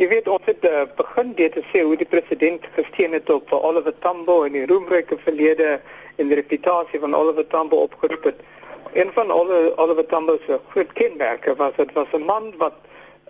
Jy 0.00 0.06
weet 0.08 0.28
ons 0.28 0.46
het 0.48 0.64
uh, 0.64 0.86
begin 0.96 1.34
dit 1.36 1.52
te 1.52 1.60
sê 1.68 1.82
hoe 1.84 1.96
die 2.00 2.08
president 2.08 2.64
gesteun 2.76 3.12
het 3.12 3.28
op 3.30 3.50
Oliver 3.52 3.92
Tambo 4.00 4.38
en 4.46 4.54
die 4.56 4.64
roemryke 4.66 5.18
verlede 5.20 5.74
en 6.16 6.30
die 6.30 6.38
reputasie 6.38 7.00
van 7.00 7.12
Oliver 7.14 7.44
Tambo 7.52 7.82
opgeroep 7.84 8.24
het. 8.30 8.40
Een 8.96 9.10
van 9.12 9.30
Oliver, 9.30 9.76
Oliver 9.76 10.06
Tambo 10.06 10.38
se 10.46 10.58
groot 10.70 10.92
kenmerke 10.96 11.54
was 11.60 11.76
dit 11.76 11.92
was 11.92 12.08
'n 12.12 12.24
man 12.24 12.54
wat 12.56 12.72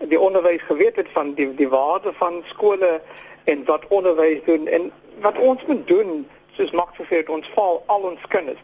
die 0.06 0.20
onderwys 0.20 0.62
geweet 0.62 0.96
het 0.96 1.08
van 1.12 1.34
die 1.34 1.54
die 1.54 1.68
waarde 1.68 2.12
van 2.12 2.42
skole 2.46 3.00
en 3.44 3.64
wat 3.64 3.86
onderwys 3.88 4.44
doen 4.44 4.66
en 4.66 4.92
wat 5.20 5.38
ons 5.38 5.66
moet 5.66 5.86
doen 5.86 6.28
soos 6.52 6.70
Max 6.70 6.96
gesê 6.96 7.16
het 7.16 7.28
ons 7.28 7.50
val 7.54 7.82
al 7.86 8.00
ons 8.00 8.26
kinders. 8.28 8.62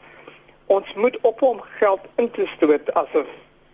Ons 0.67 0.95
moet 0.95 1.19
op 1.21 1.41
hom 1.41 1.61
geld 1.61 2.01
instoot 2.15 2.95
asof 2.95 3.27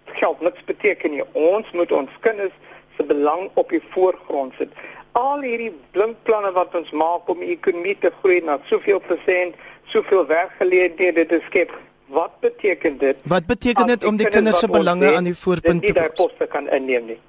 geld 0.04 0.40
niks 0.40 0.64
beteken 0.64 1.10
nie. 1.10 1.24
Ons 1.32 1.70
moet 1.70 1.92
ons 1.92 2.10
kinders 2.20 2.52
se 2.96 3.04
belang 3.04 3.50
op 3.54 3.68
die 3.68 3.82
voorgrond 3.90 4.52
sit. 4.58 4.72
Al 5.12 5.40
hierdie 5.40 5.72
blinkplanne 5.90 6.52
wat 6.52 6.74
ons 6.74 6.90
maak 6.90 7.28
om 7.28 7.38
die 7.38 7.52
ekonomie 7.54 7.96
te 7.98 8.10
groei 8.20 8.40
na 8.42 8.58
soveel 8.70 9.00
persent, 9.00 9.54
soveel 9.86 10.26
werkgeleenthede 10.26 11.26
te 11.26 11.40
skep, 11.46 11.70
wat 12.06 12.40
beteken 12.40 12.98
dit? 12.98 13.20
Wat 13.22 13.46
beteken 13.46 13.86
dit 13.86 14.04
om 14.04 14.16
die 14.16 14.28
kinders 14.28 14.58
se 14.58 14.68
belange 14.68 15.14
aan 15.14 15.24
die 15.24 15.36
voorpunt 15.36 15.82
te 15.82 15.86
sit? 15.86 15.96
Dit 15.96 16.14
poste 16.14 16.46
kan 16.46 16.68
inneem 16.68 17.06
nie. 17.06 17.20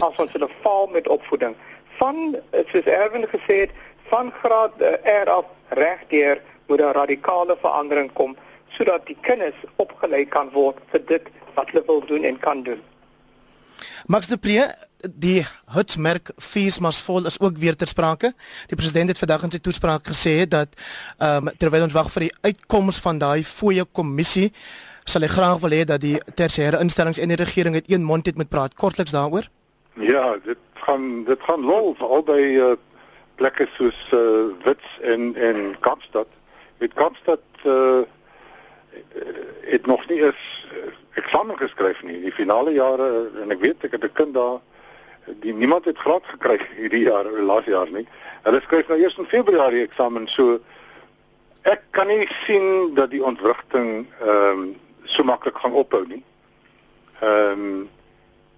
As 0.00 0.16
ons 0.16 0.32
hulle 0.32 0.48
val 0.62 0.88
met 0.92 1.08
opvoeding 1.08 1.54
van 1.98 2.36
soos 2.70 2.88
Erwin 2.90 3.26
gesê 3.30 3.60
het, 3.64 3.70
van 4.10 4.32
graad 4.42 4.82
uh, 4.82 5.22
R 5.22 5.30
af 5.30 5.44
regdeur 5.68 6.42
moet 6.66 6.80
'n 6.80 6.92
radikale 6.92 7.56
verandering 7.60 8.12
kom 8.12 8.36
sodat 8.68 9.06
die 9.06 9.16
kinders 9.20 9.60
opgelei 9.76 10.24
kan 10.24 10.50
word 10.52 10.78
vir 10.90 11.02
dit 11.06 11.28
wat 11.54 11.70
hulle 11.70 11.84
wil 11.86 12.02
doen 12.06 12.24
en 12.24 12.38
kan 12.38 12.62
doen. 12.62 12.82
Max 14.06 14.26
de 14.26 14.36
Pre, 14.36 14.66
die 15.08 15.46
hutsmerk 15.74 16.30
fees 16.38 16.78
must 16.78 17.00
fall 17.00 17.26
is 17.26 17.40
ook 17.40 17.56
weer 17.56 17.76
ter 17.76 17.88
sprake. 17.88 18.32
Die 18.66 18.76
president 18.76 19.08
het 19.08 19.18
vandag 19.18 19.42
in 19.42 19.52
sy 19.54 19.60
toespraak 19.60 20.06
gesê 20.08 20.44
dat 20.48 20.72
ehm 21.18 21.48
um, 21.48 21.52
terwyl 21.58 21.86
ons 21.86 21.96
wag 21.96 22.10
vir 22.12 22.28
die 22.28 22.34
uitkoms 22.42 23.00
van 23.04 23.18
daai 23.18 23.44
fooie 23.44 23.84
kommissie, 23.84 24.52
sal 25.04 25.22
hy 25.22 25.28
graag 25.28 25.60
wil 25.60 25.76
hê 25.76 25.84
dat 25.84 26.00
die 26.00 26.16
tersiêre 26.34 26.80
instellings 26.80 27.20
en 27.20 27.32
die 27.32 27.40
regering 27.40 27.74
het 27.74 27.90
een 27.90 28.04
mond 28.04 28.26
het 28.26 28.36
met 28.40 28.48
praat 28.48 28.74
kortliks 28.74 29.12
daaroor. 29.12 29.48
Ja, 30.00 30.36
dit 30.44 30.58
gaan 30.86 31.24
dit 31.24 31.40
gaan 31.40 31.64
lol 31.64 31.94
vir 31.98 32.08
albei 32.16 32.44
uh, 32.56 32.72
plekke 33.40 33.68
soos 33.76 34.00
uh, 34.12 34.50
Wits 34.64 34.98
en 35.02 35.34
en 35.36 35.76
Kaapstad. 35.80 36.28
Met 36.78 36.94
Kaapstad 36.94 37.44
uh, 37.64 38.02
het 39.60 39.86
nog 39.86 40.08
nie 40.08 40.22
eens 40.24 40.66
eksamen 41.14 41.56
geskryf 41.58 42.02
nie. 42.02 42.20
Die 42.20 42.32
finale 42.32 42.72
jare 42.74 43.08
en 43.42 43.50
ek 43.54 43.60
weet 43.60 43.84
ek 43.84 43.92
het 43.98 44.04
'n 44.04 44.12
kind 44.12 44.34
daar 44.34 44.60
die 45.40 45.54
niemand 45.54 45.84
het 45.84 45.98
graad 45.98 46.24
gekry 46.26 46.58
hierdie 46.80 47.04
jaar 47.08 47.24
laas 47.24 47.64
jaar 47.64 47.90
nie. 47.90 48.06
Hulle 48.42 48.60
skryf 48.60 48.88
nou 48.88 48.98
eers 49.00 49.18
in 49.18 49.26
Februarie 49.26 49.82
eksamen 49.82 50.28
so 50.28 50.60
ek 51.62 51.82
kan 51.90 52.06
nie 52.06 52.28
sien 52.44 52.94
dat 52.94 53.10
die 53.10 53.24
ontwrigting 53.24 54.06
ehm 54.20 54.58
um, 54.58 54.74
so 55.04 55.24
maklik 55.24 55.56
gaan 55.60 55.72
ophou 55.72 56.04
nie. 56.06 56.22
Ehm 57.20 57.60
um, 57.60 57.88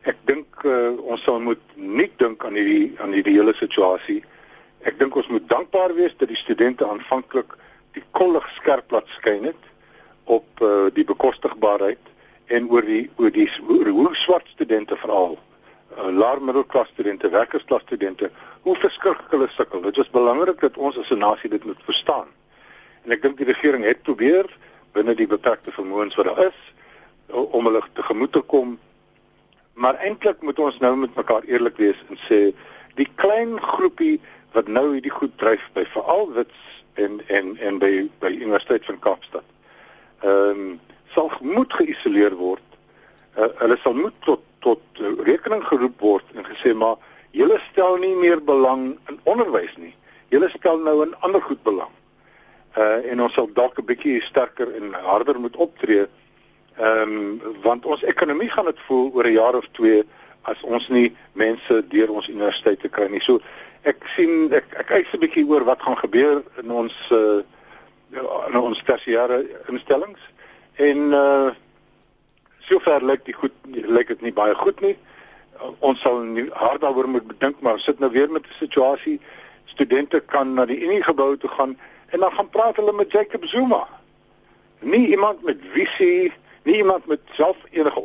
ek 0.06 0.18
dink 0.24 0.64
uh, 0.64 0.94
ons 1.02 1.22
sal 1.22 1.40
moet 1.42 1.62
nie 1.74 2.10
dink 2.16 2.44
aan 2.44 2.54
hierdie 2.54 2.94
aan 3.02 3.12
hierdie 3.12 3.34
hele 3.34 3.54
situasie. 3.58 4.22
Ek 4.86 4.98
dink 4.98 5.16
ons 5.16 5.28
moet 5.28 5.48
dankbaar 5.50 5.94
wees 5.94 6.14
dat 6.18 6.30
die 6.30 6.38
studente 6.38 6.86
aanvanklik 6.86 7.56
die 7.98 8.04
kollig 8.10 8.46
skerp 8.54 8.92
laat 8.94 9.08
skyn 9.18 9.48
het 9.50 9.62
op 10.24 10.62
uh, 10.62 10.86
die 10.94 11.04
bekostigbaarheid 11.04 12.12
en 12.46 12.70
oor 12.70 12.84
die 12.86 13.10
oor 13.16 13.30
die 13.30 13.48
oor 13.68 13.88
hoe 13.88 14.14
swart 14.14 14.48
studente 14.54 14.96
veral 14.96 15.38
uh, 15.96 16.10
laer 16.12 16.42
middelklas 16.42 16.88
studente, 16.92 17.30
werkersklas 17.30 17.82
studente, 17.82 18.30
hoe 18.62 18.76
verskriklik 18.76 19.30
hulle 19.30 19.48
sukkel. 19.54 19.82
Dit 19.82 19.98
is 19.98 20.10
belangrik 20.10 20.60
dat 20.60 20.76
ons 20.76 20.98
as 20.98 21.10
'n 21.10 21.18
nasie 21.18 21.50
dit 21.50 21.64
moet 21.64 21.82
verstaan. 21.84 22.28
En 23.04 23.12
ek 23.12 23.22
dink 23.22 23.36
die 23.36 23.46
regering 23.46 23.84
het 23.84 24.02
probeer 24.02 24.46
binne 24.92 25.14
die 25.14 25.26
beperkte 25.26 25.70
vermoëns 25.70 26.14
wat 26.14 26.26
daar 26.26 26.46
is 26.46 26.58
om 27.28 27.64
hulle 27.64 27.82
tegemoet 27.92 28.32
te 28.32 28.40
kom. 28.40 28.78
Maar 29.74 29.94
eintlik 29.94 30.42
moet 30.42 30.58
ons 30.58 30.78
nou 30.78 30.96
met 30.96 31.14
mekaar 31.14 31.42
eerlik 31.42 31.76
wees 31.76 31.98
en 32.08 32.18
sê 32.28 32.54
die 32.94 33.08
klein 33.14 33.60
groepie 33.60 34.20
wat 34.52 34.68
nou 34.68 34.92
hierdie 34.92 35.12
goed 35.12 35.38
dryf 35.38 35.68
by 35.74 35.84
veral 35.84 36.32
wits 36.32 36.62
en 36.94 37.20
en 37.28 37.56
en 37.56 37.78
by 37.78 38.08
by 38.20 38.32
Universiteit 38.32 38.84
van 38.84 38.98
Kaapstad. 38.98 39.44
Ehm 40.22 40.50
um, 40.50 40.80
sal 41.16 41.32
moet 41.40 41.72
geïsoleer 41.80 42.36
word. 42.36 42.64
Uh, 43.36 43.48
hulle 43.62 43.76
sal 43.82 43.96
moet 43.96 44.16
tot 44.28 44.44
tot 44.64 45.00
uh, 45.00 45.12
rekening 45.28 45.62
geroep 45.64 46.00
word 46.02 46.32
en 46.34 46.46
gesê 46.48 46.72
maar 46.74 46.96
julle 47.36 47.58
stel 47.70 47.98
nie 48.02 48.14
meer 48.16 48.40
belang 48.42 48.88
in 49.10 49.20
onderwys 49.28 49.74
nie. 49.80 49.94
Julle 50.32 50.48
stel 50.54 50.80
nou 50.82 51.00
in 51.04 51.14
ander 51.26 51.42
goed 51.44 51.62
belang. 51.66 51.92
Uh 52.76 53.00
en 53.12 53.22
ons 53.24 53.34
sal 53.36 53.48
dalk 53.56 53.78
'n 53.80 53.88
bietjie 53.88 54.20
sterker 54.24 54.72
en 54.78 54.92
harder 55.08 55.40
moet 55.40 55.56
optree. 55.56 56.06
Ehm 56.76 57.12
um, 57.16 57.40
want 57.62 57.86
ons 57.86 58.02
ekonomie 58.02 58.50
gaan 58.52 58.68
dit 58.72 58.80
voel 58.88 59.10
oor 59.14 59.26
'n 59.26 59.38
jaar 59.38 59.56
of 59.56 59.68
2 59.72 60.04
as 60.42 60.62
ons 60.62 60.88
nie 60.88 61.16
mense 61.32 61.82
deur 61.88 62.10
ons 62.10 62.28
universiteite 62.28 62.88
kry 62.88 63.08
nie. 63.10 63.20
So 63.20 63.40
ek 63.82 64.04
sien 64.16 64.52
ek 64.52 64.66
ek 64.82 64.86
kyk 64.86 65.14
'n 65.14 65.22
bietjie 65.24 65.46
oor 65.48 65.64
wat 65.64 65.82
gaan 65.82 65.96
gebeur 65.96 66.42
in 66.62 66.70
ons 66.70 66.96
uh 67.10 67.42
in 68.48 68.56
ons 68.56 68.82
tersiêre 68.82 69.44
instellings 69.68 70.20
en 70.76 70.98
uh 71.12 71.50
sover 72.66 73.04
lyk 73.04 73.24
die 73.24 73.34
goed 73.34 73.52
lyk 73.70 74.08
dit 74.08 74.22
nie 74.26 74.32
baie 74.34 74.54
goed 74.54 74.80
nie. 74.82 74.96
Uh, 75.60 75.70
ons 75.86 76.00
sal 76.02 76.24
nie 76.26 76.48
hard 76.52 76.82
daaroor 76.82 77.08
moet 77.08 77.28
dink 77.38 77.60
maar 77.62 77.78
sit 77.80 78.00
nou 78.02 78.10
weer 78.10 78.30
met 78.30 78.42
'n 78.42 78.58
situasie 78.58 79.20
studente 79.64 80.20
kan 80.20 80.54
na 80.54 80.64
die 80.66 80.80
Unie 80.80 81.02
gebou 81.02 81.36
toe 81.36 81.50
gaan 81.50 81.78
en 82.10 82.20
dan 82.20 82.32
gaan 82.32 82.50
praat 82.50 82.76
hulle 82.76 82.92
met 82.92 83.12
Jacob 83.12 83.44
Zuma. 83.44 83.88
Nie 84.80 85.08
iemand 85.08 85.42
met 85.42 85.58
visie, 85.72 86.32
nie 86.62 86.76
iemand 86.76 87.06
met 87.06 87.20
self 87.32 87.56
enige 87.70 88.02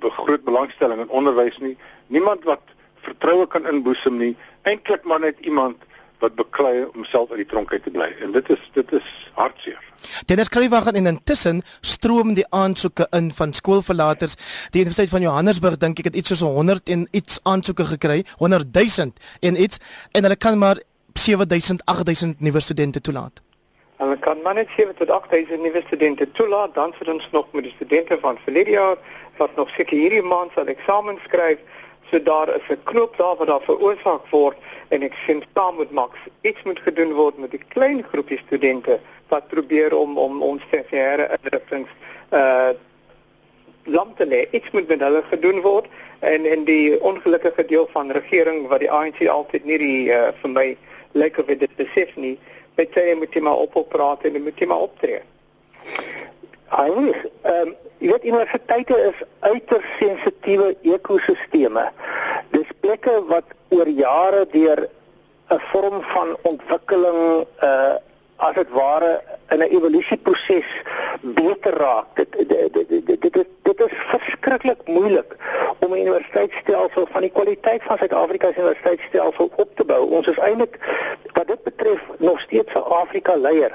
groot 0.00 0.44
belangstelling 0.44 1.00
in 1.00 1.08
onderwys 1.08 1.58
nie, 1.58 1.76
niemand 2.06 2.44
wat 2.44 2.62
vertroue 3.00 3.46
kan 3.46 3.66
inboesem 3.66 4.16
nie, 4.16 4.36
eintlik 4.62 5.04
maar 5.04 5.20
net 5.20 5.38
iemand 5.40 5.76
wat 6.18 6.34
beklei 6.34 6.86
om 6.94 7.04
self 7.04 7.30
uit 7.30 7.42
die 7.42 7.50
tronk 7.50 7.72
uit 7.72 7.82
te 7.82 7.90
bly 7.90 8.08
en 8.24 8.32
dit 8.32 8.50
is 8.50 8.70
dit 8.74 8.92
is 8.92 9.08
hartseer. 9.38 9.82
Dennis 10.26 10.48
Kruiwagen 10.48 10.98
en 10.98 11.06
intussen 11.06 11.62
stroom 11.80 12.34
die 12.34 12.46
aansoeke 12.50 13.06
in 13.10 13.32
van 13.34 13.52
skoolverlaters. 13.52 14.34
Die 14.70 14.82
Universiteit 14.82 15.10
van 15.10 15.26
Johannesburg 15.26 15.76
dink 15.76 15.98
ek 15.98 16.10
het 16.10 16.16
iets 16.16 16.34
soos 16.34 16.44
100 16.46 16.88
en 16.88 17.08
iets 17.10 17.40
aansoeke 17.42 17.86
gekry, 17.94 18.22
100 18.38 18.72
000 18.74 19.12
en 19.40 19.60
iets 19.62 19.78
en 20.12 20.22
hulle 20.22 20.36
kan 20.36 20.58
maar 20.58 20.82
7000 21.12 21.82
8000 21.84 22.40
nuwe 22.40 22.60
studente 22.60 23.00
toelaat. 23.00 23.42
Hulle 23.98 24.18
kan 24.18 24.42
maar 24.42 24.54
net 24.54 24.68
7 24.76 24.94
tot 24.94 25.10
8000 25.10 25.62
nuwe 25.62 25.82
studente 25.86 26.30
toelaat, 26.30 26.74
dan 26.74 26.92
vir 26.98 27.12
ons 27.12 27.28
nog 27.32 27.46
met 27.52 27.64
die 27.66 27.72
studente 27.74 28.18
van 28.20 28.38
verlede 28.44 28.70
jaar 28.70 28.96
wat 29.38 29.56
nog 29.56 29.70
seker 29.70 29.98
hierdie 29.98 30.22
maand 30.22 30.54
sal 30.54 30.70
eksamen 30.70 31.18
skryf. 31.24 31.58
So 32.10 32.22
daar 32.22 32.48
is 32.48 32.68
'n 32.68 32.82
knoop 32.82 33.16
daar 33.16 33.36
wat 33.36 33.46
daar 33.46 33.62
veroorsaak 33.62 34.26
word 34.30 34.56
en 34.88 35.02
ek 35.02 35.14
sien 35.26 35.42
saam 35.54 35.76
met 35.76 35.90
Max 35.90 36.18
iets 36.40 36.62
moet 36.62 36.80
gedoen 36.80 37.12
word 37.12 37.38
met 37.38 37.50
die 37.50 37.64
klein 37.68 38.02
groepie 38.02 38.38
studente 38.38 39.00
wat 39.28 39.48
probeer 39.48 39.96
om 39.96 40.18
om 40.18 40.42
ons 40.42 40.62
tersiêre 40.70 41.28
instellings 41.36 41.90
uh 42.30 42.70
lam 43.88 44.14
te 44.14 44.26
lê. 44.26 44.46
Iets 44.50 44.70
moet 44.70 44.88
met 44.88 45.00
hulle 45.00 45.22
gedoen 45.30 45.60
word 45.60 45.86
en 46.18 46.44
en 46.44 46.64
die 46.64 47.00
ongelukkige 47.00 47.64
deel 47.64 47.88
van 47.92 48.10
regering 48.10 48.66
wat 48.68 48.80
die 48.80 48.90
ANC 48.90 49.26
altyd 49.28 49.64
nie 49.64 49.78
die 49.78 50.12
uh, 50.12 50.28
vir 50.42 50.50
my 50.50 50.66
lyk 51.12 51.38
of 51.38 51.46
dit 51.46 51.76
besef 51.76 52.16
nie, 52.16 52.38
met 52.76 52.92
sê 52.94 53.14
moet 53.16 53.34
jy 53.34 53.40
maar 53.40 53.56
ophou 53.64 53.84
praat 53.88 54.24
en 54.28 54.42
moet 54.42 54.58
jy 54.60 54.66
maar 54.66 54.86
optree. 54.88 55.20
Heinrich, 56.74 57.24
ehm 57.42 57.68
um, 57.68 57.76
jy 57.98 58.10
weet 58.12 58.24
universiteite 58.24 58.96
is 59.10 59.22
uiters 59.40 59.86
sensitiewe 59.98 60.74
ekosisteme. 60.82 61.88
Dis 62.50 62.70
plekke 62.80 63.22
wat 63.28 63.56
oor 63.74 63.88
jare 63.88 64.46
deur 64.52 64.88
'n 65.50 65.60
vorm 65.70 66.02
van 66.02 66.36
ontwikkeling 66.42 67.46
uh 67.62 67.96
as 68.38 68.54
dit 68.54 68.68
ware 68.70 69.22
in 69.50 69.58
'n 69.58 69.70
evolusieproses 69.76 70.70
beter 71.20 71.74
raak. 71.74 72.06
Dit 72.14 72.32
dit 72.32 72.72
dit 72.72 73.20
dit 73.20 73.32
dit, 73.32 73.46
dit 73.62 73.80
is 73.80 73.94
verskriklik 74.12 74.80
moeilik 74.86 75.36
om 75.78 75.92
'n 75.92 76.00
universiteitsstelsel 76.00 77.06
van 77.10 77.20
die 77.20 77.30
kwaliteit 77.30 77.82
van 77.82 77.98
Suid-Afrika 77.98 78.52
se 78.52 78.60
universiteitsstelsel 78.60 79.50
op 79.56 79.76
te 79.76 79.84
bou. 79.84 80.10
Ons 80.10 80.26
is 80.26 80.38
eintlik 80.38 80.78
wat 81.32 81.46
dit 81.46 81.62
betref 81.62 82.02
nog 82.18 82.40
steeds 82.40 82.74
'n 82.74 82.78
Afrika 83.02 83.36
leier. 83.36 83.72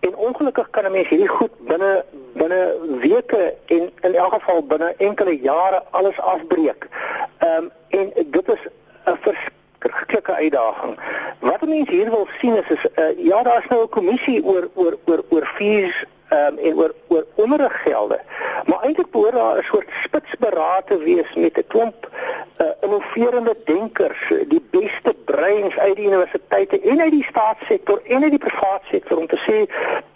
En 0.00 0.16
ongelukkig 0.16 0.70
kan 0.70 0.84
'n 0.84 0.92
mens 0.92 1.08
hierdie 1.08 1.28
goed 1.28 1.50
binne 1.58 2.04
binne 2.32 2.76
weke 3.00 3.54
en 3.66 3.92
in 4.00 4.14
elk 4.14 4.32
geval 4.32 4.62
binne 4.62 4.94
enkele 4.96 5.38
jare 5.38 5.82
alles 5.90 6.20
afbreek. 6.20 6.88
Ehm 7.38 7.64
um, 7.64 7.70
en 7.88 8.12
dit 8.26 8.48
is 8.48 8.62
'n 9.04 9.18
verskriklike 9.20 10.34
uitdaging. 10.34 10.98
Wat 11.40 11.66
mense 11.66 11.92
hier 11.92 12.10
wil 12.10 12.28
sien 12.38 12.56
is 12.56 12.68
is 12.68 12.86
uh, 12.96 13.24
ja, 13.24 13.42
daar's 13.42 13.66
nou 13.66 13.82
'n 13.82 13.88
kommissie 13.88 14.44
oor 14.44 14.68
oor 14.74 14.98
oor 15.04 15.22
oor 15.28 15.46
fees 15.46 16.04
um, 16.30 16.58
en 16.58 16.76
oor 16.76 16.94
oor 17.06 17.24
onderriggelde. 17.34 18.20
Maar 18.66 18.80
eintlik 18.82 19.10
behoort 19.10 19.32
daar 19.32 19.58
'n 19.58 19.62
soort 19.62 19.90
spitsberaad 20.02 20.86
te 20.86 20.98
wees 20.98 21.34
met 21.34 21.56
'n 21.58 21.66
klomp 21.66 22.08
uh, 22.60 22.66
innoverende 22.80 23.56
denkers, 23.64 24.32
die 24.48 24.64
beste 24.70 25.14
breins 25.24 25.78
uit 25.78 25.96
die 25.96 26.06
universiteite 26.06 26.80
en 26.80 27.00
uit 27.00 27.10
die 27.10 27.24
staatssektor 27.24 28.00
en 28.04 28.22
uit 28.22 28.30
die 28.30 28.38
private 28.38 28.86
sektor 28.90 29.18
om 29.18 29.26
te 29.26 29.38
sê 29.46 29.56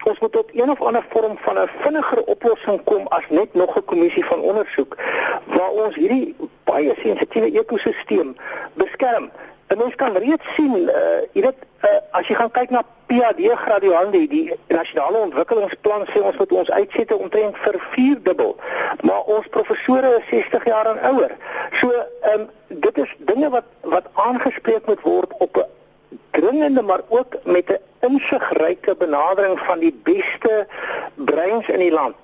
ons 0.04 0.18
moet 0.18 0.32
tot 0.32 0.50
een 0.52 0.70
of 0.70 0.82
ander 0.82 1.04
vorm 1.08 1.36
van 1.38 1.58
'n 1.58 1.70
vinniger 1.78 2.24
oplossing 2.24 2.84
kom 2.84 3.06
as 3.06 3.26
net 3.28 3.54
nog 3.54 3.76
'n 3.76 3.84
kommissie 3.84 4.24
van 4.24 4.40
ondersoek 4.40 4.96
waar 5.44 5.70
ons 5.70 5.94
hierdie 5.94 6.36
baie 6.64 6.94
sensitiewe 6.98 7.58
ekosisteem 7.58 8.36
beskerm. 8.74 9.30
En 9.66 9.82
ons 9.82 9.94
kan 9.94 10.16
reeds 10.16 10.54
sien, 10.54 10.74
uh, 10.76 11.22
jy 11.32 11.42
weet, 11.42 11.60
uh, 11.84 11.88
as 12.10 12.28
jy 12.28 12.34
gaan 12.34 12.50
kyk 12.50 12.70
na 12.70 12.82
PhD 13.12 13.52
graduande, 13.54 14.26
die 14.28 14.52
nasionale 14.68 15.18
ontwikkelingsplan 15.26 16.06
sê 16.08 16.20
ons 16.24 16.36
moet 16.40 16.52
ons 16.52 16.70
uitsette 16.70 17.16
omtrent 17.16 17.58
vir 17.64 17.76
4 17.92 18.22
dubbel. 18.28 18.54
Maar 19.04 19.28
ons 19.36 19.48
professore 19.56 20.14
is 20.20 20.28
60 20.30 20.64
jaar 20.70 20.88
en 20.94 21.00
ouer. 21.12 21.36
So, 21.80 21.92
ehm 21.92 22.40
um, 22.40 22.48
dit 22.72 22.98
is 23.04 23.10
dinge 23.28 23.50
wat 23.52 23.68
wat 23.94 24.08
aangespreek 24.26 24.86
moet 24.88 25.02
word 25.04 25.32
op 25.44 25.56
'n 25.60 25.68
dringende 26.30 26.82
maar 26.82 27.02
ook 27.08 27.36
met 27.44 27.68
'n 27.68 28.08
insigryke 28.08 28.94
benadering 28.96 29.60
van 29.60 29.78
die 29.78 30.00
beste 30.02 30.66
breins 31.14 31.68
in 31.68 31.78
die 31.78 31.92
land. 31.92 32.16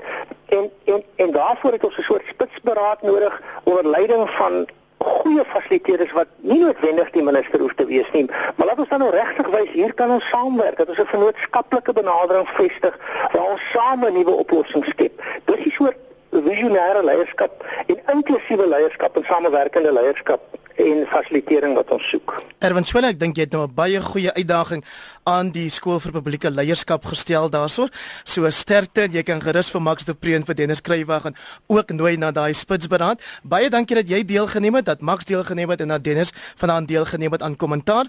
En 0.48 0.70
en 0.84 1.04
en 1.16 1.30
daarvoor 1.30 1.72
het 1.72 1.84
ons 1.84 1.98
'n 1.98 2.02
soort 2.02 2.26
spitsberaad 2.26 3.02
nodig 3.02 3.42
onder 3.62 3.86
leiding 3.86 4.30
van 4.30 4.66
goeie 4.98 5.44
fasiliteerders 5.44 6.12
wat 6.12 6.26
nie 6.36 6.58
noodwendig 6.58 7.10
die 7.10 7.22
minister 7.22 7.60
hoef 7.60 7.74
te 7.74 7.86
wees 7.86 8.10
nie, 8.12 8.26
maar 8.56 8.66
laat 8.66 8.78
ons 8.78 8.88
dan 8.88 9.04
nou 9.04 9.10
regtig 9.14 9.46
wys 9.54 9.70
hier 9.70 9.94
kan 9.94 10.10
ons 10.10 10.28
saamwerk. 10.28 10.76
Dat 10.76 10.88
ons 10.88 10.98
'n 10.98 11.12
vennootskaplike 11.14 11.92
benadering 11.92 12.48
vestig 12.48 12.98
waar 13.32 13.50
ons 13.50 13.70
same 13.70 14.10
nuwe 14.10 14.34
oplossings 14.44 14.88
skep. 14.88 15.22
Dis 15.44 15.66
'n 15.66 15.70
soort 15.70 16.07
visionêre 16.30 17.02
leierskap 17.04 17.64
en 17.86 18.00
inklusiewe 18.14 18.68
leierskap 18.68 19.16
en 19.16 19.24
samewerkende 19.24 19.92
leierskap 19.92 20.40
en 20.78 21.06
fasilitering 21.10 21.74
wat 21.74 21.90
ons 21.94 22.08
soek. 22.12 22.36
Erwin 22.62 22.86
Swela, 22.86 23.10
ek 23.10 23.18
dink 23.18 23.38
jy 23.38 23.46
het 23.48 23.54
nou 23.54 23.66
'n 23.66 23.74
baie 23.74 24.00
goeie 24.00 24.32
uitdaging 24.32 24.84
aan 25.26 25.50
die 25.50 25.68
skool 25.70 25.98
vir 26.00 26.12
publieke 26.12 26.50
leierskap 26.50 27.04
gestel 27.04 27.50
daaroor. 27.50 27.90
So 28.24 28.50
sterkte 28.50 29.02
en 29.02 29.12
jy 29.12 29.22
kan 29.22 29.40
gerus 29.40 29.70
vir 29.70 29.82
Max 29.82 30.04
de 30.04 30.14
Preen 30.14 30.44
vir 30.44 30.54
Dennis 30.54 30.80
Kruiwag 30.80 31.24
en 31.24 31.34
ook 31.66 31.90
nooi 31.90 32.16
na 32.16 32.30
daai 32.30 32.52
spitsberaad. 32.52 33.20
Baie 33.42 33.70
dankie 33.70 33.96
dat 33.96 34.08
jy 34.08 34.24
deelgeneem 34.24 34.74
het, 34.74 34.84
dat 34.84 35.00
Max 35.00 35.24
deelgeneem 35.24 35.70
het 35.70 35.80
en 35.80 35.88
dat 35.88 36.04
Dennis 36.04 36.32
vanaand 36.56 36.88
deelgeneem 36.88 37.32
het 37.32 37.42
aan 37.42 37.56
kommentaar. 37.56 38.06